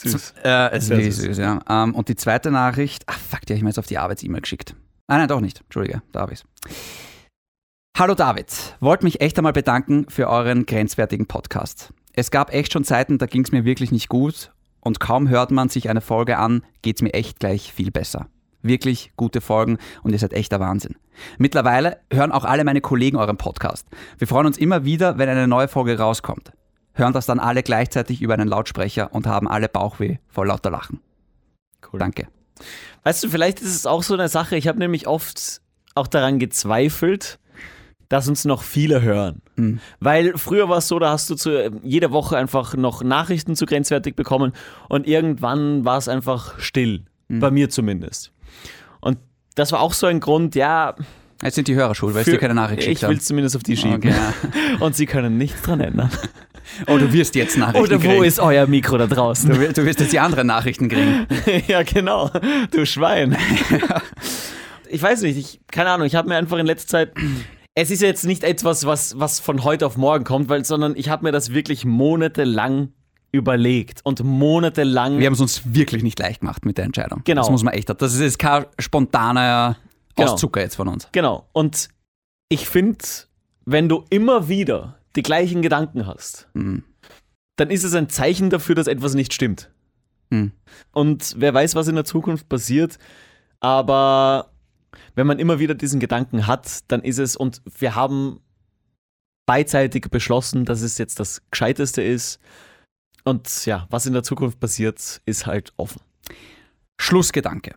Süß. 0.02 0.34
Äh, 0.44 0.70
es 0.72 0.84
ist 0.84 0.90
wirklich 0.90 1.16
süß. 1.16 1.24
süß, 1.24 1.38
ja. 1.38 1.60
Ähm, 1.68 1.94
und 1.94 2.08
die 2.08 2.16
zweite 2.16 2.50
Nachricht, 2.50 3.04
ach 3.06 3.18
fuck, 3.18 3.46
die 3.46 3.54
habe 3.54 3.56
ich 3.56 3.62
mir 3.62 3.70
jetzt 3.70 3.78
auf 3.78 3.86
die 3.86 3.96
Arbeits-E-Mail 3.96 4.42
geschickt. 4.42 4.76
Ah, 5.06 5.16
nein, 5.16 5.28
doch 5.28 5.40
nicht. 5.40 5.62
Entschuldige, 5.62 6.02
da 6.12 6.20
habe 6.20 6.34
ich's. 6.34 6.44
Hallo 7.98 8.14
David, 8.14 8.76
wollte 8.80 9.04
mich 9.04 9.22
echt 9.22 9.38
einmal 9.38 9.54
bedanken 9.54 10.04
für 10.10 10.28
euren 10.28 10.66
grenzwertigen 10.66 11.24
Podcast. 11.24 11.94
Es 12.12 12.30
gab 12.30 12.52
echt 12.52 12.74
schon 12.74 12.84
Zeiten, 12.84 13.16
da 13.16 13.24
ging 13.24 13.42
es 13.42 13.52
mir 13.52 13.64
wirklich 13.64 13.90
nicht 13.90 14.10
gut 14.10 14.52
und 14.80 15.00
kaum 15.00 15.30
hört 15.30 15.50
man 15.50 15.70
sich 15.70 15.88
eine 15.88 16.02
Folge 16.02 16.36
an, 16.36 16.62
geht's 16.82 17.00
mir 17.00 17.14
echt 17.14 17.40
gleich 17.40 17.72
viel 17.72 17.90
besser. 17.90 18.28
Wirklich 18.66 19.12
gute 19.16 19.40
Folgen 19.40 19.78
und 20.02 20.12
ihr 20.12 20.18
seid 20.18 20.32
echter 20.32 20.60
Wahnsinn. 20.60 20.96
Mittlerweile 21.38 21.98
hören 22.12 22.32
auch 22.32 22.44
alle 22.44 22.64
meine 22.64 22.80
Kollegen 22.80 23.16
euren 23.16 23.36
Podcast. 23.36 23.86
Wir 24.18 24.26
freuen 24.26 24.46
uns 24.46 24.58
immer 24.58 24.84
wieder, 24.84 25.18
wenn 25.18 25.28
eine 25.28 25.48
neue 25.48 25.68
Folge 25.68 25.98
rauskommt. 25.98 26.52
Hören 26.94 27.12
das 27.12 27.26
dann 27.26 27.38
alle 27.38 27.62
gleichzeitig 27.62 28.22
über 28.22 28.34
einen 28.34 28.48
Lautsprecher 28.48 29.12
und 29.12 29.26
haben 29.26 29.48
alle 29.48 29.68
Bauchweh 29.68 30.16
vor 30.28 30.46
lauter 30.46 30.70
Lachen. 30.70 31.00
Cool. 31.92 32.00
Danke. 32.00 32.28
Weißt 33.04 33.22
du, 33.22 33.28
vielleicht 33.28 33.60
ist 33.60 33.74
es 33.74 33.86
auch 33.86 34.02
so 34.02 34.14
eine 34.14 34.28
Sache, 34.28 34.56
ich 34.56 34.66
habe 34.66 34.78
nämlich 34.78 35.06
oft 35.06 35.60
auch 35.94 36.06
daran 36.06 36.38
gezweifelt, 36.38 37.38
dass 38.08 38.28
uns 38.28 38.44
noch 38.44 38.62
viele 38.62 39.02
hören. 39.02 39.42
Mhm. 39.56 39.80
Weil 40.00 40.36
früher 40.36 40.68
war 40.68 40.78
es 40.78 40.88
so, 40.88 40.98
da 40.98 41.10
hast 41.10 41.28
du 41.28 41.34
zu, 41.34 41.70
jede 41.82 42.12
Woche 42.12 42.36
einfach 42.36 42.74
noch 42.74 43.02
Nachrichten 43.02 43.56
zu 43.56 43.66
grenzwertig 43.66 44.16
bekommen 44.16 44.52
und 44.88 45.06
irgendwann 45.06 45.84
war 45.84 45.98
es 45.98 46.08
einfach 46.08 46.58
still. 46.58 47.04
Mhm. 47.28 47.40
Bei 47.40 47.50
mir 47.50 47.68
zumindest. 47.68 48.32
Und 49.00 49.18
das 49.54 49.72
war 49.72 49.80
auch 49.80 49.92
so 49.92 50.06
ein 50.06 50.20
Grund, 50.20 50.54
ja. 50.54 50.94
Jetzt 51.42 51.54
sind 51.56 51.68
die 51.68 51.74
Hörer 51.74 51.94
schuld, 51.94 52.14
weil 52.14 52.24
sie 52.24 52.30
dir 52.32 52.38
keine 52.38 52.54
Nachricht 52.54 52.80
Ich 52.80 52.86
geschickt 52.86 53.02
will 53.02 53.08
haben. 53.10 53.16
es 53.16 53.24
zumindest 53.26 53.56
auf 53.56 53.62
die 53.62 53.76
schieben. 53.76 53.96
Okay. 53.96 54.14
Und 54.80 54.96
sie 54.96 55.06
können 55.06 55.36
nichts 55.38 55.62
dran 55.62 55.80
ändern. 55.80 56.10
Oh, 56.88 56.98
du 56.98 57.12
wirst 57.12 57.36
jetzt 57.36 57.56
Nachrichten 57.56 57.80
Oder 57.80 58.02
wo 58.02 58.08
kriegen. 58.08 58.24
ist 58.24 58.40
euer 58.40 58.66
Mikro 58.66 58.98
da 58.98 59.06
draußen? 59.06 59.48
du, 59.48 59.60
wirst, 59.60 59.78
du 59.78 59.84
wirst 59.84 60.00
jetzt 60.00 60.12
die 60.12 60.18
anderen 60.18 60.48
Nachrichten 60.48 60.88
kriegen. 60.88 61.24
ja, 61.68 61.84
genau. 61.84 62.28
Du 62.72 62.84
Schwein. 62.84 63.36
ich 64.88 65.00
weiß 65.00 65.22
nicht, 65.22 65.36
ich, 65.38 65.60
keine 65.70 65.90
Ahnung, 65.90 66.08
ich 66.08 66.16
habe 66.16 66.28
mir 66.28 66.34
einfach 66.36 66.58
in 66.58 66.66
letzter 66.66 66.88
Zeit. 66.88 67.12
Es 67.76 67.92
ist 67.92 68.02
jetzt 68.02 68.24
nicht 68.24 68.42
etwas, 68.42 68.84
was, 68.84 69.18
was 69.18 69.38
von 69.38 69.62
heute 69.62 69.86
auf 69.86 69.96
morgen 69.96 70.24
kommt, 70.24 70.48
weil, 70.48 70.64
sondern 70.64 70.96
ich 70.96 71.08
habe 71.08 71.24
mir 71.24 71.30
das 71.32 71.54
wirklich 71.54 71.84
monatelang 71.84 72.88
überlegt 73.36 74.00
und 74.04 74.22
monatelang. 74.24 75.18
Wir 75.18 75.26
haben 75.26 75.34
es 75.34 75.40
uns 75.40 75.62
wirklich 75.74 76.02
nicht 76.02 76.18
leicht 76.18 76.40
gemacht 76.40 76.64
mit 76.64 76.76
der 76.78 76.84
Entscheidung. 76.84 77.22
Genau. 77.24 77.42
Das 77.42 77.50
muss 77.50 77.62
man 77.62 77.74
echt. 77.74 77.88
Das 77.88 78.14
ist 78.14 78.20
jetzt 78.20 78.38
kein 78.38 78.66
spontaner 78.78 79.76
Genau. 80.16 80.32
Auszucker 80.32 80.60
jetzt 80.60 80.76
von 80.76 80.88
uns. 80.88 81.08
Genau. 81.12 81.46
Und 81.52 81.88
ich 82.48 82.68
finde, 82.68 82.98
wenn 83.66 83.88
du 83.88 84.04
immer 84.08 84.48
wieder 84.48 84.98
die 85.14 85.22
gleichen 85.22 85.60
Gedanken 85.62 86.06
hast, 86.06 86.48
Mhm. 86.54 86.84
dann 87.56 87.70
ist 87.70 87.84
es 87.84 87.94
ein 87.94 88.08
Zeichen 88.08 88.48
dafür, 88.50 88.74
dass 88.74 88.86
etwas 88.86 89.14
nicht 89.14 89.34
stimmt. 89.34 89.70
Mhm. 90.30 90.52
Und 90.92 91.34
wer 91.36 91.52
weiß, 91.52 91.74
was 91.74 91.88
in 91.88 91.94
der 91.96 92.04
Zukunft 92.04 92.48
passiert, 92.48 92.98
aber 93.60 94.50
wenn 95.14 95.26
man 95.26 95.38
immer 95.38 95.58
wieder 95.58 95.74
diesen 95.74 96.00
Gedanken 96.00 96.46
hat, 96.46 96.80
dann 96.88 97.02
ist 97.02 97.18
es, 97.18 97.36
und 97.36 97.60
wir 97.78 97.94
haben 97.94 98.40
beidseitig 99.46 100.06
beschlossen, 100.10 100.64
dass 100.64 100.80
es 100.82 100.98
jetzt 100.98 101.20
das 101.20 101.42
Gescheiteste 101.50 102.02
ist. 102.02 102.40
Und 103.26 103.66
ja, 103.66 103.86
was 103.90 104.06
in 104.06 104.12
der 104.12 104.22
Zukunft 104.22 104.60
passiert, 104.60 105.20
ist 105.26 105.46
halt 105.46 105.72
offen. 105.76 106.00
Schlussgedanke. 107.00 107.74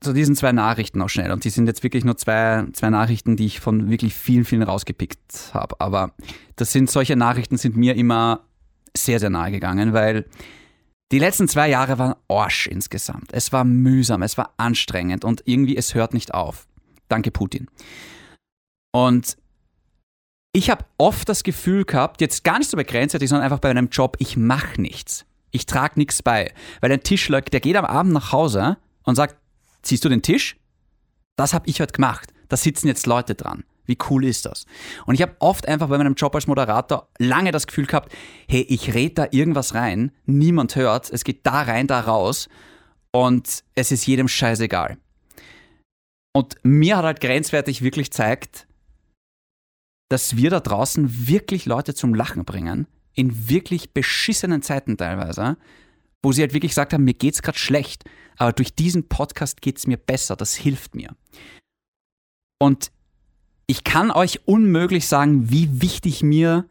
Zu 0.00 0.12
diesen 0.12 0.36
zwei 0.36 0.52
Nachrichten 0.52 0.98
noch 0.98 1.08
schnell. 1.08 1.32
Und 1.32 1.44
die 1.44 1.50
sind 1.50 1.66
jetzt 1.66 1.82
wirklich 1.82 2.04
nur 2.04 2.18
zwei, 2.18 2.66
zwei 2.74 2.90
Nachrichten, 2.90 3.36
die 3.36 3.46
ich 3.46 3.60
von 3.60 3.90
wirklich 3.90 4.14
vielen, 4.14 4.44
vielen 4.44 4.62
rausgepickt 4.62 5.50
habe. 5.54 5.80
Aber 5.80 6.12
das 6.56 6.70
sind 6.70 6.90
solche 6.90 7.16
Nachrichten, 7.16 7.56
sind 7.56 7.76
mir 7.76 7.96
immer 7.96 8.44
sehr, 8.96 9.18
sehr 9.18 9.30
nahe 9.30 9.50
gegangen, 9.50 9.94
weil 9.94 10.26
die 11.12 11.18
letzten 11.18 11.48
zwei 11.48 11.70
Jahre 11.70 11.98
waren 11.98 12.14
Orsch 12.28 12.66
insgesamt. 12.66 13.32
Es 13.32 13.52
war 13.52 13.64
mühsam, 13.64 14.22
es 14.22 14.36
war 14.36 14.52
anstrengend 14.58 15.24
und 15.24 15.42
irgendwie 15.46 15.76
es 15.76 15.94
hört 15.94 16.12
nicht 16.12 16.34
auf. 16.34 16.68
Danke, 17.08 17.30
Putin. 17.30 17.68
Und 18.92 19.38
ich 20.52 20.70
habe 20.70 20.84
oft 20.96 21.28
das 21.28 21.42
Gefühl 21.42 21.84
gehabt, 21.84 22.20
jetzt 22.20 22.44
gar 22.44 22.58
nicht 22.58 22.70
so 22.70 22.76
bei 22.76 22.84
grenzwertig, 22.84 23.28
sondern 23.28 23.44
einfach 23.44 23.60
bei 23.60 23.70
einem 23.70 23.88
Job, 23.88 24.16
ich 24.18 24.36
mache 24.36 24.80
nichts. 24.80 25.24
Ich 25.50 25.66
trage 25.66 25.94
nichts 25.96 26.22
bei. 26.22 26.52
Weil 26.80 26.92
ein 26.92 27.02
Tischler, 27.02 27.40
der 27.42 27.60
geht 27.60 27.76
am 27.76 27.84
Abend 27.84 28.12
nach 28.12 28.32
Hause 28.32 28.76
und 29.04 29.14
sagt, 29.14 29.36
siehst 29.82 30.04
du 30.04 30.08
den 30.08 30.22
Tisch? 30.22 30.56
Das 31.36 31.54
habe 31.54 31.68
ich 31.68 31.80
heute 31.80 31.92
gemacht. 31.92 32.32
Da 32.48 32.56
sitzen 32.56 32.88
jetzt 32.88 33.06
Leute 33.06 33.34
dran. 33.34 33.64
Wie 33.86 33.96
cool 34.10 34.26
ist 34.26 34.44
das? 34.44 34.66
Und 35.06 35.14
ich 35.14 35.22
habe 35.22 35.34
oft 35.38 35.66
einfach 35.66 35.88
bei 35.88 35.96
meinem 35.96 36.14
Job 36.14 36.34
als 36.34 36.46
Moderator 36.46 37.08
lange 37.18 37.52
das 37.52 37.66
Gefühl 37.66 37.86
gehabt, 37.86 38.12
hey, 38.46 38.60
ich 38.68 38.92
rede 38.92 39.14
da 39.14 39.28
irgendwas 39.30 39.74
rein, 39.74 40.12
niemand 40.26 40.76
hört, 40.76 41.10
es 41.10 41.24
geht 41.24 41.46
da 41.46 41.62
rein, 41.62 41.86
da 41.86 42.00
raus 42.00 42.50
und 43.12 43.64
es 43.74 43.90
ist 43.90 44.06
jedem 44.06 44.28
scheißegal. 44.28 44.98
Und 46.34 46.56
mir 46.62 46.98
hat 46.98 47.04
halt 47.04 47.20
grenzwertig 47.22 47.80
wirklich 47.80 48.10
gezeigt, 48.10 48.67
dass 50.08 50.36
wir 50.36 50.50
da 50.50 50.60
draußen 50.60 51.28
wirklich 51.28 51.66
Leute 51.66 51.94
zum 51.94 52.14
Lachen 52.14 52.44
bringen, 52.44 52.86
in 53.14 53.48
wirklich 53.48 53.92
beschissenen 53.92 54.62
Zeiten 54.62 54.96
teilweise, 54.96 55.56
wo 56.22 56.32
sie 56.32 56.42
halt 56.42 56.54
wirklich 56.54 56.70
gesagt 56.70 56.92
haben, 56.92 57.04
mir 57.04 57.14
geht's 57.14 57.42
gerade 57.42 57.58
schlecht, 57.58 58.04
aber 58.36 58.52
durch 58.52 58.74
diesen 58.74 59.08
Podcast 59.08 59.60
geht's 59.60 59.86
mir 59.86 59.96
besser, 59.96 60.36
das 60.36 60.54
hilft 60.54 60.94
mir. 60.94 61.14
Und 62.58 62.90
ich 63.66 63.84
kann 63.84 64.10
euch 64.10 64.46
unmöglich 64.46 65.06
sagen, 65.06 65.50
wie 65.50 65.82
wichtig 65.82 66.22
mir 66.22 66.64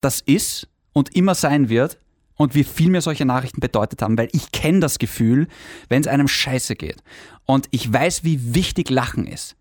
das 0.00 0.20
ist 0.20 0.68
und 0.92 1.14
immer 1.14 1.34
sein 1.34 1.68
wird 1.68 1.98
und 2.34 2.54
wie 2.54 2.64
viel 2.64 2.90
mir 2.90 3.02
solche 3.02 3.24
Nachrichten 3.24 3.60
bedeutet 3.60 4.02
haben, 4.02 4.18
weil 4.18 4.30
ich 4.32 4.50
kenne 4.50 4.80
das 4.80 4.98
Gefühl, 4.98 5.46
wenn 5.88 6.00
es 6.00 6.08
einem 6.08 6.26
scheiße 6.26 6.74
geht. 6.74 7.02
Und 7.44 7.68
ich 7.70 7.92
weiß, 7.92 8.24
wie 8.24 8.54
wichtig 8.54 8.90
Lachen 8.90 9.26
ist. 9.26 9.56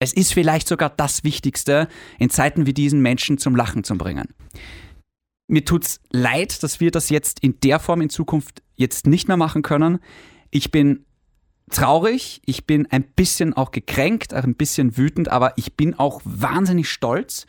Es 0.00 0.12
ist 0.12 0.32
vielleicht 0.32 0.68
sogar 0.68 0.90
das 0.90 1.24
Wichtigste, 1.24 1.88
in 2.18 2.30
Zeiten 2.30 2.66
wie 2.66 2.74
diesen 2.74 3.00
Menschen 3.00 3.38
zum 3.38 3.56
Lachen 3.56 3.84
zu 3.84 3.96
bringen. 3.96 4.28
Mir 5.48 5.64
tut's 5.64 6.00
leid, 6.10 6.62
dass 6.62 6.78
wir 6.78 6.90
das 6.90 7.08
jetzt 7.08 7.40
in 7.40 7.58
der 7.60 7.80
Form 7.80 8.02
in 8.02 8.10
Zukunft 8.10 8.62
jetzt 8.76 9.06
nicht 9.06 9.28
mehr 9.28 9.36
machen 9.36 9.62
können. 9.62 9.98
Ich 10.50 10.70
bin 10.70 11.04
traurig, 11.70 12.40
ich 12.44 12.66
bin 12.66 12.86
ein 12.90 13.02
bisschen 13.02 13.54
auch 13.54 13.70
gekränkt, 13.70 14.34
auch 14.34 14.44
ein 14.44 14.54
bisschen 14.54 14.96
wütend, 14.96 15.28
aber 15.28 15.54
ich 15.56 15.74
bin 15.74 15.94
auch 15.94 16.20
wahnsinnig 16.24 16.88
stolz 16.88 17.46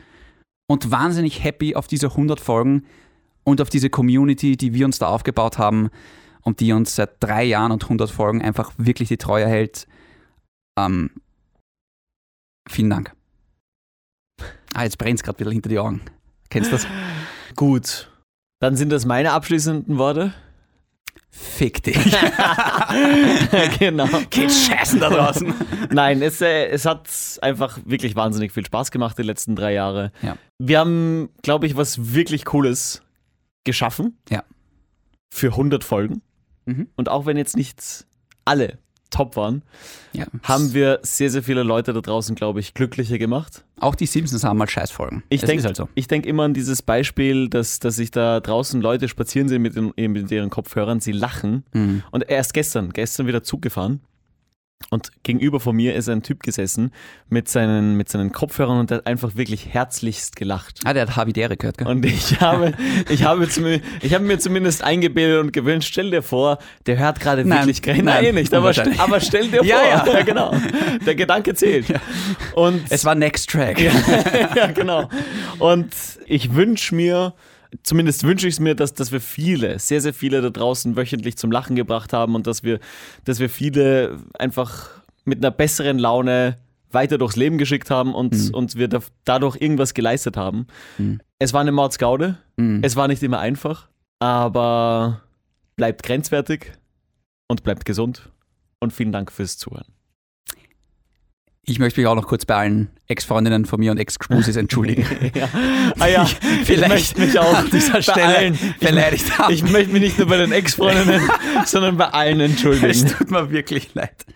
und 0.66 0.90
wahnsinnig 0.90 1.44
happy 1.44 1.74
auf 1.74 1.86
diese 1.86 2.08
100 2.08 2.40
Folgen 2.40 2.84
und 3.44 3.60
auf 3.60 3.70
diese 3.70 3.90
Community, 3.90 4.56
die 4.56 4.74
wir 4.74 4.86
uns 4.86 4.98
da 4.98 5.08
aufgebaut 5.08 5.58
haben 5.58 5.90
und 6.42 6.60
die 6.60 6.72
uns 6.72 6.96
seit 6.96 7.10
drei 7.20 7.44
Jahren 7.44 7.72
und 7.72 7.84
100 7.84 8.10
Folgen 8.10 8.42
einfach 8.42 8.72
wirklich 8.76 9.08
die 9.08 9.18
Treue 9.18 9.46
hält. 9.46 9.86
Ähm, 10.78 11.10
vielen 12.68 12.90
Dank. 12.90 13.14
Ah, 14.74 14.84
jetzt 14.84 14.98
brennt 14.98 15.18
es 15.18 15.22
gerade 15.22 15.38
wieder 15.38 15.50
hinter 15.50 15.68
die 15.68 15.78
Augen. 15.78 16.00
Kennst 16.48 16.70
du 16.70 16.76
das? 16.76 16.86
Gut. 17.56 18.10
Dann 18.60 18.76
sind 18.76 18.90
das 18.90 19.06
meine 19.06 19.32
abschließenden 19.32 19.98
Worte. 19.98 20.34
Fick 21.30 21.82
dich. 21.82 21.96
genau. 23.78 24.06
Geht 24.30 24.50
scheißen 24.50 24.98
da 24.98 25.10
draußen. 25.10 25.54
Nein, 25.90 26.22
es, 26.22 26.40
äh, 26.40 26.66
es 26.66 26.84
hat 26.84 27.08
einfach 27.40 27.78
wirklich 27.84 28.16
wahnsinnig 28.16 28.52
viel 28.52 28.66
Spaß 28.66 28.90
gemacht 28.90 29.16
die 29.16 29.22
letzten 29.22 29.54
drei 29.54 29.72
Jahre. 29.72 30.12
Ja. 30.22 30.36
Wir 30.58 30.80
haben, 30.80 31.30
glaube 31.42 31.66
ich, 31.66 31.76
was 31.76 32.14
wirklich 32.14 32.44
Cooles 32.44 33.02
geschaffen. 33.64 34.18
Ja. 34.28 34.42
Für 35.32 35.48
100 35.48 35.84
Folgen. 35.84 36.22
Mhm. 36.66 36.88
Und 36.96 37.08
auch 37.08 37.26
wenn 37.26 37.36
jetzt 37.36 37.56
nicht 37.56 38.06
alle 38.44 38.78
top 39.10 39.36
waren, 39.36 39.62
Ja. 40.12 40.26
haben 40.42 40.72
wir 40.74 41.00
sehr, 41.02 41.30
sehr 41.30 41.42
viele 41.42 41.62
Leute 41.62 41.92
da 41.92 42.00
draußen, 42.00 42.34
glaube 42.34 42.60
ich, 42.60 42.74
glücklicher 42.74 43.18
gemacht. 43.18 43.64
Auch 43.78 43.94
die 43.94 44.06
Simpsons 44.06 44.44
haben 44.44 44.58
mal 44.58 44.68
Scheißfolgen. 44.68 45.22
Ich 45.28 45.42
denke 45.42 45.64
halt 45.64 45.76
so. 45.76 45.88
ich 45.94 46.06
denk 46.06 46.26
immer 46.26 46.44
an 46.44 46.54
dieses 46.54 46.82
Beispiel, 46.82 47.48
dass, 47.48 47.78
dass 47.78 47.96
sich 47.96 48.10
da 48.10 48.40
draußen 48.40 48.80
Leute 48.80 49.08
spazieren 49.08 49.48
sehen 49.48 49.62
mit, 49.62 49.74
den, 49.76 49.92
mit 49.96 50.30
ihren 50.30 50.50
Kopfhörern, 50.50 51.00
sie 51.00 51.12
lachen. 51.12 51.64
Mhm. 51.72 52.02
Und 52.10 52.28
erst 52.28 52.54
gestern, 52.54 52.90
gestern 52.92 53.26
wieder 53.26 53.42
Zug 53.42 53.62
gefahren. 53.62 54.00
Und 54.88 55.10
gegenüber 55.22 55.60
von 55.60 55.76
mir 55.76 55.94
ist 55.94 56.08
ein 56.08 56.22
Typ 56.22 56.42
gesessen 56.42 56.90
mit 57.28 57.48
seinen, 57.48 57.96
mit 57.96 58.08
seinen 58.08 58.32
Kopfhörern 58.32 58.80
und 58.80 58.90
der 58.90 58.98
hat 58.98 59.06
einfach 59.06 59.36
wirklich 59.36 59.68
herzlichst 59.72 60.34
gelacht. 60.34 60.80
Ah, 60.84 60.92
der 60.94 61.02
hat 61.02 61.14
Harvey 61.16 61.32
Dere 61.32 61.56
gehört, 61.56 61.78
gell? 61.78 61.86
Und 61.86 62.04
ich 62.04 62.40
habe, 62.40 62.72
ich 63.08 63.22
habe, 63.22 63.44
zumi- 63.44 63.82
ich 64.00 64.14
habe 64.14 64.24
mir 64.24 64.38
zumindest 64.40 64.82
eingebildet 64.82 65.38
und 65.44 65.52
gewünscht, 65.52 65.90
stell 65.92 66.10
dir 66.10 66.22
vor, 66.22 66.58
der 66.86 66.98
hört 66.98 67.20
gerade 67.20 67.44
Nein, 67.44 67.66
wirklich 67.68 67.82
nein, 68.02 68.04
Nein, 68.22 68.34
nicht, 68.34 68.52
aber, 68.54 68.72
st 68.72 68.98
aber 68.98 69.20
stell 69.20 69.48
dir 69.48 69.58
vor, 69.58 69.66
Ja, 69.66 70.06
ja. 70.06 70.22
genau. 70.22 70.52
Der 71.06 71.14
Gedanke 71.14 71.54
zählt. 71.54 71.86
Und 72.54 72.82
Es 72.90 73.04
war 73.04 73.14
Next 73.14 73.50
Track. 73.50 73.78
ja, 74.56 74.66
genau. 74.72 75.08
Und 75.60 75.94
ich 76.26 76.54
wünsche 76.54 76.94
mir, 76.96 77.34
zumindest 77.82 78.24
wünsche 78.24 78.48
ich 78.48 78.54
es 78.54 78.60
mir, 78.60 78.74
dass, 78.74 78.94
dass 78.94 79.12
wir 79.12 79.20
viele, 79.20 79.78
sehr, 79.78 80.00
sehr 80.00 80.14
viele 80.14 80.42
da 80.42 80.50
draußen 80.50 80.96
wöchentlich 80.96 81.36
zum 81.36 81.50
Lachen 81.50 81.76
gebracht 81.76 82.12
haben 82.12 82.34
und 82.34 82.46
dass 82.46 82.62
wir, 82.62 82.80
dass 83.24 83.40
wir 83.40 83.48
viele 83.48 84.18
einfach 84.38 84.88
mit 85.24 85.38
einer 85.38 85.50
besseren 85.50 85.98
Laune 85.98 86.58
weiter 86.90 87.18
durchs 87.18 87.36
Leben 87.36 87.58
geschickt 87.58 87.90
haben 87.90 88.14
und, 88.14 88.32
und 88.52 88.76
wir 88.76 88.88
da, 88.88 89.00
dadurch 89.24 89.56
irgendwas 89.60 89.94
geleistet 89.94 90.36
haben. 90.36 90.66
Es 91.38 91.52
war 91.52 91.60
eine 91.60 91.72
Mordsgaude. 91.72 92.38
Mhm. 92.56 92.80
Es 92.82 92.96
war 92.96 93.08
nicht 93.08 93.22
immer 93.22 93.38
einfach, 93.38 93.88
aber 94.18 95.22
bleibt 95.76 96.02
grenzwertig 96.02 96.72
und 97.48 97.62
bleibt 97.62 97.84
gesund. 97.84 98.30
Und 98.80 98.92
vielen 98.92 99.12
Dank 99.12 99.30
fürs 99.30 99.58
Zuhören. 99.58 99.86
Ich 101.70 101.78
möchte 101.78 102.00
mich 102.00 102.08
auch 102.08 102.16
noch 102.16 102.26
kurz 102.26 102.44
bei 102.44 102.56
allen 102.56 102.90
Ex-Freundinnen 103.06 103.64
von 103.64 103.78
mir 103.78 103.92
und 103.92 103.98
Ex-Gschmusis 103.98 104.56
entschuldigen. 104.56 105.06
ja. 105.34 105.48
Ah 106.00 106.08
ja, 106.08 106.24
ich, 106.42 106.66
vielleicht 106.66 106.88
möchte 106.88 107.20
mich 107.20 107.38
auch 107.38 107.54
an 107.54 107.70
dieser 107.70 108.02
Stelle 108.02 108.36
allen, 108.38 108.58
beleidigt 108.80 109.38
haben. 109.38 109.54
Ich 109.54 109.62
möchte 109.62 109.92
mich 109.92 110.02
nicht 110.02 110.18
nur 110.18 110.26
bei 110.26 110.38
den 110.38 110.50
Ex-Freundinnen, 110.50 111.22
sondern 111.66 111.96
bei 111.96 112.06
allen 112.06 112.40
Es 112.40 112.50
entschuldigen. 112.50 113.06
tut 113.06 113.30
mir 113.30 113.52
wirklich 113.52 113.94
leid. 113.94 114.26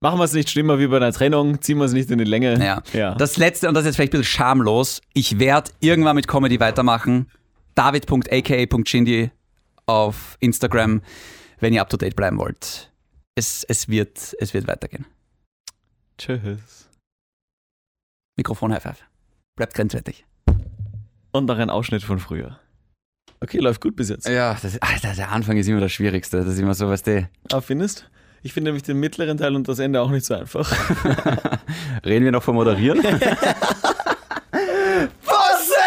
Machen 0.00 0.20
wir 0.20 0.24
es 0.24 0.32
nicht 0.32 0.50
schlimmer 0.50 0.78
wie 0.78 0.86
bei 0.86 0.98
einer 0.98 1.12
Trennung, 1.12 1.60
ziehen 1.62 1.78
wir 1.78 1.86
es 1.86 1.92
nicht 1.92 2.08
in 2.12 2.18
die 2.18 2.24
Länge. 2.24 2.64
Ja. 2.64 2.80
ja. 2.92 3.16
Das 3.16 3.36
letzte, 3.36 3.66
und 3.66 3.74
das 3.74 3.82
ist 3.82 3.86
jetzt 3.88 3.96
vielleicht 3.96 4.14
ein 4.14 4.20
bisschen 4.20 4.32
schamlos, 4.32 5.00
ich 5.12 5.40
werde 5.40 5.72
irgendwann 5.80 6.14
mit 6.14 6.28
Comedy 6.28 6.60
weitermachen. 6.60 7.26
David.aka.shindy 7.74 9.32
auf 9.86 10.36
Instagram, 10.38 11.02
wenn 11.58 11.72
ihr 11.74 11.80
up 11.80 11.88
to 11.90 11.96
date 11.96 12.14
bleiben 12.14 12.38
wollt. 12.38 12.92
Es, 13.34 13.64
es, 13.64 13.88
wird, 13.88 14.36
es 14.38 14.54
wird 14.54 14.68
weitergehen. 14.68 15.06
Tschüss. 16.20 16.86
Mikrofon 18.36 18.78
FF. 18.78 19.02
Bleibt 19.56 19.72
grenzwertig. 19.72 20.26
Und 21.32 21.46
noch 21.46 21.56
ein 21.56 21.70
Ausschnitt 21.70 22.02
von 22.02 22.18
früher. 22.18 22.60
Okay, 23.40 23.56
läuft 23.56 23.80
gut 23.80 23.96
bis 23.96 24.10
jetzt. 24.10 24.28
Ja, 24.28 24.54
das, 24.60 24.76
Alter, 24.82 25.14
der 25.14 25.32
Anfang 25.32 25.56
ist 25.56 25.66
immer 25.66 25.80
das 25.80 25.92
Schwierigste. 25.92 26.44
Das 26.44 26.48
ist 26.48 26.58
immer 26.58 26.74
so, 26.74 26.90
was 26.90 27.02
du. 27.02 27.26
Ah, 27.50 27.62
findest 27.62 28.10
Ich 28.42 28.52
finde 28.52 28.68
nämlich 28.68 28.82
den 28.82 29.00
mittleren 29.00 29.38
Teil 29.38 29.56
und 29.56 29.66
das 29.66 29.78
Ende 29.78 30.02
auch 30.02 30.10
nicht 30.10 30.26
so 30.26 30.34
einfach. 30.34 30.70
Reden 32.04 32.26
wir 32.26 32.32
noch 32.32 32.42
vom 32.42 32.56
Moderieren? 32.56 33.00
Bosse! 35.24 35.80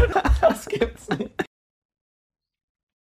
das 0.40 0.66
gibt's 0.68 1.06
nicht. 1.10 1.37